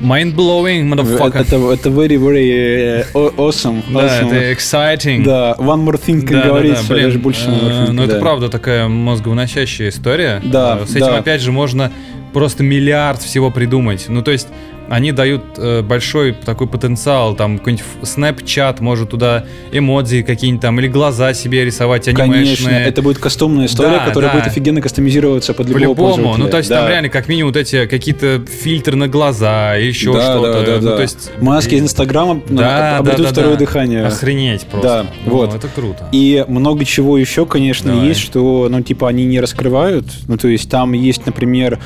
mind-blowing, 0.00 0.88
motherfucker. 0.88 1.40
Это, 1.40 1.56
это 1.72 1.90
very, 1.90 2.16
very 2.16 3.04
uh, 3.12 3.34
awesome. 3.36 3.82
Да, 3.92 4.06
awesome. 4.06 4.26
это 4.32 4.52
exciting. 4.52 5.24
Да, 5.24 5.54
one 5.58 5.84
more 5.84 6.00
thing, 6.00 6.20
как 6.20 6.30
да, 6.32 6.42
говорится, 6.48 6.82
да, 6.82 6.88
да, 6.88 6.94
блин, 6.94 7.04
даже 7.06 7.18
больше 7.18 7.48
uh, 7.48 7.90
Ну, 7.90 8.06
да. 8.06 8.12
это 8.12 8.20
правда 8.20 8.48
такая 8.48 8.88
мозговыносящая 8.88 9.88
история. 9.88 10.40
Да, 10.44 10.84
С 10.86 10.90
этим, 10.90 11.06
да. 11.06 11.18
опять 11.18 11.40
же, 11.40 11.52
можно 11.52 11.92
просто 12.32 12.62
миллиард 12.62 13.22
всего 13.22 13.50
придумать. 13.50 14.06
Ну, 14.08 14.22
то 14.22 14.30
есть 14.30 14.48
они 14.88 15.12
дают 15.12 15.42
э, 15.56 15.82
большой 15.82 16.32
такой 16.32 16.66
потенциал, 16.66 17.34
там 17.34 17.58
какой-нибудь 17.58 17.84
Snapchat 18.02 18.76
может 18.80 19.10
туда 19.10 19.44
эмодзи 19.72 20.22
какие-нибудь 20.22 20.62
там, 20.62 20.78
или 20.80 20.88
глаза 20.88 21.34
себе 21.34 21.64
рисовать 21.64 22.08
анимешные. 22.08 22.44
Конечно, 22.44 22.68
это 22.70 23.02
будет 23.02 23.18
кастомная 23.18 23.66
история, 23.66 23.98
да, 23.98 24.04
которая 24.06 24.30
да. 24.30 24.38
будет 24.38 24.46
офигенно 24.46 24.80
кастомизироваться 24.80 25.54
под 25.54 25.68
любого 25.68 25.94
По-любому, 25.94 26.36
ну 26.36 26.48
то 26.48 26.58
есть 26.58 26.68
да. 26.68 26.80
там 26.80 26.88
реально 26.88 27.08
как 27.08 27.28
минимум 27.28 27.52
вот 27.52 27.56
эти 27.56 27.86
какие-то 27.86 28.44
фильтры 28.46 28.96
на 28.96 29.08
глаза, 29.08 29.74
еще 29.74 30.12
да, 30.12 30.22
что-то. 30.22 30.52
Да, 30.52 30.66
да, 30.66 30.76
ну, 30.80 30.88
да. 30.88 30.96
То 30.96 31.02
есть... 31.02 31.30
Маски 31.40 31.74
из 31.74 31.82
Инстаграма 31.82 32.40
да, 32.48 32.98
обретут 32.98 33.18
да, 33.18 33.24
да, 33.24 33.32
второе 33.32 33.52
да. 33.54 33.58
дыхание. 33.58 34.04
Охренеть 34.04 34.66
просто. 34.66 34.88
Да, 34.88 35.06
ну, 35.24 35.32
вот. 35.32 35.54
Это 35.54 35.68
круто. 35.68 36.08
И 36.12 36.44
много 36.48 36.84
чего 36.84 37.18
еще, 37.18 37.46
конечно, 37.46 37.92
Давай. 37.92 38.08
есть, 38.08 38.20
что, 38.20 38.68
ну, 38.70 38.80
типа, 38.82 39.08
они 39.08 39.24
не 39.24 39.40
раскрывают. 39.40 40.06
Ну, 40.28 40.36
то 40.36 40.48
есть 40.48 40.70
там 40.70 40.92
есть, 40.92 41.26
например, 41.26 41.78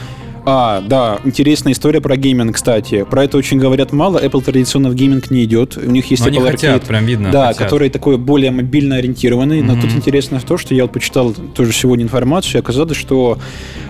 а, 0.46 0.80
да, 0.80 1.18
интересная 1.24 1.72
история 1.72 2.00
про 2.00 2.16
гейминг, 2.16 2.54
кстати. 2.54 3.04
Про 3.04 3.24
это 3.24 3.36
очень 3.38 3.58
говорят 3.58 3.92
мало. 3.92 4.18
Apple 4.18 4.42
традиционно 4.42 4.90
в 4.90 4.94
гейминг 4.94 5.30
не 5.30 5.44
идет. 5.44 5.76
У 5.76 5.90
них 5.90 6.10
есть 6.10 6.22
но 6.24 6.28
Apple 6.28 6.38
они 6.38 6.50
хотят, 6.50 6.82
прям 6.84 7.06
видно. 7.06 7.30
Да, 7.30 7.48
хотят. 7.48 7.64
который 7.64 7.90
такой 7.90 8.16
более 8.18 8.50
мобильно 8.50 8.96
ориентированный. 8.96 9.60
Mm-hmm. 9.60 9.74
Но 9.74 9.80
тут 9.80 9.92
интересно 9.92 10.40
то, 10.40 10.56
что 10.56 10.74
я 10.74 10.82
вот 10.82 10.92
почитал 10.92 11.32
тоже 11.32 11.72
сегодня 11.72 12.04
информацию, 12.04 12.56
и 12.56 12.58
оказалось, 12.58 12.96
что 12.96 13.38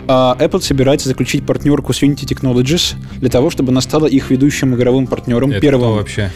а, 0.07 0.37
Apple 0.39 0.61
собирается 0.61 1.09
заключить 1.09 1.47
партнерку 1.47 1.93
с 1.93 2.03
Unity 2.03 2.27
Technologies 2.27 2.95
для 3.19 3.31
того, 3.31 3.51
чтобы 3.51 3.71
она 3.71 3.81
стала 3.81 4.07
их 4.07 4.31
ведущим 4.31 4.75
игровым 4.75 5.07
партнером. 5.07 5.51
Это 5.51 5.61
первым. 5.61 5.93
вообще? 5.93 6.31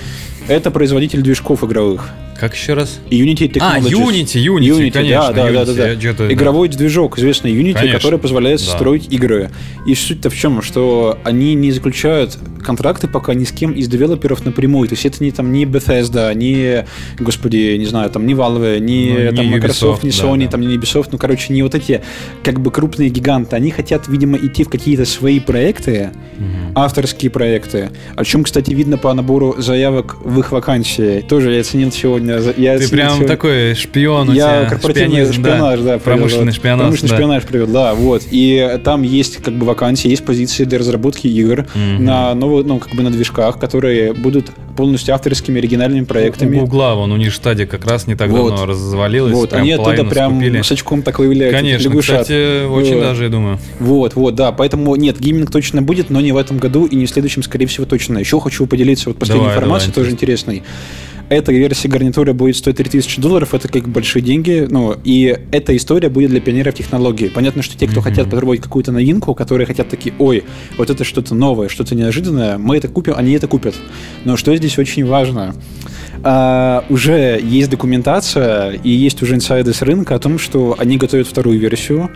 Это 0.46 0.70
производитель 0.70 1.22
движков 1.22 1.64
игровых. 1.64 2.10
Как 2.44 2.54
еще 2.54 2.74
раз? 2.74 3.00
Unity 3.08 3.50
Technologies. 3.50 3.60
А, 3.62 3.78
Unity, 3.80 4.36
Unity, 4.36 4.68
Unity 4.68 4.90
конечно. 4.90 5.32
Да, 5.32 5.32
да, 5.32 5.48
Unity. 5.48 5.64
да, 5.64 6.12
да, 6.12 6.12
да. 6.18 6.32
Игровой 6.34 6.68
да. 6.68 6.76
движок, 6.76 7.18
известный 7.18 7.52
Unity, 7.52 7.72
конечно. 7.72 7.98
который 7.98 8.18
позволяет 8.18 8.60
да. 8.60 8.70
строить 8.70 9.10
игры. 9.10 9.50
И 9.86 9.94
суть-то 9.94 10.28
в 10.28 10.36
чем, 10.36 10.60
что 10.60 11.18
они 11.24 11.54
не 11.54 11.72
заключают 11.72 12.36
контракты 12.64 13.06
пока 13.08 13.34
ни 13.34 13.44
с 13.44 13.52
кем 13.52 13.72
из 13.72 13.88
девелоперов 13.88 14.44
напрямую. 14.44 14.88
То 14.88 14.94
есть 14.94 15.06
это 15.06 15.22
не 15.22 15.30
там 15.30 15.52
не 15.52 15.64
Bethesda, 15.64 16.34
не, 16.34 16.86
господи, 17.18 17.76
не 17.78 17.86
знаю, 17.86 18.10
там 18.10 18.26
не 18.26 18.34
Valve, 18.34 18.80
не, 18.80 19.28
ну, 19.30 19.36
там, 19.36 19.46
не 19.46 19.52
Microsoft, 19.52 20.02
Ubisoft, 20.02 20.06
не 20.06 20.10
Sony, 20.10 20.38
да, 20.38 20.44
да. 20.44 20.50
там 20.50 20.60
не 20.62 20.76
Ubisoft, 20.76 21.08
ну, 21.12 21.18
короче, 21.18 21.52
не 21.52 21.62
вот 21.62 21.74
эти 21.74 22.02
как 22.42 22.60
бы 22.60 22.70
крупные 22.70 23.10
гиганты. 23.10 23.54
Они 23.54 23.70
хотят, 23.70 24.08
видимо, 24.08 24.36
идти 24.38 24.64
в 24.64 24.68
какие-то 24.68 25.04
свои 25.04 25.38
проекты, 25.40 26.10
угу. 26.36 26.72
авторские 26.74 27.30
проекты. 27.30 27.90
О 28.16 28.24
чем, 28.24 28.44
кстати, 28.44 28.72
видно 28.72 28.98
по 28.98 29.12
набору 29.14 29.54
заявок 29.58 30.16
в 30.24 30.40
их 30.40 30.50
вакансии. 30.50 31.24
Тоже 31.28 31.52
я 31.52 31.60
оценил 31.60 31.92
сегодня. 31.92 32.33
Я 32.56 32.78
Ты 32.78 32.88
прям 32.88 33.10
сегодня... 33.10 33.28
такой 33.28 33.74
шпион 33.74 34.32
Я 34.32 34.66
корпоративный 34.70 35.32
шпионаж, 35.32 35.80
да. 35.80 35.92
да 35.94 35.98
промышленный 35.98 36.46
привел, 36.46 36.54
шпионаж. 36.54 36.80
Промышленный 36.80 37.10
да. 37.10 37.16
шпионаж 37.16 37.42
привел, 37.44 37.66
да, 37.66 37.94
вот. 37.94 38.22
И 38.30 38.80
там 38.84 39.02
есть 39.02 39.36
как 39.38 39.54
бы 39.54 39.66
вакансии, 39.66 40.08
есть 40.08 40.24
позиции 40.24 40.64
для 40.64 40.78
разработки 40.78 41.26
игр 41.26 41.60
угу. 41.60 42.02
на 42.02 42.34
новую, 42.34 42.64
ну, 42.64 42.78
как 42.78 42.94
бы 42.94 43.02
на 43.02 43.10
движках, 43.10 43.58
которые 43.58 44.12
будут 44.12 44.50
полностью 44.76 45.14
авторскими 45.14 45.58
оригинальными 45.58 46.04
проектами. 46.04 46.58
У 46.58 46.60
Гугла, 46.60 46.94
вон, 46.94 47.12
у 47.12 47.16
них 47.16 47.32
стадия 47.32 47.66
как 47.66 47.84
раз 47.86 48.06
не 48.06 48.14
так 48.14 48.30
вот. 48.30 48.50
давно 48.50 48.66
развалилась. 48.66 49.32
Вот, 49.32 49.52
они 49.52 49.72
оттуда 49.72 50.04
прям 50.04 50.32
скупили. 50.32 50.62
с 50.62 50.72
очком 50.72 51.02
так 51.02 51.18
выявляют. 51.18 51.54
Конечно, 51.56 51.88
лягушат. 51.88 52.22
кстати, 52.22 52.66
очень 52.66 52.94
вот. 52.94 53.02
даже, 53.02 53.24
я 53.24 53.30
думаю. 53.30 53.58
Вот, 53.78 54.14
вот, 54.14 54.34
да, 54.34 54.52
поэтому 54.52 54.96
нет, 54.96 55.18
гейминг 55.18 55.50
точно 55.50 55.82
будет, 55.82 56.10
но 56.10 56.20
не 56.20 56.32
в 56.32 56.36
этом 56.36 56.58
году 56.58 56.86
и 56.86 56.96
не 56.96 57.06
в 57.06 57.10
следующем, 57.10 57.42
скорее 57.42 57.66
всего, 57.66 57.86
точно. 57.86 58.18
Еще 58.18 58.40
хочу 58.40 58.66
поделиться 58.66 59.10
вот 59.10 59.18
последней 59.18 59.44
давай, 59.44 59.56
информацией, 59.56 59.92
давай, 59.92 60.04
тоже 60.04 60.14
интересной. 60.14 60.62
Эта 61.28 61.52
версия 61.52 61.88
гарнитуры 61.88 62.34
будет 62.34 62.56
стоить 62.56 62.76
3000 62.76 63.20
долларов, 63.20 63.54
это 63.54 63.68
как 63.68 63.88
большие 63.88 64.22
деньги, 64.22 64.66
ну, 64.68 64.96
и 65.04 65.36
эта 65.52 65.74
история 65.76 66.08
будет 66.08 66.30
для 66.30 66.40
пионеров 66.40 66.74
технологии. 66.74 67.28
Понятно, 67.28 67.62
что 67.62 67.78
те, 67.78 67.86
кто 67.86 68.00
mm-hmm. 68.00 68.02
хотят 68.02 68.30
попробовать 68.30 68.60
какую-то 68.60 68.92
новинку, 68.92 69.34
которые 69.34 69.66
хотят 69.66 69.88
такие, 69.88 70.14
ой, 70.18 70.44
вот 70.76 70.90
это 70.90 71.04
что-то 71.04 71.34
новое, 71.34 71.68
что-то 71.68 71.94
неожиданное, 71.94 72.58
мы 72.58 72.76
это 72.76 72.88
купим, 72.88 73.14
они 73.16 73.32
это 73.32 73.48
купят. 73.48 73.74
Но 74.24 74.36
что 74.36 74.54
здесь 74.54 74.78
очень 74.78 75.06
важно? 75.06 75.54
А, 76.22 76.84
уже 76.88 77.40
есть 77.42 77.70
документация 77.70 78.72
и 78.72 78.90
есть 78.90 79.22
уже 79.22 79.34
инсайды 79.34 79.72
с 79.72 79.82
рынка 79.82 80.14
о 80.14 80.18
том, 80.18 80.38
что 80.38 80.76
они 80.78 80.96
готовят 80.96 81.26
вторую 81.26 81.58
версию, 81.58 82.10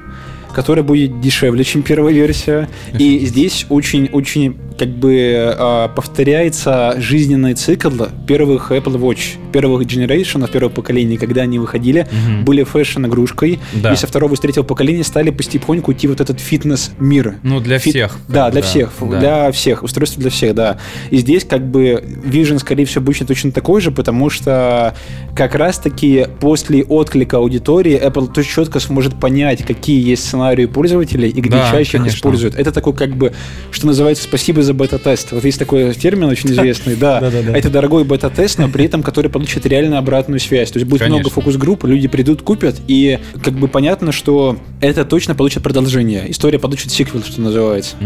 которая 0.52 0.84
будет 0.84 1.20
дешевле, 1.20 1.64
чем 1.64 1.82
первая 1.82 2.12
версия. 2.12 2.68
И 2.98 3.24
здесь 3.26 3.66
очень-очень 3.68 4.56
как 4.78 4.88
бы 4.88 5.14
э, 5.14 5.88
повторяется 5.94 6.94
жизненный 6.98 7.54
цикл 7.54 7.90
первых 8.26 8.70
Apple 8.70 8.98
Watch, 8.98 9.36
первых 9.52 9.82
Generation, 9.82 10.48
первого 10.50 10.70
поколения, 10.70 11.18
когда 11.18 11.42
они 11.42 11.58
выходили, 11.58 12.02
угу. 12.02 12.44
были 12.44 12.62
фэшн-игрушкой, 12.62 13.58
да. 13.74 13.92
и 13.92 13.96
со 13.96 14.06
второго 14.06 14.34
и 14.34 14.36
третьего 14.36 14.62
поколения 14.64 15.02
стали 15.02 15.30
постепеньку 15.30 15.92
идти 15.92 16.06
вот 16.06 16.20
этот 16.20 16.38
фитнес-мир. 16.40 17.36
Ну, 17.42 17.60
для 17.60 17.78
Фит... 17.78 17.94
всех. 17.94 18.18
Да, 18.28 18.50
для 18.50 18.62
да, 18.62 18.66
всех, 18.66 18.92
да. 19.00 19.18
для 19.18 19.52
всех, 19.52 19.82
устройство 19.82 20.22
для 20.22 20.30
всех, 20.30 20.54
да. 20.54 20.78
И 21.10 21.18
здесь 21.18 21.44
как 21.44 21.68
бы 21.68 22.04
Vision, 22.24 22.58
скорее 22.58 22.84
всего, 22.84 23.04
будет 23.04 23.26
точно 23.26 23.50
такой 23.50 23.80
же, 23.80 23.90
потому 23.90 24.30
что 24.30 24.94
как 25.34 25.54
раз-таки 25.54 26.26
после 26.40 26.84
отклика 26.84 27.38
аудитории 27.38 28.00
Apple 28.00 28.32
то 28.32 28.44
четко 28.44 28.80
сможет 28.80 29.18
понять, 29.18 29.64
какие 29.64 30.06
есть 30.08 30.28
сценарии 30.38 30.66
пользователей 30.66 31.30
и 31.30 31.40
где 31.40 31.50
да, 31.50 31.70
чаще 31.70 31.98
конечно. 31.98 32.06
их 32.06 32.14
используют. 32.16 32.54
Это 32.54 32.72
такой 32.72 32.94
как 32.94 33.16
бы, 33.16 33.32
что 33.70 33.86
называется, 33.86 34.24
спасибо 34.24 34.62
за 34.62 34.72
бета-тест. 34.72 35.32
Вот 35.32 35.44
есть 35.44 35.58
такой 35.58 35.92
термин 35.94 36.24
очень 36.28 36.50
известный, 36.50 36.94
да. 36.96 37.18
Это 37.54 37.70
дорогой 37.70 38.04
бета-тест, 38.04 38.58
но 38.58 38.68
при 38.68 38.84
этом 38.84 39.02
который 39.02 39.30
получит 39.30 39.66
реально 39.66 39.98
обратную 39.98 40.40
связь. 40.40 40.70
То 40.70 40.78
есть 40.78 40.88
будет 40.88 41.06
много 41.08 41.28
фокус-групп, 41.30 41.84
люди 41.84 42.08
придут, 42.08 42.42
купят, 42.42 42.76
и 42.86 43.18
как 43.42 43.54
бы 43.54 43.68
понятно, 43.68 44.12
что 44.12 44.56
это 44.80 45.04
точно 45.04 45.34
получит 45.34 45.62
продолжение. 45.62 46.30
История 46.30 46.58
получит 46.58 46.92
сиквел, 46.92 47.22
что 47.22 47.40
называется. 47.40 47.96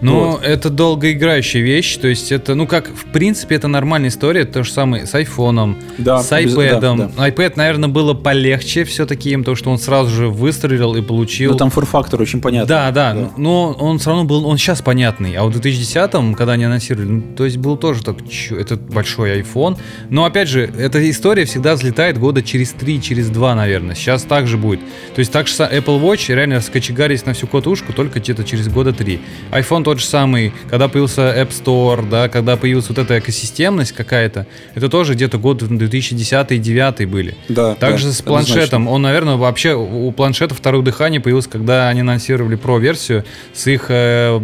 Ну, 0.00 0.36
это 0.36 0.70
долгоиграющая 0.70 1.60
вещь, 1.60 1.96
то 1.96 2.08
есть 2.08 2.32
это, 2.32 2.54
ну 2.54 2.66
как, 2.66 2.88
в 2.88 3.12
принципе, 3.12 3.56
это 3.56 3.68
нормальная 3.68 4.08
история, 4.08 4.44
то 4.44 4.62
же 4.62 4.72
самое 4.72 5.06
с 5.06 5.14
айфоном, 5.14 5.76
с 5.98 6.32
iPad. 6.32 7.14
iPad, 7.16 7.52
наверное, 7.56 7.88
было 7.88 8.14
полегче 8.14 8.84
все-таки 8.84 9.30
им, 9.30 9.40
потому 9.40 9.56
что 9.56 9.70
он 9.70 9.78
сразу 9.78 10.10
же 10.10 10.28
выстрелил 10.28 10.94
и 10.94 11.02
получил 11.02 11.56
Там 11.66 11.72
фор-фактор 11.72 12.22
очень 12.22 12.40
понятный. 12.40 12.68
Да, 12.68 12.92
да, 12.92 13.12
да, 13.12 13.30
но 13.36 13.72
он 13.72 13.98
все 13.98 14.10
равно 14.10 14.24
был, 14.24 14.46
он 14.46 14.56
сейчас 14.56 14.82
понятный. 14.82 15.34
А 15.34 15.42
в 15.44 15.50
2010-м, 15.50 16.34
когда 16.34 16.52
они 16.52 16.62
анонсировали, 16.62 17.08
ну, 17.08 17.22
то 17.36 17.44
есть 17.44 17.56
был 17.56 17.76
тоже 17.76 18.04
так, 18.04 18.16
чё, 18.28 18.56
это 18.56 18.76
большой 18.76 19.40
iPhone. 19.40 19.76
Но 20.08 20.24
опять 20.24 20.48
же, 20.48 20.70
эта 20.78 21.10
история 21.10 21.44
всегда 21.44 21.74
взлетает 21.74 22.18
года 22.18 22.40
через 22.40 22.70
3, 22.70 23.02
через 23.02 23.30
2, 23.30 23.56
наверное. 23.56 23.96
Сейчас 23.96 24.22
так 24.22 24.46
же 24.46 24.58
будет. 24.58 24.78
То 25.16 25.18
есть 25.18 25.32
так 25.32 25.48
же 25.48 25.54
Apple 25.54 26.00
Watch 26.00 26.32
реально 26.32 26.60
скочегарились 26.60 27.26
на 27.26 27.32
всю 27.32 27.48
котушку 27.48 27.92
только 27.92 28.20
где-то 28.20 28.44
через 28.44 28.68
года 28.68 28.92
3. 28.92 29.20
iPhone 29.50 29.82
тот 29.82 29.98
же 29.98 30.04
самый, 30.04 30.52
когда 30.70 30.86
появился 30.86 31.22
App 31.22 31.50
Store, 31.50 32.08
да, 32.08 32.28
когда 32.28 32.56
появилась 32.56 32.88
вот 32.88 32.98
эта 32.98 33.18
экосистемность 33.18 33.90
какая-то, 33.90 34.46
это 34.76 34.88
тоже 34.88 35.14
где-то 35.14 35.38
год 35.38 35.62
2010-2009 35.62 37.08
были. 37.08 37.34
Да. 37.48 37.74
Также 37.74 38.06
да, 38.06 38.12
с 38.12 38.22
планшетом. 38.22 38.86
Он, 38.86 39.02
наверное, 39.02 39.34
вообще 39.34 39.74
у 39.74 40.12
планшета 40.12 40.54
второе 40.54 40.82
дыхание 40.82 41.20
появилось, 41.20 41.48
когда 41.56 41.88
они 41.88 42.00
анонсировали 42.00 42.56
Pro-версию 42.58 43.24
с 43.52 43.66
их... 43.66 43.86
э, 43.88 44.38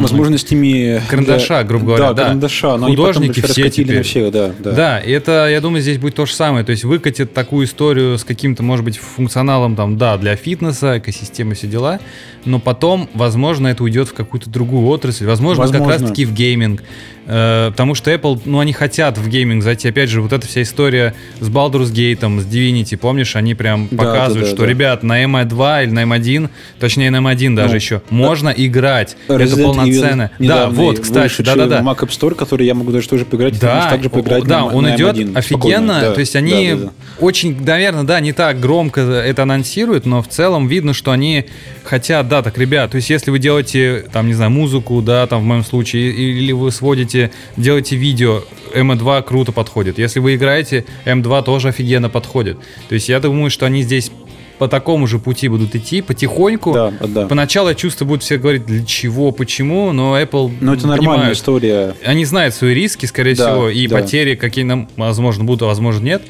Возможностями... 0.00 1.00
Карандаша, 1.08 1.46
для- 1.60 1.64
грубо 1.64 1.86
говоря, 1.86 2.12
да. 2.12 2.22
карандаша. 2.24 2.76
Но 2.76 2.86
они 2.86 2.96
Художники 2.96 3.38
еще 3.38 3.48
все 3.48 3.70
теперь. 3.70 3.98
на 3.98 4.02
всех, 4.02 4.32
да, 4.32 4.52
да. 4.58 4.72
Да, 4.72 4.98
и 5.00 5.10
это, 5.10 5.48
я 5.48 5.60
думаю, 5.60 5.82
здесь 5.82 5.98
будет 5.98 6.14
то 6.14 6.26
же 6.26 6.32
самое. 6.34 6.64
То 6.64 6.70
есть 6.72 6.84
выкатит 6.84 7.32
такую 7.34 7.66
историю 7.66 8.18
с 8.18 8.24
каким-то, 8.24 8.62
может 8.62 8.84
быть, 8.84 8.98
функционалом, 8.98 9.76
там, 9.76 9.96
да, 9.98 10.16
для 10.16 10.36
фитнеса, 10.36 10.98
экосистемы, 10.98 11.54
все 11.54 11.66
дела, 11.66 12.00
но 12.44 12.58
потом, 12.60 13.08
возможно, 13.14 13.68
это 13.68 13.82
уйдет 13.82 14.08
в 14.08 14.14
какую-то 14.14 14.50
другую 14.50 14.86
отрасль, 14.88 15.26
возможно, 15.26 15.64
как 15.64 15.72
Возможно. 15.72 15.98
раз-таки 16.00 16.24
в 16.24 16.32
гейминг. 16.32 16.82
Э, 17.26 17.70
потому 17.70 17.94
что 17.94 18.12
Apple, 18.12 18.40
ну, 18.44 18.58
они 18.58 18.72
хотят 18.72 19.16
в 19.18 19.28
гейминг 19.28 19.62
зайти. 19.62 19.88
Опять 19.88 20.10
же, 20.10 20.20
вот 20.20 20.32
эта 20.32 20.46
вся 20.46 20.62
история 20.62 21.14
с 21.40 21.48
Baldur's 21.48 21.90
Gate, 21.92 22.18
с 22.40 22.44
Divinity, 22.46 22.96
помнишь, 22.96 23.34
они 23.36 23.54
прям 23.54 23.88
Да, 23.90 23.96
показывают, 24.04 24.34
да, 24.44 24.50
да, 24.50 24.56
что, 24.56 24.62
да. 24.62 24.66
ребят, 24.68 25.02
на 25.02 25.22
M2 25.24 25.84
или 25.84 25.90
на 25.90 26.02
M1, 26.04 26.50
точнее, 26.78 27.10
на 27.10 27.16
M1 27.18 27.54
даже 27.54 27.70
Ну, 27.70 27.74
еще, 27.76 28.02
можно 28.10 28.50
играть. 28.50 29.16
это 29.26 29.42
Resident 29.42 29.62
полноценно. 29.64 30.30
Evil 30.38 30.46
Да, 30.46 30.68
вот, 30.68 31.00
кстати, 31.00 31.40
да-да-да. 31.42 31.80
Mac 31.80 31.98
App 32.00 32.10
Store, 32.10 32.34
который 32.34 32.66
я 32.66 32.74
могу 32.74 32.92
даже 32.92 33.08
тоже 33.08 33.24
поиграть, 33.24 33.58
Да, 33.58 33.88
также 33.90 34.10
поиграть 34.10 34.44
да, 34.44 34.60
на, 34.60 34.66
он 34.66 34.84
на 34.84 34.94
идет 34.94 35.16
M1 35.16 35.36
офигенно. 35.36 36.00
да. 36.00 36.12
то 36.12 36.20
есть 36.20 36.36
они 36.36 36.70
Да, 36.72 36.76
да, 36.76 36.84
да. 36.84 36.92
очень, 37.20 37.64
наверное, 37.64 38.04
да, 38.04 38.20
не 38.20 38.32
так 38.32 38.60
громко 38.60 39.00
это 39.00 39.44
анонсируют, 39.44 40.04
но 40.04 40.22
в 40.22 40.28
целом 40.28 40.68
видно, 40.68 40.92
что 40.92 41.10
они 41.10 41.46
хотят, 41.84 42.28
да, 42.28 42.42
так, 42.42 42.58
ребят, 42.58 42.90
то 42.90 42.96
есть 42.96 43.08
если 43.10 43.30
вы 43.30 43.38
делаете, 43.38 44.04
там, 44.12 44.26
не 44.26 44.34
знаю, 44.34 44.50
музыку, 44.50 45.00
да, 45.02 45.26
там, 45.26 45.40
в 45.42 45.44
моем 45.44 45.64
случае, 45.64 46.10
или 46.12 46.52
вы 46.52 46.70
сводите, 46.70 47.13
делаете 47.56 47.96
видео, 47.96 48.42
M2 48.74 49.22
круто 49.22 49.52
подходит. 49.52 49.98
Если 49.98 50.20
вы 50.20 50.34
играете, 50.36 50.84
M2 51.04 51.44
тоже 51.44 51.68
офигенно 51.68 52.08
подходит. 52.08 52.58
То 52.88 52.94
есть 52.94 53.08
я 53.08 53.20
думаю, 53.20 53.50
что 53.50 53.66
они 53.66 53.82
здесь 53.82 54.10
по 54.58 54.68
такому 54.68 55.06
же 55.08 55.18
пути 55.18 55.48
будут 55.48 55.74
идти, 55.74 56.00
потихоньку. 56.00 56.72
Да, 56.72 56.92
да. 57.08 57.26
Поначалу, 57.26 57.68
я 57.70 57.74
чувствую, 57.74 58.08
будут 58.08 58.22
все 58.22 58.38
говорить, 58.38 58.64
для 58.66 58.84
чего, 58.84 59.32
почему, 59.32 59.90
но 59.92 60.18
Apple 60.20 60.52
Но 60.60 60.74
это 60.74 60.86
нормальная 60.86 61.14
понимают. 61.16 61.38
история. 61.38 61.94
Они 62.04 62.24
знают 62.24 62.54
свои 62.54 62.72
риски, 62.72 63.06
скорее 63.06 63.34
Да, 63.34 63.50
всего, 63.50 63.68
и 63.68 63.86
да. 63.88 63.96
потери, 64.00 64.36
какие 64.36 64.64
нам, 64.64 64.88
возможно, 64.96 65.42
будут, 65.42 65.62
а 65.62 65.66
возможно, 65.66 66.04
нет. 66.04 66.22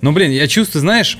Но, 0.00 0.12
блин, 0.12 0.30
я 0.30 0.46
чувствую, 0.48 0.80
знаешь, 0.80 1.18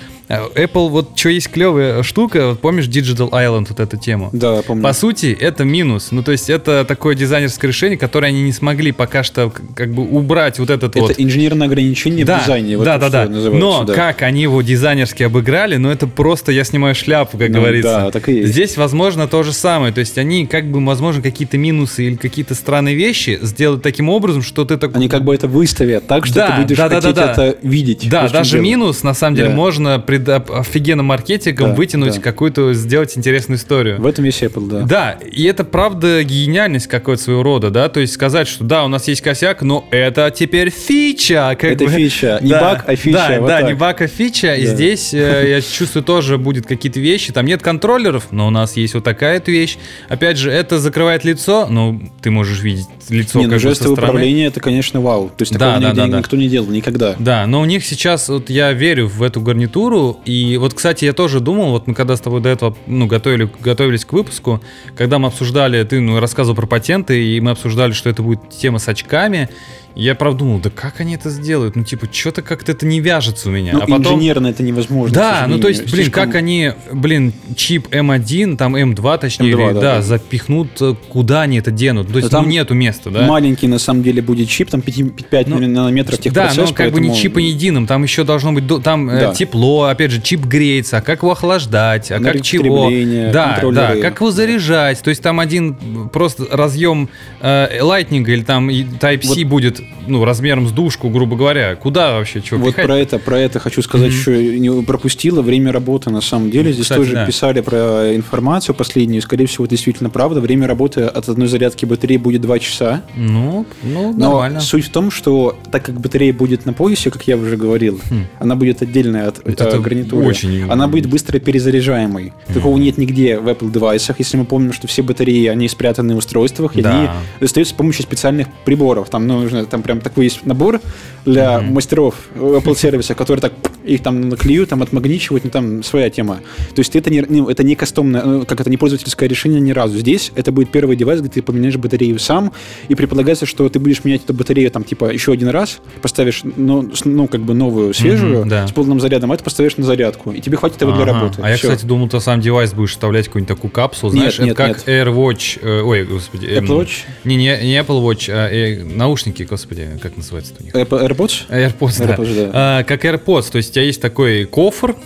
Apple, 0.54 0.88
вот 0.88 1.10
что 1.14 1.28
есть 1.28 1.50
клевая 1.50 2.02
штука, 2.02 2.48
вот 2.50 2.60
помнишь 2.60 2.86
Digital 2.86 3.30
Island, 3.30 3.66
вот 3.68 3.80
эту 3.80 3.96
тему? 3.96 4.30
Да, 4.32 4.62
помню. 4.62 4.82
По 4.82 4.92
сути, 4.92 5.36
это 5.38 5.64
минус. 5.64 6.08
Ну, 6.10 6.22
то 6.22 6.32
есть, 6.32 6.48
это 6.50 6.84
такое 6.84 7.14
дизайнерское 7.14 7.68
решение, 7.68 7.98
которое 7.98 8.28
они 8.28 8.42
не 8.42 8.52
смогли 8.52 8.92
пока 8.92 9.22
что 9.22 9.52
как 9.74 9.92
бы 9.92 10.02
убрать 10.02 10.58
вот 10.58 10.70
этот 10.70 10.92
это 10.96 11.00
вот... 11.00 11.14
инженерное 11.18 11.66
ограничение 11.66 12.24
в 12.24 12.28
дизайне. 12.28 12.76
вот 12.76 12.84
да, 12.84 12.96
это 12.96 13.10
да, 13.10 13.26
да. 13.26 13.50
Но 13.50 13.84
да. 13.84 13.94
как 13.94 14.22
они 14.22 14.42
его 14.42 14.62
дизайнерски 14.62 15.22
обыграли, 15.24 15.76
ну 15.76 15.90
это 15.90 16.06
просто 16.06 16.52
я 16.52 16.64
снимаю 16.64 16.94
шляпу, 16.94 17.36
как 17.38 17.50
Ну, 17.50 17.60
говорится. 17.60 17.90
да, 18.04 18.10
так 18.10 18.28
и 18.28 18.32
есть. 18.38 18.52
Здесь, 18.52 18.76
возможно, 18.76 19.28
то 19.28 19.42
же 19.42 19.52
самое. 19.52 19.92
То 19.92 20.00
есть 20.00 20.16
они, 20.18 20.46
как 20.46 20.66
бы, 20.70 20.84
возможно, 20.84 21.22
какие-то 21.22 21.58
минусы 21.58 22.04
или 22.04 22.16
какие-то 22.16 22.54
странные 22.54 22.94
вещи 22.94 23.38
сделают 23.42 23.82
таким 23.82 24.08
образом, 24.08 24.42
что 24.42 24.64
ты 24.64 24.76
такой... 24.76 24.96
Они 24.96 25.08
как 25.08 25.24
бы 25.24 25.34
это 25.34 25.48
выставят 25.48 26.06
так, 26.06 26.26
что 26.26 26.34
Да, 26.36 26.56
ты 26.56 26.62
будешь 26.62 26.76
да, 26.76 26.88
да, 26.88 26.96
хотеть 26.96 27.14
да, 27.14 27.26
да. 27.34 27.46
это 27.46 27.58
видеть. 27.62 28.08
Да, 28.08 28.28
даже 28.28 28.52
дело. 28.52 28.62
минус, 28.62 29.02
на 29.02 29.14
самом 29.14 29.36
деле, 29.36 29.48
Да. 29.48 29.54
можно 29.54 29.98
пред 30.00 30.21
офигенным 30.28 31.06
маркетингом 31.06 31.70
Да, 31.70 31.74
вытянуть 31.74 32.16
да. 32.16 32.20
какую-то, 32.20 32.72
сделать 32.74 33.16
интересную 33.16 33.58
историю. 33.58 34.00
В 34.00 34.06
этом 34.06 34.24
есть 34.24 34.42
Apple, 34.42 34.68
да. 34.68 34.80
Да, 34.82 35.10
и 35.30 35.44
это 35.44 35.64
правда 35.64 36.22
гениальность 36.24 36.86
какой-то 36.86 37.22
своего 37.22 37.42
рода, 37.42 37.70
да, 37.70 37.88
то 37.88 38.00
есть 38.00 38.12
сказать, 38.12 38.48
что 38.48 38.64
да, 38.64 38.84
у 38.84 38.88
нас 38.88 39.08
есть 39.08 39.20
косяк, 39.20 39.62
но 39.62 39.86
это 39.90 40.30
теперь 40.34 40.70
фича. 40.70 41.56
Как 41.58 41.70
Это 41.72 41.84
бы. 41.84 41.90
фича. 41.90 42.38
Не 42.42 42.50
Да, 42.50 42.60
баг, 42.60 42.84
а 42.86 42.96
фича, 42.96 43.16
Да, 43.28 43.36
вот 43.40 43.46
да, 43.48 43.58
так. 43.60 43.68
не 43.68 43.74
баг, 43.74 44.00
а 44.02 44.06
фича. 44.06 44.54
И 44.54 44.66
Да. 44.66 44.74
здесь, 44.74 45.14
э, 45.14 45.46
я 45.48 45.60
чувствую, 45.60 46.02
тоже 46.04 46.38
будет 46.38 46.66
какие-то 46.66 47.00
вещи. 47.00 47.32
Там 47.32 47.46
нет 47.46 47.62
контроллеров, 47.62 48.28
но 48.30 48.46
у 48.46 48.50
нас 48.50 48.76
есть 48.76 48.94
вот 48.94 49.04
такая 49.04 49.42
вещь. 49.46 49.76
Опять 50.08 50.36
же, 50.38 50.50
это 50.50 50.78
закрывает 50.78 51.24
лицо, 51.24 51.66
ну, 51.68 52.00
ты 52.22 52.30
можешь 52.30 52.60
видеть 52.62 52.86
лицо 53.08 53.38
Не, 53.38 53.46
ну 53.46 53.52
как 53.52 53.60
со 53.60 53.68
жестовое 53.68 53.92
управление 53.94 54.46
это, 54.46 54.60
конечно, 54.60 55.00
вау. 55.00 55.28
То 55.36 55.42
есть 55.42 55.52
Да, 55.52 55.74
такого 55.74 55.80
да, 55.80 55.92
да, 55.94 56.06
да. 56.06 56.18
никто 56.18 56.36
не 56.36 56.48
делал 56.48 56.68
никогда. 56.68 57.16
Да, 57.18 57.46
но 57.46 57.60
у 57.60 57.64
них 57.64 57.84
сейчас, 57.84 58.28
вот 58.28 58.50
я 58.50 58.72
верю 58.72 59.08
в 59.08 59.22
эту 59.22 59.40
гарнитуру, 59.40 60.01
и 60.24 60.56
вот, 60.58 60.74
кстати, 60.74 61.04
я 61.04 61.12
тоже 61.12 61.40
думал, 61.40 61.70
вот 61.70 61.86
мы 61.86 61.94
когда 61.94 62.16
с 62.16 62.20
тобой 62.20 62.40
до 62.40 62.48
этого, 62.48 62.76
ну, 62.86 63.06
готовили, 63.06 63.50
готовились 63.60 64.04
к 64.04 64.12
выпуску, 64.12 64.60
когда 64.96 65.18
мы 65.18 65.28
обсуждали, 65.28 65.82
ты, 65.84 66.00
ну, 66.00 66.20
рассказывал 66.20 66.56
про 66.56 66.66
патенты, 66.66 67.22
и 67.22 67.40
мы 67.40 67.52
обсуждали, 67.52 67.92
что 67.92 68.10
это 68.10 68.22
будет 68.22 68.50
тема 68.50 68.78
с 68.78 68.88
очками, 68.88 69.48
я 69.94 70.14
правда 70.14 70.40
думал, 70.40 70.58
да 70.60 70.70
как 70.70 71.00
они 71.00 71.14
это 71.14 71.30
сделают? 71.30 71.76
Ну, 71.76 71.84
типа, 71.84 72.06
что-то 72.10 72.42
как-то 72.42 72.72
это 72.72 72.86
не 72.86 73.00
вяжется 73.00 73.48
у 73.48 73.52
меня. 73.52 73.72
Ну, 73.74 73.78
а 73.78 73.82
потом... 73.82 74.16
инженерно 74.16 74.46
это 74.48 74.62
невозможно. 74.62 75.14
Да, 75.14 75.46
ну 75.48 75.58
то 75.58 75.68
есть, 75.68 75.82
блин, 75.90 76.04
Слишком- 76.04 76.24
как 76.26 76.34
они, 76.34 76.72
блин, 76.92 77.32
чип 77.56 77.88
М1, 77.88 78.56
там 78.56 78.76
М2, 78.76 79.18
точнее, 79.18 79.50
М2, 79.52 79.52
или, 79.52 79.74
да, 79.74 79.80
да, 79.80 79.80
да. 79.96 80.02
запихнут, 80.02 80.70
э, 80.80 80.94
куда 81.08 81.42
они 81.42 81.58
это 81.58 81.70
денут. 81.70 82.10
То 82.10 82.18
есть, 82.18 82.30
там 82.30 82.44
ну, 82.44 82.50
нету 82.50 82.74
места, 82.74 83.10
да? 83.10 83.26
Маленький 83.26 83.68
на 83.68 83.78
самом 83.78 84.02
деле 84.02 84.22
будет 84.22 84.48
чип, 84.48 84.70
там 84.70 84.80
5, 84.80 85.28
5 85.28 85.48
Ну, 85.48 85.58
нанометров 85.60 86.18
Да, 86.18 86.22
техпроцесс, 86.22 86.56
но 86.70 86.74
как 86.74 86.92
бы 86.92 87.00
не 87.00 87.08
поэтому- 87.08 87.14
чипом 87.22 87.42
единым, 87.42 87.86
там 87.86 88.02
еще 88.02 88.24
должно 88.24 88.52
быть, 88.52 88.64
там 88.82 89.10
э, 89.10 89.20
Да. 89.20 89.34
тепло, 89.34 89.84
опять 89.84 90.10
же, 90.10 90.20
чип 90.20 90.44
греется, 90.46 90.98
а 90.98 91.00
как 91.02 91.22
его 91.22 91.32
охлаждать, 91.32 92.10
а 92.10 92.18
как 92.20 92.40
чего. 92.42 92.90
Да, 93.32 93.60
да, 93.72 93.96
как 93.96 94.20
его 94.20 94.30
заряжать, 94.30 95.02
то 95.02 95.10
есть 95.10 95.22
там 95.22 95.40
один 95.40 96.08
просто 96.12 96.46
разъем 96.50 97.08
э, 97.40 97.80
Lightning 97.80 98.24
или 98.30 98.42
там 98.42 98.68
Type-C 98.70 99.44
будет, 99.44 99.81
ну, 100.06 100.24
размером 100.24 100.66
с 100.68 100.72
душку, 100.72 101.08
грубо 101.10 101.36
говоря. 101.36 101.74
Куда 101.76 102.12
вообще, 102.14 102.40
чего 102.42 102.60
Вот 102.60 102.70
пихать? 102.70 102.86
про 102.86 102.96
это, 102.98 103.18
про 103.18 103.38
это 103.38 103.58
хочу 103.60 103.82
сказать, 103.82 104.10
Мгм. 104.10 104.18
еще 104.18 104.58
не 104.58 104.82
пропустила 104.82 105.42
время 105.42 105.72
работы 105.72 106.10
на 106.10 106.20
самом 106.20 106.50
деле. 106.50 106.72
Здесь 106.72 106.84
Кстати, 106.84 106.98
тоже 106.98 107.12
да. 107.12 107.26
писали 107.26 107.60
про 107.60 108.14
информацию 108.14 108.74
последнюю. 108.74 109.22
Скорее 109.22 109.46
всего, 109.46 109.64
это 109.64 109.72
действительно 109.72 110.10
правда. 110.10 110.40
Время 110.40 110.66
работы 110.66 111.02
от 111.02 111.28
одной 111.28 111.48
зарядки 111.48 111.84
батареи 111.84 112.16
будет 112.16 112.40
2 112.40 112.58
часа. 112.58 113.02
Ну, 113.16 113.66
ну, 113.82 114.12
Но 114.12 114.30
нормально. 114.30 114.60
суть 114.60 114.86
в 114.86 114.90
том, 114.90 115.10
что 115.10 115.56
так 115.70 115.84
как 115.84 116.00
батарея 116.00 116.32
будет 116.32 116.66
на 116.66 116.72
поясе, 116.72 117.10
как 117.10 117.26
я 117.28 117.36
уже 117.36 117.56
говорил, 117.56 118.00
Хм. 118.10 118.24
она 118.40 118.56
будет 118.56 118.82
отдельная 118.82 119.28
от 119.28 119.38
Вот 119.44 119.60
э, 119.60 119.64
это 119.64 119.78
гарнитуры. 119.78 120.26
очень- 120.26 120.70
Она 120.70 120.88
будет 120.88 121.06
быстро 121.06 121.38
перезаряжаемой. 121.38 122.32
Такого 122.52 122.76
нет 122.78 122.98
нигде 122.98 123.38
в 123.38 123.48
Apple 123.48 123.70
девайсах. 123.72 124.18
Если 124.18 124.36
мы 124.36 124.44
помним, 124.44 124.72
что 124.72 124.86
все 124.86 125.02
батареи, 125.02 125.46
они 125.46 125.68
спрятаны 125.68 126.14
в 126.14 126.18
устройствах, 126.18 126.76
и 126.76 126.82
Да. 126.82 126.98
они 126.98 127.08
достаются 127.40 127.74
с 127.74 127.76
помощью 127.76 128.02
специальных 128.02 128.48
приборов. 128.64 129.08
Там 129.10 129.26
ну, 129.26 129.40
нужно, 129.40 129.64
там 129.72 129.82
прям 129.82 130.00
такой 130.00 130.24
есть 130.24 130.46
набор 130.46 130.80
для 131.24 131.60
мастеров 131.60 132.14
Apple 132.36 132.76
сервиса, 132.76 133.14
которые 133.14 133.40
так 133.42 133.52
их 133.84 134.02
там 134.02 134.28
наклеют, 134.28 134.68
там 134.68 134.82
отмагничивают, 134.82 135.44
ну 135.44 135.50
там 135.50 135.82
своя 135.82 136.08
тема. 136.10 136.40
То 136.74 136.80
есть 136.80 136.94
это 136.94 137.10
не, 137.10 137.22
ну, 137.22 137.48
это 137.48 137.64
не 137.64 137.74
кастомное, 137.74 138.22
ну, 138.22 138.46
как 138.46 138.60
это 138.60 138.70
не 138.70 138.76
пользовательское 138.76 139.28
решение 139.28 139.60
ни 139.60 139.72
разу. 139.72 139.98
Здесь 139.98 140.30
это 140.36 140.52
будет 140.52 140.70
первый 140.70 140.94
девайс, 140.96 141.20
где 141.20 141.28
ты 141.30 141.42
поменяешь 141.42 141.76
батарею 141.76 142.18
сам, 142.20 142.52
и 142.88 142.94
предполагается, 142.94 143.46
что 143.46 143.68
ты 143.68 143.78
будешь 143.80 144.04
менять 144.04 144.22
эту 144.24 144.34
батарею 144.34 144.70
там 144.70 144.84
типа 144.84 145.12
еще 145.12 145.32
один 145.32 145.48
раз, 145.48 145.80
поставишь 146.00 146.42
ну, 146.44 146.90
ну 147.04 147.26
как 147.26 147.40
бы 147.40 147.54
новую, 147.54 147.94
свежую, 147.94 148.40
Мгм, 148.40 148.48
да. 148.48 148.66
с 148.68 148.72
полным 148.72 149.00
зарядом, 149.00 149.32
а 149.32 149.34
это 149.34 149.42
поставишь 149.42 149.76
на 149.76 149.84
зарядку, 149.84 150.30
и 150.32 150.40
тебе 150.40 150.56
хватит 150.58 150.80
его 150.80 150.92
для 150.92 151.04
работы. 151.06 151.40
А 151.42 151.50
я, 151.50 151.56
Всё. 151.56 151.68
кстати, 151.70 151.86
думал, 151.86 152.08
ты 152.08 152.20
сам 152.20 152.40
девайс 152.40 152.72
будешь 152.72 152.90
вставлять 152.90 153.26
какую-нибудь 153.26 153.48
такую 153.56 153.70
капсулу, 153.70 154.12
Нет, 154.12 154.34
знаешь, 154.34 154.38
нет, 154.38 154.60
это 154.60 154.74
как 154.74 154.88
AirWatch, 154.88 155.58
э, 155.62 155.80
ой, 155.82 156.04
господи. 156.04 156.46
эм, 156.46 156.64
Apple 156.64 156.80
Watch? 156.82 156.90
Не, 157.24 157.36
не, 157.36 157.58
не 157.62 157.78
Apple 157.80 158.02
Watch, 158.02 158.30
а 158.30 158.48
э, 158.50 158.84
наушники, 158.84 159.44
господи, 159.62 159.88
как 160.02 160.16
называется 160.16 160.54
у 160.58 160.64
них? 160.64 160.74
AirPods? 160.74 161.48
AirPods, 161.48 162.06
да. 162.06 162.14
AirPods, 162.14 162.34
да. 162.34 162.50
А, 162.52 162.82
как 162.84 163.04
AirPods, 163.04 163.52
то 163.52 163.58
есть 163.58 163.70
у 163.70 163.74
тебя 163.74 163.84
есть 163.84 164.00
такой 164.00 164.44
кофр, 164.44 164.96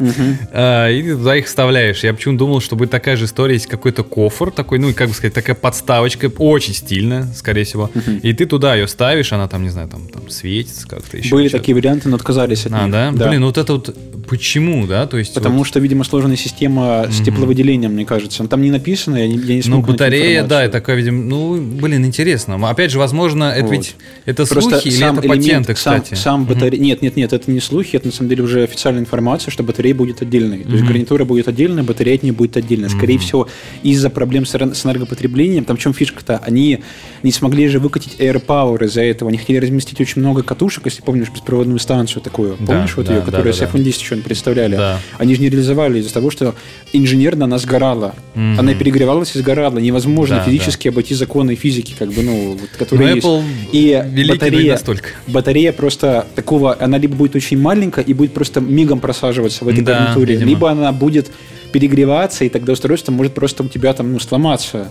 и 0.00 1.02
ты 1.02 1.16
туда 1.16 1.36
их 1.36 1.46
вставляешь. 1.46 2.02
Я 2.04 2.14
почему 2.14 2.36
думал, 2.36 2.60
что 2.60 2.76
будет 2.76 2.90
такая 2.90 3.16
же 3.16 3.24
история, 3.26 3.54
есть 3.54 3.66
какой-то 3.66 4.02
кофр 4.04 4.50
такой, 4.50 4.78
ну, 4.78 4.88
и 4.88 4.92
как 4.92 5.08
бы 5.08 5.14
сказать, 5.14 5.34
такая 5.34 5.54
подставочка, 5.56 6.30
очень 6.38 6.74
стильная, 6.74 7.26
скорее 7.34 7.64
всего. 7.64 7.90
И 8.22 8.32
ты 8.32 8.46
туда 8.46 8.74
ее 8.74 8.88
ставишь, 8.88 9.32
она 9.32 9.48
там, 9.48 9.62
не 9.62 9.68
знаю, 9.70 9.88
там, 9.88 10.08
там 10.08 10.28
светится 10.30 10.86
как-то 10.88 11.16
еще. 11.16 11.30
Были 11.34 11.48
такие 11.48 11.74
варианты, 11.74 12.08
но 12.08 12.16
отказались 12.16 12.66
от 12.66 12.72
А, 12.72 12.82
них. 12.84 12.92
да? 12.92 13.28
Блин, 13.28 13.44
вот 13.44 13.58
это 13.58 13.72
вот 13.74 13.96
почему, 14.28 14.86
да? 14.86 15.06
То 15.06 15.18
есть 15.18 15.34
Потому 15.34 15.58
вот- 15.58 15.66
что, 15.66 15.80
видимо, 15.80 16.04
сложная 16.04 16.36
система 16.36 17.06
с 17.10 17.20
тепловыделением, 17.20 17.92
мне 17.94 18.04
кажется. 18.04 18.44
Там 18.46 18.62
не 18.62 18.70
написано, 18.70 19.16
я 19.16 19.26
не, 19.26 19.36
я 19.36 19.54
не 19.54 19.56
Ну, 19.56 19.62
смог 19.62 19.86
найти 19.88 19.92
батарея, 19.92 20.44
да, 20.44 20.64
и 20.64 20.68
такая, 20.68 20.96
видимо, 20.96 21.22
ну, 21.24 21.60
блин, 21.60 22.04
интересно. 22.04 22.56
Опять 22.70 22.90
же, 22.92 22.98
возможно, 22.98 23.44
это 23.44 23.68
ведь 23.68 23.96
это 24.26 24.46
слухи 24.46 24.88
или 24.88 25.04
это 25.12 25.28
патенты, 25.28 25.74
кстати? 25.74 26.14
Сам 26.14 26.46
батаре- 26.46 26.78
Нет, 26.78 27.02
нет, 27.02 27.16
нет, 27.16 27.32
это 27.32 27.50
не 27.50 27.60
слухи, 27.60 27.96
это 27.96 28.06
на 28.06 28.12
самом 28.12 28.28
деле 28.30 28.42
уже 28.44 28.62
официальная 28.62 29.00
информация, 29.02 29.50
что 29.50 29.62
батарея 29.62 29.89
батарея 29.90 29.94
будет 29.94 30.22
отдельной. 30.22 30.64
То 30.64 30.72
есть 30.72 30.84
гарнитура 30.84 31.24
будет 31.24 31.48
отдельная, 31.48 31.82
батарея 31.82 32.16
от 32.16 32.22
нее 32.22 32.32
будет 32.32 32.56
отдельная. 32.56 32.88
Скорее 32.88 33.18
всего, 33.18 33.48
из-за 33.82 34.10
проблем 34.10 34.46
с 34.46 34.54
энергопотреблением, 34.54 35.64
там 35.64 35.76
в 35.76 35.80
чем 35.80 35.92
фишка-то, 35.92 36.38
они 36.38 36.80
не 37.22 37.32
смогли 37.32 37.68
же 37.68 37.78
выкатить 37.78 38.16
AirPower 38.18 38.84
из-за 38.86 39.02
этого. 39.02 39.28
Они 39.28 39.38
хотели 39.38 39.58
разместить 39.58 40.00
очень 40.00 40.22
много 40.22 40.42
катушек, 40.42 40.86
если 40.86 41.02
помнишь, 41.02 41.30
беспроводную 41.30 41.78
станцию 41.78 42.22
такую. 42.22 42.56
Помнишь 42.56 42.96
вот 42.96 43.08
ее, 43.10 43.20
которую 43.20 43.52
с 43.52 43.60
iPhone 43.60 43.82
10 43.82 44.00
еще 44.00 44.16
не 44.16 44.22
представляли? 44.22 44.78
Они 45.18 45.34
же 45.34 45.40
не 45.40 45.48
реализовали 45.48 45.98
из-за 46.00 46.12
того, 46.12 46.30
что 46.30 46.54
инженерно 46.92 47.44
она 47.44 47.58
сгорала. 47.58 48.14
Она 48.34 48.74
перегревалась 48.74 49.34
и 49.36 49.38
сгорала. 49.38 49.78
Невозможно 49.78 50.42
физически 50.44 50.88
обойти 50.88 51.14
законы 51.14 51.54
физики, 51.54 51.94
как 51.98 52.12
бы, 52.12 52.22
ну, 52.22 52.58
которые 52.78 53.16
есть. 53.16 53.26
И 53.72 54.26
батарея, 54.28 54.78
батарея 55.26 55.72
просто 55.72 56.26
такого, 56.34 56.76
она 56.80 56.98
либо 56.98 57.14
будет 57.14 57.36
очень 57.36 57.58
маленькая 57.58 58.04
и 58.04 58.14
будет 58.14 58.32
просто 58.32 58.60
мигом 58.60 59.00
просаживаться 59.00 59.64
в 59.64 59.68
этой 59.68 59.79
да, 59.84 59.98
гарнитуре, 59.98 60.34
видимо. 60.34 60.50
либо 60.50 60.70
она 60.70 60.92
будет 60.92 61.30
перегреваться, 61.72 62.44
и 62.44 62.48
тогда 62.48 62.72
устройство 62.72 63.12
может 63.12 63.34
просто 63.34 63.62
у 63.62 63.68
тебя 63.68 63.92
там 63.92 64.12
ну, 64.12 64.18
сломаться. 64.18 64.88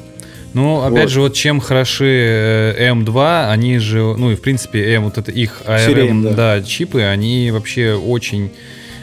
Ну, 0.54 0.82
опять 0.82 1.04
вот. 1.04 1.10
же, 1.12 1.22
вот 1.22 1.34
чем 1.36 1.60
хороши 1.60 2.06
э, 2.78 2.92
M2, 2.92 3.50
они 3.52 3.78
же, 3.78 4.16
ну 4.18 4.32
и 4.32 4.36
в 4.36 4.42
принципе, 4.42 4.94
M, 4.96 5.04
вот 5.04 5.18
это 5.18 5.32
их 5.32 5.62
ARM, 5.68 5.86
Сирен, 5.86 6.24
да. 6.24 6.34
да, 6.34 6.64
чипы, 6.64 7.04
они 7.04 7.52
вообще 7.52 7.94
очень 7.94 8.52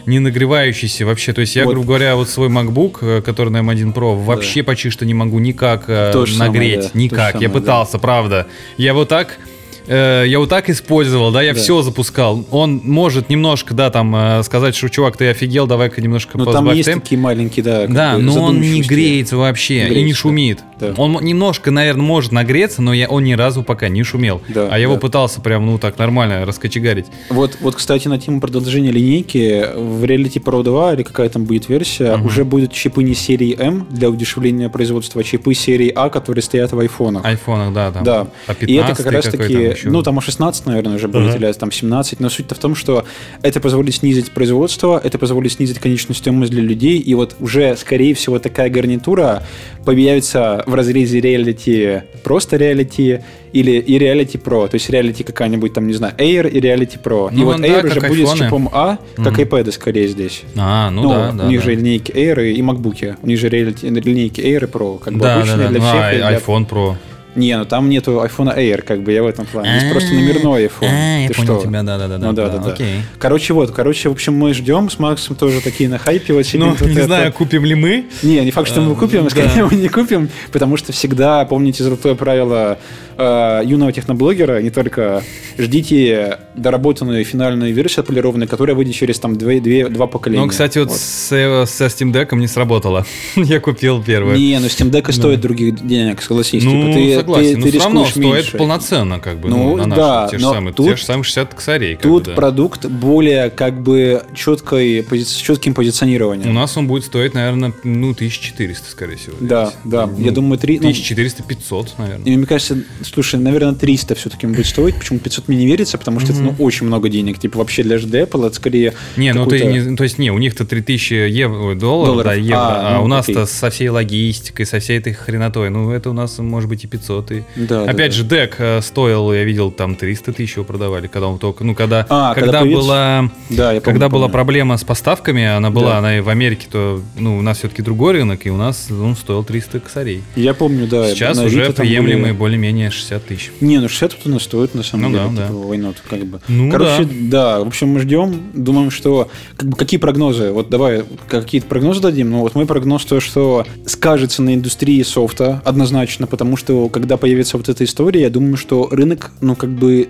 не 0.07 0.19
нагревающийся 0.21 1.05
вообще. 1.05 1.33
То 1.33 1.43
есть 1.43 1.55
я, 1.57 1.65
вот. 1.65 1.73
грубо 1.73 1.89
говоря, 1.89 2.17
вот 2.17 2.29
свой 2.29 2.49
MacBook, 2.49 2.99
э, 3.03 3.23
который 3.23 3.51
на 3.51 3.59
M1 3.59 3.93
Pro, 3.93 4.17
вообще 4.23 4.63
да. 4.63 4.67
почти 4.67 4.91
что 4.91 5.05
не 5.05 5.15
могу 5.15 5.39
никак 5.39 5.85
э, 5.89 6.11
То 6.13 6.25
нагреть. 6.39 6.85
Самое, 6.85 6.91
да. 6.93 6.99
Никак. 6.99 7.33
самое, 7.33 7.49
я 7.49 7.51
пытался, 7.51 7.93
да. 7.95 7.99
правда. 7.99 8.47
Я 8.77 8.95
вот 8.95 9.09
так 9.09 9.39
э, 9.87 10.25
я 10.27 10.39
вот 10.39 10.49
так 10.49 10.69
использовал, 10.71 11.33
да, 11.33 11.43
я 11.43 11.55
да. 11.55 11.61
все 11.61 11.83
запускал. 11.83 12.45
Он 12.51 12.81
может 12.85 13.29
немножко, 13.29 13.75
да, 13.75 13.91
там 13.91 14.15
э, 14.15 14.43
сказать, 14.43 14.77
что 14.77 14.89
чувак, 14.89 15.17
ты 15.17 15.29
офигел, 15.29 15.67
давай-ка 15.67 16.01
немножко 16.01 16.39
Ну 16.39 16.45
там 16.47 16.73
есть 16.73 16.89
темп. 16.89 17.03
такие 17.03 17.21
маленькие, 17.21 17.65
да. 17.65 17.87
Да, 17.87 18.19
но 18.19 18.43
он 18.43 18.61
не 18.61 18.83
греется 18.83 19.37
вообще 19.37 19.81
греется, 19.81 19.99
и 19.99 20.03
не 20.03 20.13
шумит. 20.13 20.61
Да. 20.79 20.95
Он 20.97 21.19
немножко, 21.23 21.71
наверное, 21.71 22.03
может 22.03 22.33
нагреться, 22.33 22.83
но 22.83 22.93
я, 22.93 23.09
он 23.09 23.25
ни 23.25 23.33
разу 23.33 23.63
пока 23.63 23.89
не 23.89 24.03
шумел. 24.03 24.43
Да, 24.49 24.63
а 24.63 24.65
я 24.65 24.71
да. 24.71 24.77
его 24.79 24.97
пытался 24.97 25.41
прям, 25.41 25.67
ну 25.67 25.79
так 25.79 25.99
нормально 25.99 26.45
раскочегарить. 26.45 27.07
Вот, 27.31 27.59
вот, 27.61 27.77
кстати, 27.77 28.09
на 28.09 28.19
тему 28.19 28.41
продолжения 28.41 28.91
линейки 28.91 29.67
в 29.75 30.05
Reality 30.05 30.43
Pro 30.43 30.63
2 30.63 30.95
или 30.95 31.03
какая 31.03 31.29
там 31.29 31.45
будет 31.45 31.69
версия, 31.69 32.15
угу. 32.15 32.27
уже 32.27 32.45
будут 32.45 32.73
чипы 32.73 33.03
не 33.03 33.15
серии 33.15 33.57
M 33.59 33.87
для 33.91 34.11
удешевления 34.11 34.69
производства, 34.69 35.21
а 35.21 35.25
чипы 35.25 35.55
серии 35.55 35.93
А, 35.95 36.11
которые 36.11 36.43
стоят 36.43 36.73
в 36.73 36.79
айфонах. 36.79 37.25
Айфонах, 37.25 37.73
да, 37.73 37.93
там. 37.93 38.05
Да. 38.05 38.27
А 38.47 38.53
и 38.53 38.75
это 38.75 38.95
как 38.95 39.13
раз 39.13 39.25
таки 39.27 39.76
еще. 39.77 39.91
Ну, 39.91 40.03
там 40.03 40.19
о 40.19 40.21
16, 40.21 40.67
наверное, 40.67 40.97
уже 40.97 41.09
будет, 41.09 41.35
uh-huh. 41.35 41.37
или 41.37 41.53
там 41.53 41.71
17. 41.71 42.21
Но 42.21 42.29
суть-то 42.29 42.55
в 42.55 42.59
том, 42.59 42.75
что 42.75 43.05
это 43.43 43.61
позволит 43.61 43.95
снизить 43.95 44.31
производство, 44.33 45.01
это 45.03 45.19
позволит 45.19 45.53
снизить 45.53 45.79
конечную 45.79 46.17
стоимость 46.17 46.53
для 46.53 46.63
людей. 46.63 46.99
И 46.99 47.15
вот 47.15 47.37
уже, 47.41 47.77
скорее 47.77 48.15
всего, 48.15 48.39
такая 48.39 48.71
гарнитура 48.71 49.43
появится 49.85 50.65
в 50.67 50.75
разрезе 50.75 51.21
реалити 51.21 52.03
просто 52.25 52.57
реалити 52.57 53.21
или 53.53 53.71
и 53.71 53.99
реалити 53.99 54.39
Pro. 54.39 54.69
То 54.69 54.75
есть 54.75 54.91
реалити 54.91 55.23
какая-нибудь 55.23 55.73
там, 55.73 55.87
не 55.87 55.95
знаю, 55.95 56.15
Air 56.19 56.49
и 56.49 56.61
реалити 56.61 56.99
Pro. 57.03 57.31
Ну, 57.33 57.43
и 57.43 57.45
вот 57.45 57.61
Air 57.61 57.83
да, 57.83 57.89
уже 57.89 58.01
будет 58.01 58.29
с 58.29 58.35
чипом 58.35 58.69
А, 58.73 58.99
как 59.17 59.39
mm-hmm. 59.39 59.49
iPad 59.49 59.73
скорее 59.73 60.09
здесь. 60.09 60.43
А, 60.57 60.91
ну, 60.91 61.03
ну 61.03 61.09
да, 61.09 61.33
да. 61.33 61.45
У 61.45 61.49
них 61.49 61.61
да. 61.61 61.65
же 61.65 61.75
линейки 61.75 62.13
Air 62.13 62.53
и 62.53 62.61
MacBook. 62.61 63.17
У 63.23 63.27
них 63.27 63.39
же 63.39 63.49
реалити, 63.49 63.89
линейки 63.89 64.41
Air 64.41 64.65
и 64.65 64.71
Pro. 64.71 64.99
Как 64.99 65.15
бы 65.15 65.21
да, 65.21 65.37
обычные 65.37 65.57
да, 65.57 65.63
да. 65.65 65.69
для 65.71 65.79
ну, 65.79 65.87
всех. 65.87 66.01
А, 66.01 66.15
для... 66.15 66.39
iPhone 66.39 66.69
Pro. 66.69 66.95
Не, 67.37 67.57
ну 67.57 67.65
там 67.65 67.89
нету 67.89 68.13
iPhone 68.13 68.57
Air, 68.57 68.83
как 68.83 69.03
бы 69.03 69.13
я 69.13 69.23
в 69.23 69.27
этом 69.27 69.47
плане. 69.47 69.75
Есть 69.75 69.91
просто 69.91 70.13
номерной 70.15 70.65
iPhone. 70.67 70.89
А, 70.89 71.19
я 71.21 71.31
понял 71.31 71.63
тебя, 71.63 71.83
да-да-да. 71.83 72.19
Ну 72.19 72.33
да, 72.33 72.49
да, 72.49 72.59
да. 72.59 72.77
Короче, 73.19 73.55
вот, 73.55 73.71
короче, 73.71 74.09
в 74.09 74.13
общем, 74.13 74.35
мы 74.35 74.55
ждем 74.55 74.91
с 74.91 74.99
Максом 74.99 75.37
тоже 75.37 75.61
такие 75.61 75.89
на 75.89 75.99
хайпе. 75.99 76.33
Вот 76.33 76.47
ну, 76.55 76.75
не 76.87 77.03
знаю, 77.03 77.33
купим 77.33 77.65
ли 77.65 77.75
мы. 77.75 78.07
Не, 78.23 78.41
не 78.41 78.51
факт, 78.51 78.69
что 78.69 78.81
мы 78.81 78.95
купим, 78.95 79.27
а 79.27 79.31
скорее 79.31 79.67
мы 79.67 79.77
не 79.77 79.89
купим, 79.89 80.29
потому 80.53 80.77
что 80.77 80.93
всегда, 80.93 81.45
помните 81.45 81.85
золотое 81.85 82.15
правило 82.15 82.79
э, 83.17 83.63
юного 83.65 83.93
техноблогера, 83.93 84.61
не 84.61 84.71
только 84.71 85.23
ждите 85.59 86.39
доработанную 86.55 87.25
финальную 87.25 87.73
версию 87.73 88.01
отполированную, 88.01 88.49
которая 88.49 88.77
выйдет 88.77 88.95
через 88.95 89.19
там 89.19 89.37
две, 89.37 89.61
две, 89.61 89.89
два 89.89 90.07
поколения. 90.07 90.43
Ну, 90.43 90.49
кстати, 90.49 90.79
вот, 90.79 90.89
вот. 90.89 90.99
С, 90.99 91.33
э, 91.33 91.67
со 91.67 91.87
Steam 91.87 92.13
Deck 92.13 92.35
не 92.37 92.47
сработало. 92.47 93.07
Я 93.37 93.61
купил 93.61 94.03
первый. 94.03 94.39
Не, 94.39 94.59
ну 94.59 94.67
Steam 94.67 94.91
Deck 94.91 95.13
стоит 95.13 95.41
других 95.41 95.87
денег, 95.87 96.23
согласись. 96.23 96.63
Ну, 96.63 96.83
типа, 96.83 96.95
ты, 96.95 97.15
согласен, 97.17 97.53
ты, 97.53 97.59
но 97.59 97.65
ты 97.65 97.71
все 97.71 97.81
равно 97.81 98.05
стоит 98.07 98.53
полноценно, 98.53 99.21
как 99.21 99.39
бы, 99.39 99.49
ну, 99.49 99.71
ну 99.71 99.77
на 99.77 99.87
наши, 99.87 100.01
да, 100.01 100.29
те, 100.31 100.39
же 100.39 100.45
самые, 100.45 100.75
тут, 100.75 100.87
те 100.87 100.97
же 100.97 101.05
самые 101.05 101.25
60 101.25 101.55
косарей. 101.55 101.97
Тут 101.97 102.25
бы, 102.25 102.31
да. 102.31 102.37
продукт 102.37 102.87
более 102.87 103.51
как 103.51 103.83
бы 103.83 104.23
четкой, 104.35 105.07
с 105.11 105.37
четким 105.37 105.75
позиционированием. 105.75 106.51
У 106.51 106.53
нас 106.53 106.77
он 106.77 106.87
будет 106.87 107.05
стоить, 107.05 107.35
наверное, 107.35 107.73
ну, 107.85 108.11
1400, 108.11 108.91
скорее 108.91 109.17
всего. 109.17 109.37
Да, 109.41 109.73
да. 109.85 110.07
Ну, 110.07 110.25
Я 110.25 110.33
думаю, 110.33 110.59
3... 110.59 110.79
1400-500, 110.79 111.89
наверное. 111.99 112.27
И 112.27 112.37
мне 112.37 112.47
кажется, 112.47 112.79
слушай, 113.13 113.39
наверное, 113.39 113.75
300 113.75 114.15
все-таки 114.15 114.47
будет 114.47 114.67
стоить. 114.67 114.97
Почему 114.97 115.19
500 115.19 115.49
мне 115.49 115.59
не 115.59 115.67
верится? 115.67 115.99
Потому 115.99 116.21
что 116.21 116.33
mm-hmm. 116.33 116.49
это 116.49 116.57
ну, 116.59 116.65
очень 116.65 116.87
много 116.87 117.09
денег. 117.09 117.39
Типа 117.39 117.59
вообще 117.59 117.83
для 117.83 117.97
Apple 117.97 118.47
это 118.47 118.55
скорее... 118.55 118.95
Не, 119.17 119.33
ну 119.33 119.47
ты 119.47 119.65
не, 119.65 119.97
то 119.97 120.05
есть 120.05 120.19
не, 120.19 120.31
у 120.31 120.39
них-то 120.39 120.65
3000 120.65 121.15
евро, 121.29 121.75
долларов, 121.75 121.79
долларов. 121.79 122.25
да, 122.25 122.35
евро, 122.35 122.57
а, 122.57 122.97
а 122.97 122.99
ну, 122.99 123.05
у 123.05 123.09
нас-то 123.09 123.47
со 123.47 123.71
всей 123.71 123.89
логистикой, 123.89 124.67
со 124.67 124.79
всей 124.79 124.99
этой 124.99 125.13
хренотой, 125.13 125.71
ну 125.71 125.91
это 125.91 126.11
у 126.11 126.13
нас 126.13 126.39
может 126.39 126.69
быть 126.69 126.85
и 126.85 126.87
500. 126.87 127.33
И... 127.33 127.43
Да, 127.57 127.83
Опять 127.83 127.97
да, 127.97 128.17
же, 128.17 128.25
да. 128.25 128.37
дек 128.37 128.57
э, 128.59 128.81
стоил, 128.83 129.33
я 129.33 129.45
видел, 129.45 129.71
там 129.71 129.97
300 129.97 130.33
тысяч 130.33 130.57
его 130.57 130.65
продавали, 130.65 131.07
когда 131.07 131.29
он 131.29 131.39
только, 131.39 131.65
ну 131.65 131.75
когда, 131.75 132.07
а, 132.09 132.35
когда, 132.35 132.61
когда 132.61 132.77
была, 132.77 133.31
да, 133.51 133.73
я 133.73 133.81
помню, 133.81 133.83
когда 133.83 134.09
была 134.09 134.23
помню. 134.23 134.33
проблема 134.33 134.77
с 134.77 134.85
поставками, 134.85 135.45
она 135.45 135.71
была, 135.71 135.93
да. 135.93 135.99
она 135.99 136.19
и 136.19 136.21
в 136.21 136.29
Америке, 136.29 136.67
то, 136.71 137.03
ну 137.17 137.39
у 137.39 137.43
нас 137.43 137.59
все-таки 137.59 137.83
другой 137.83 138.15
рынок, 138.15 138.47
и 138.47 138.51
у 138.51 138.57
нас 138.57 138.91
он 138.91 139.17
стоил 139.17 139.45
300 139.45 139.81
косарей. 139.81 140.23
Я 140.35 140.55
помню, 140.55 140.87
да. 140.87 141.09
Сейчас 141.09 141.39
уже 141.39 141.73
приемлемые 141.73 142.33
были... 142.33 142.39
более-менее 142.39 142.91
60 142.97 143.25
тысяч. 143.25 143.53
Не, 143.61 143.79
ну 143.79 143.89
60 143.89 144.17
тут 144.17 144.27
у 144.27 144.31
нас 144.31 144.43
стоит, 144.43 144.75
на 144.75 144.83
самом 144.83 145.13
ну, 145.13 145.19
деле, 145.19 145.31
да, 145.37 145.49
да. 145.49 145.53
войну, 145.53 145.95
как 146.09 146.25
бы. 146.25 146.41
Ну, 146.49 146.71
Короче, 146.71 147.05
да. 147.05 147.57
да, 147.57 147.61
в 147.61 147.69
общем, 147.69 147.89
мы 147.89 148.01
ждем, 148.01 148.51
думаем, 148.55 148.91
что 148.91 149.29
как 149.57 149.69
бы, 149.69 149.77
какие 149.77 149.99
прогнозы? 149.99 150.51
Вот 150.51 150.69
давай 150.69 151.05
какие-то 151.29 151.67
прогнозы 151.67 152.01
дадим. 152.01 152.31
Ну 152.31 152.41
вот 152.41 152.55
мой 152.55 152.67
прогноз 152.67 153.05
то, 153.05 153.21
что 153.21 153.67
скажется 153.87 154.43
на 154.43 154.55
индустрии 154.55 155.03
софта 155.03 155.63
однозначно, 155.65 156.27
потому 156.27 156.57
что 156.57 156.89
когда 156.89 157.17
появится 157.17 157.57
вот 157.57 157.69
эта 157.69 157.85
история, 157.85 158.23
я 158.23 158.31
думаю, 158.31 158.57
что 158.57 158.89
рынок, 158.91 159.33
ну 159.41 159.55
как 159.55 159.71
бы 159.71 160.09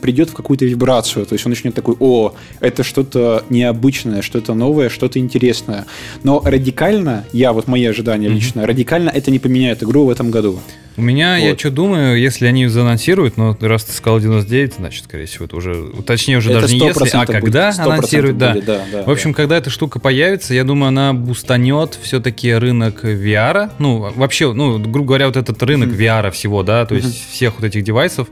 придет 0.00 0.30
в 0.30 0.34
какую-то 0.34 0.64
вибрацию, 0.64 1.26
то 1.26 1.34
есть 1.34 1.44
он 1.44 1.50
начнет 1.50 1.74
такой, 1.74 1.96
о, 1.98 2.34
это 2.60 2.84
что-то 2.84 3.44
необычное, 3.50 4.22
что-то 4.22 4.54
новое, 4.54 4.88
что-то 4.88 5.18
интересное. 5.18 5.86
Но 6.22 6.40
радикально, 6.44 7.24
я, 7.32 7.52
вот 7.52 7.66
мои 7.66 7.84
ожидания 7.84 8.28
mm-hmm. 8.28 8.34
лично, 8.34 8.66
радикально 8.66 9.10
это 9.10 9.30
не 9.30 9.38
поменяет 9.38 9.82
игру 9.82 10.04
в 10.06 10.10
этом 10.10 10.30
году. 10.30 10.60
У 10.96 11.02
меня, 11.02 11.38
вот. 11.38 11.46
я 11.46 11.58
что 11.58 11.70
думаю, 11.70 12.18
если 12.18 12.46
они 12.46 12.66
заанонсируют, 12.66 13.36
но 13.36 13.56
раз 13.60 13.84
ты 13.84 13.92
сказал 13.92 14.20
99, 14.20 14.74
значит, 14.74 15.04
скорее 15.04 15.26
всего, 15.26 15.46
это 15.46 15.56
уже, 15.56 15.90
точнее, 16.06 16.38
уже 16.38 16.50
это 16.50 16.62
даже 16.62 16.74
не 16.74 16.86
если, 16.86 17.08
а 17.16 17.24
когда 17.24 17.70
анонсируют, 17.70 18.36
да. 18.36 18.52
Будет, 18.52 18.64
да, 18.66 18.84
да. 18.92 19.02
В 19.04 19.10
общем, 19.10 19.30
да. 19.30 19.36
когда 19.36 19.56
эта 19.56 19.70
штука 19.70 20.00
появится, 20.00 20.54
я 20.54 20.64
думаю, 20.64 20.88
она 20.88 21.14
бустанет 21.14 21.98
все-таки 22.02 22.52
рынок 22.52 23.04
VR. 23.04 23.70
Ну, 23.78 24.12
вообще, 24.14 24.52
ну, 24.52 24.78
грубо 24.78 25.08
говоря, 25.08 25.26
вот 25.26 25.36
этот 25.36 25.62
рынок 25.62 25.90
mm-hmm. 25.90 26.22
VR 26.22 26.30
всего, 26.30 26.62
да, 26.62 26.84
то 26.84 26.94
mm-hmm. 26.94 27.06
есть 27.06 27.30
всех 27.30 27.54
вот 27.58 27.64
этих 27.64 27.84
девайсов. 27.84 28.28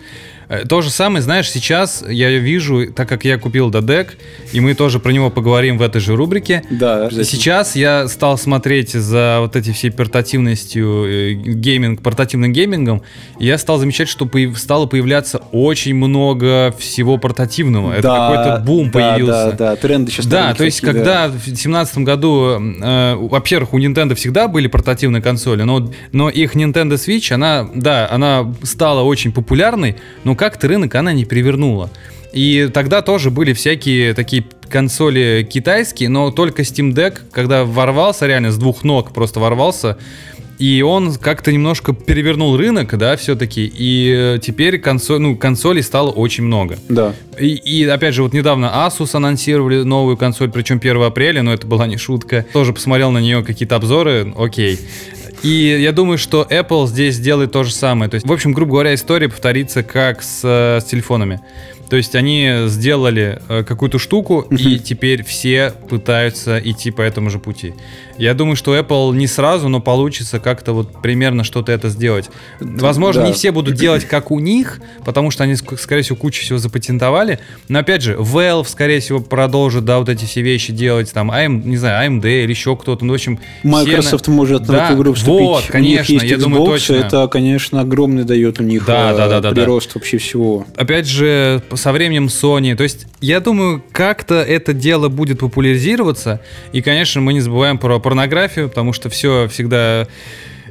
Э, 0.51 0.65
то 0.67 0.83
же 0.83 0.91
самое, 0.91 1.23
знаешь, 1.23 1.49
сейчас 1.49 2.05
я 2.07 2.29
вижу, 2.31 2.93
так 2.93 3.09
как 3.09 3.25
я 3.25 3.39
купил 3.39 3.71
Додек, 3.71 4.19
и 4.53 4.59
мы 4.59 4.75
тоже 4.75 4.99
про 4.99 5.13
него 5.13 5.31
поговорим 5.31 5.79
в 5.79 5.83
этой 5.83 6.01
же 6.01 6.17
рубрике. 6.17 6.65
Да, 6.71 7.09
Сейчас 7.11 7.77
я 7.77 8.09
стал 8.09 8.37
смотреть 8.37 8.91
за 8.91 9.39
вот 9.41 9.55
этой 9.55 9.73
всей 9.73 9.93
портативностью, 9.93 11.07
э, 11.07 11.33
гейминг, 11.35 12.03
портативным 12.03 12.53
геймингом, 12.53 13.03
и 13.39 13.47
я 13.47 13.59
стал 13.59 13.79
замечать, 13.79 14.09
что 14.09 14.27
появ, 14.27 14.59
стало 14.59 14.87
появляться 14.87 15.41
очень 15.53 15.95
много 15.95 16.75
всего 16.79 17.17
портативного. 17.17 17.93
Это 17.93 18.03
да, 18.03 18.29
какой-то 18.29 18.63
бум 18.67 18.91
да, 18.91 18.93
появился. 18.93 19.53
Да, 19.53 19.71
да, 19.71 19.77
тренды 19.77 20.11
сейчас. 20.11 20.27
Да, 20.27 20.53
то 20.55 20.65
есть, 20.65 20.81
когда 20.81 21.29
в 21.29 21.45
2017 21.45 21.99
году, 21.99 22.61
э, 22.61 23.15
во-первых, 23.15 23.73
у 23.75 23.79
Nintendo 23.79 24.17
всегда 24.17 24.49
были 24.49 24.67
портативные 24.67 25.23
консоли, 25.23 25.63
но, 25.63 25.89
но 26.11 26.29
их 26.29 26.57
Nintendo 26.57 26.95
Switch, 26.95 27.33
она, 27.33 27.69
да, 27.73 28.09
она 28.11 28.53
стала 28.65 29.03
очень 29.03 29.31
популярной, 29.31 29.95
но 30.25 30.35
как-то 30.41 30.69
рынок 30.69 30.95
она 30.95 31.13
не 31.13 31.27
перевернула. 31.27 31.91
И 32.33 32.71
тогда 32.73 33.03
тоже 33.03 33.31
были 33.31 33.53
всякие 33.53 34.15
такие 34.15 34.43
консоли 34.71 35.47
китайские, 35.49 36.09
но 36.09 36.31
только 36.31 36.63
Steam 36.63 36.95
Deck, 36.95 37.19
когда 37.31 37.67
ворвался, 37.67 38.27
реально 38.27 38.51
с 38.51 38.57
двух 38.57 38.83
ног 38.83 39.13
просто 39.13 39.39
ворвался, 39.39 39.99
и 40.59 40.81
он 40.81 41.15
как-то 41.15 41.53
немножко 41.53 41.93
перевернул 41.93 42.57
рынок, 42.57 42.97
да, 42.97 43.17
все-таки. 43.17 43.71
И 43.75 44.39
теперь 44.43 44.79
консоль, 44.79 45.21
ну, 45.21 45.37
консолей 45.37 45.83
стало 45.83 46.11
очень 46.11 46.45
много. 46.45 46.79
Да. 46.89 47.15
И, 47.39 47.49
и 47.49 47.85
опять 47.85 48.15
же, 48.15 48.23
вот 48.23 48.33
недавно 48.33 48.67
Asus 48.67 49.15
анонсировали 49.15 49.83
новую 49.83 50.17
консоль, 50.17 50.51
причем 50.51 50.77
1 50.77 51.03
апреля, 51.03 51.43
но 51.43 51.53
это 51.53 51.67
была 51.67 51.87
не 51.87 51.99
шутка. 51.99 52.47
Тоже 52.53 52.73
посмотрел 52.73 53.11
на 53.11 53.19
нее 53.19 53.43
какие-то 53.43 53.77
обзоры, 53.77 54.35
окей. 54.39 54.79
И 55.43 55.79
я 55.81 55.93
думаю, 55.93 56.19
что 56.19 56.47
Apple 56.51 56.87
здесь 56.87 57.15
сделает 57.15 57.53
то 57.53 57.65
же 57.65 57.73
самое. 57.73 58.11
То 58.11 58.17
есть, 58.17 58.27
в 58.27 58.33
общем, 58.33 58.53
грубо 58.53 58.73
говоря, 58.73 58.95
история 58.95 59.29
повторится 59.29 59.83
как 59.83 60.23
с, 60.23 60.45
с 60.45 60.85
телефонами. 60.85 61.41
То 61.91 61.97
есть 61.97 62.15
они 62.15 62.49
сделали 62.67 63.43
э, 63.49 63.65
какую-то 63.65 63.99
штуку, 63.99 64.47
и 64.51 64.79
теперь 64.79 65.25
все 65.25 65.73
пытаются 65.89 66.59
идти 66.59 66.91
по 66.93 67.03
этому 67.03 67.31
же 67.31 67.39
пути. 67.39 67.75
Я 68.17 68.35
думаю, 68.35 68.55
что 68.55 68.77
Apple 68.79 69.15
не 69.17 69.27
сразу, 69.27 69.69
но 69.69 69.81
получится 69.81 70.39
как-то 70.41 70.73
вот 70.73 71.03
примерно 71.03 71.43
что-то 71.43 71.73
это 71.73 71.89
сделать. 71.89 72.31
Возможно, 72.61 73.23
Да. 73.23 73.29
не 73.29 73.33
все 73.35 73.51
будут 73.51 73.75
делать 73.75 74.05
как 74.05 74.31
у 74.31 74.39
них, 74.39 74.81
потому 75.05 75.31
что 75.31 75.45
они, 75.45 75.55
ск- 75.55 75.79
скорее 75.79 76.03
всего, 76.03 76.17
кучу 76.17 76.43
всего 76.43 76.59
запатентовали. 76.59 77.41
Но 77.69 77.79
опять 77.81 78.03
же, 78.03 78.15
Valve, 78.15 78.69
скорее 78.69 79.01
всего, 79.01 79.21
продолжит, 79.21 79.85
да, 79.85 79.99
вот 79.99 80.09
эти 80.09 80.27
все 80.27 80.43
вещи 80.43 80.73
делать, 80.73 81.11
там, 81.13 81.31
AM, 81.33 81.65
не 81.65 81.77
знаю, 81.79 82.09
AMD 82.13 82.45
или 82.45 82.51
еще 82.51 82.77
кто-то. 82.77 83.05
Ну, 83.05 83.13
в 83.13 83.17
общем, 83.17 83.39
все 83.39 83.69
Microsoft 83.69 84.29
на- 84.29 84.35
может 84.35 84.63
Да, 84.65 84.87
эту 84.91 84.99
игру 85.01 85.15
вступить. 85.15 85.41
Вот, 85.41 85.65
У 85.69 85.73
конечно, 85.73 86.13
них 86.13 86.23
есть 86.23 86.31
я 86.33 86.37
думаю, 86.39 86.67
точно. 86.67 86.95
Это, 86.97 87.27
конечно, 87.27 87.81
огромный 87.81 88.25
дает 88.25 88.61
у 88.61 88.63
них 88.63 88.85
Да, 88.85 89.13
э, 89.13 89.17
да, 89.17 89.29
да, 89.29 89.41
да, 89.41 89.49
да. 89.51 89.55
прирост 89.57 89.95
вообще 89.95 90.19
всего. 90.19 90.67
опять 90.77 91.07
же, 91.07 91.63
со 91.81 91.93
временем 91.93 92.27
Sony. 92.27 92.77
То 92.77 92.83
есть, 92.83 93.07
я 93.21 93.41
думаю, 93.41 93.83
как-то 93.93 94.37
это 94.37 94.73
дело 94.73 95.09
будет 95.09 95.41
популяризироваться. 95.41 96.41
И, 96.73 96.83
конечно, 96.83 97.21
мы 97.21 97.33
не 97.33 97.41
забываем 97.41 97.79
про 97.79 97.99
порнографию, 97.99 98.69
потому 98.69 98.93
что 98.93 99.09
все 99.09 99.49
всегда... 99.49 100.07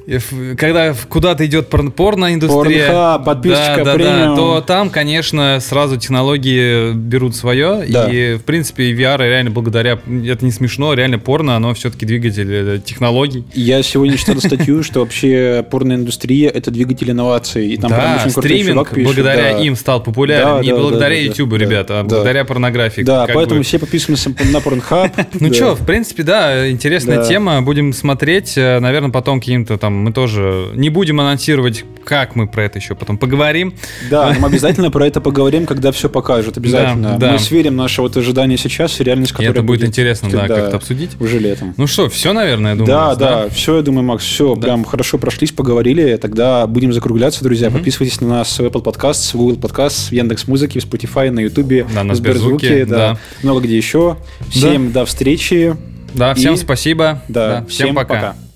э, 0.07 0.55
Когда 0.57 0.93
куда-то 1.07 1.45
идет 1.45 1.69
порн- 1.69 1.91
порноиндустрия, 1.91 2.89
Pornhub, 2.89 3.23
подписочка 3.23 3.83
да, 3.83 3.97
да, 3.97 4.27
да, 4.27 4.35
то 4.35 4.61
там, 4.61 4.89
конечно, 4.89 5.59
сразу 5.61 5.97
технологии 5.97 6.93
берут 6.93 7.35
свое. 7.35 7.85
Да. 7.89 8.09
И, 8.09 8.35
в 8.35 8.43
принципе, 8.43 8.91
VR 8.93 9.17
реально 9.19 9.51
благодаря... 9.51 9.99
Это 10.27 10.45
не 10.45 10.51
смешно, 10.51 10.93
реально 10.93 11.19
порно, 11.19 11.55
оно 11.55 11.73
все-таки 11.73 12.05
двигатель 12.05 12.49
э, 12.51 12.79
технологий. 12.83 13.45
Я 13.53 13.81
сегодня 13.83 14.17
читал 14.17 14.37
статью, 14.37 14.83
что 14.83 15.01
вообще 15.01 15.65
порноиндустрия 15.69 16.49
это 16.49 16.71
двигатель 16.71 17.11
инноваций. 17.11 17.67
И 17.67 17.77
там 17.77 17.89
да, 17.89 18.25
стриминг 18.29 18.93
благодаря 18.95 19.53
да. 19.53 19.59
им 19.59 19.75
стал 19.75 20.03
популярен. 20.03 20.61
Не 20.61 20.69
да, 20.69 20.75
благодаря 20.75 21.09
да, 21.09 21.15
да, 21.15 21.21
YouTube, 21.21 21.53
ребята, 21.53 21.99
а 21.99 22.03
да. 22.03 22.09
благодаря 22.09 22.45
порнографии. 22.45 23.01
Да, 23.01 23.27
поэтому 23.33 23.63
все 23.63 23.79
подписываемся 23.79 24.29
на 24.29 24.57
Pornhub. 24.57 25.11
Ну 25.39 25.53
что, 25.53 25.75
в 25.75 25.85
принципе, 25.85 26.23
да, 26.23 26.69
интересная 26.69 27.23
тема. 27.23 27.61
Будем 27.61 27.93
смотреть. 27.93 28.57
Э, 28.57 28.79
Наверное, 28.79 29.11
потом 29.11 29.39
каким-то 29.39 29.77
там 29.77 29.98
мы 30.03 30.11
тоже 30.13 30.71
не 30.75 30.89
будем 30.89 31.19
анонсировать, 31.19 31.83
как 32.03 32.35
мы 32.35 32.47
про 32.47 32.63
это 32.63 32.79
еще 32.79 32.95
потом 32.95 33.17
поговорим. 33.17 33.73
Да, 34.09 34.35
мы 34.39 34.47
обязательно 34.47 34.89
про 34.91 35.05
это 35.05 35.21
поговорим, 35.21 35.65
когда 35.65 35.91
все 35.91 36.09
покажут. 36.09 36.57
Обязательно. 36.57 37.11
Да, 37.13 37.17
да. 37.17 37.31
Мы 37.33 37.39
сверим 37.39 37.75
наше 37.75 38.01
вот 38.01 38.17
ожидание 38.17 38.57
сейчас 38.57 38.99
и 38.99 39.03
реальность, 39.03 39.31
которая 39.31 39.51
это 39.51 39.61
будет 39.63 39.83
интересно, 39.83 40.29
да, 40.31 40.47
как-то 40.47 40.77
обсудить. 40.77 41.11
Уже 41.19 41.39
летом. 41.39 41.73
Ну 41.77 41.85
что, 41.87 42.09
все, 42.09 42.33
наверное, 42.33 42.71
я 42.71 42.77
думаю. 42.77 42.87
да, 42.93 43.07
нас, 43.09 43.17
да, 43.17 43.49
все, 43.49 43.75
я 43.77 43.81
думаю, 43.83 44.03
Макс, 44.03 44.23
все, 44.23 44.55
Да. 44.55 44.61
прям 44.61 44.83
хорошо 44.83 45.17
прошлись, 45.17 45.51
поговорили. 45.51 46.15
Тогда 46.17 46.65
будем 46.67 46.93
закругляться, 46.93 47.43
друзья. 47.43 47.69
Подписывайтесь 47.69 48.19
на 48.21 48.27
нас 48.27 48.57
в 48.57 48.61
Apple 48.61 48.83
Podcast, 48.83 49.31
в 49.33 49.35
Google 49.35 49.57
Podcast, 49.57 50.09
в 50.09 50.11
Яндекс 50.11 50.47
Музыке, 50.47 50.79
в 50.79 50.85
Spotify, 50.85 51.29
на 51.29 51.39
YouTube, 51.41 51.85
Да, 51.93 52.03
на 52.03 52.15
Сберзвуке, 52.15 52.85
да. 52.85 53.17
много 53.43 53.61
где 53.61 53.77
еще. 53.77 54.17
Всем 54.49 54.91
до 54.91 55.05
встречи. 55.05 55.75
Да, 56.15 56.33
всем 56.33 56.55
И- 56.55 56.57
спасибо. 56.57 57.21
Да, 57.27 57.65
всем, 57.69 57.93
пока. 57.93 58.13
пока. 58.15 58.48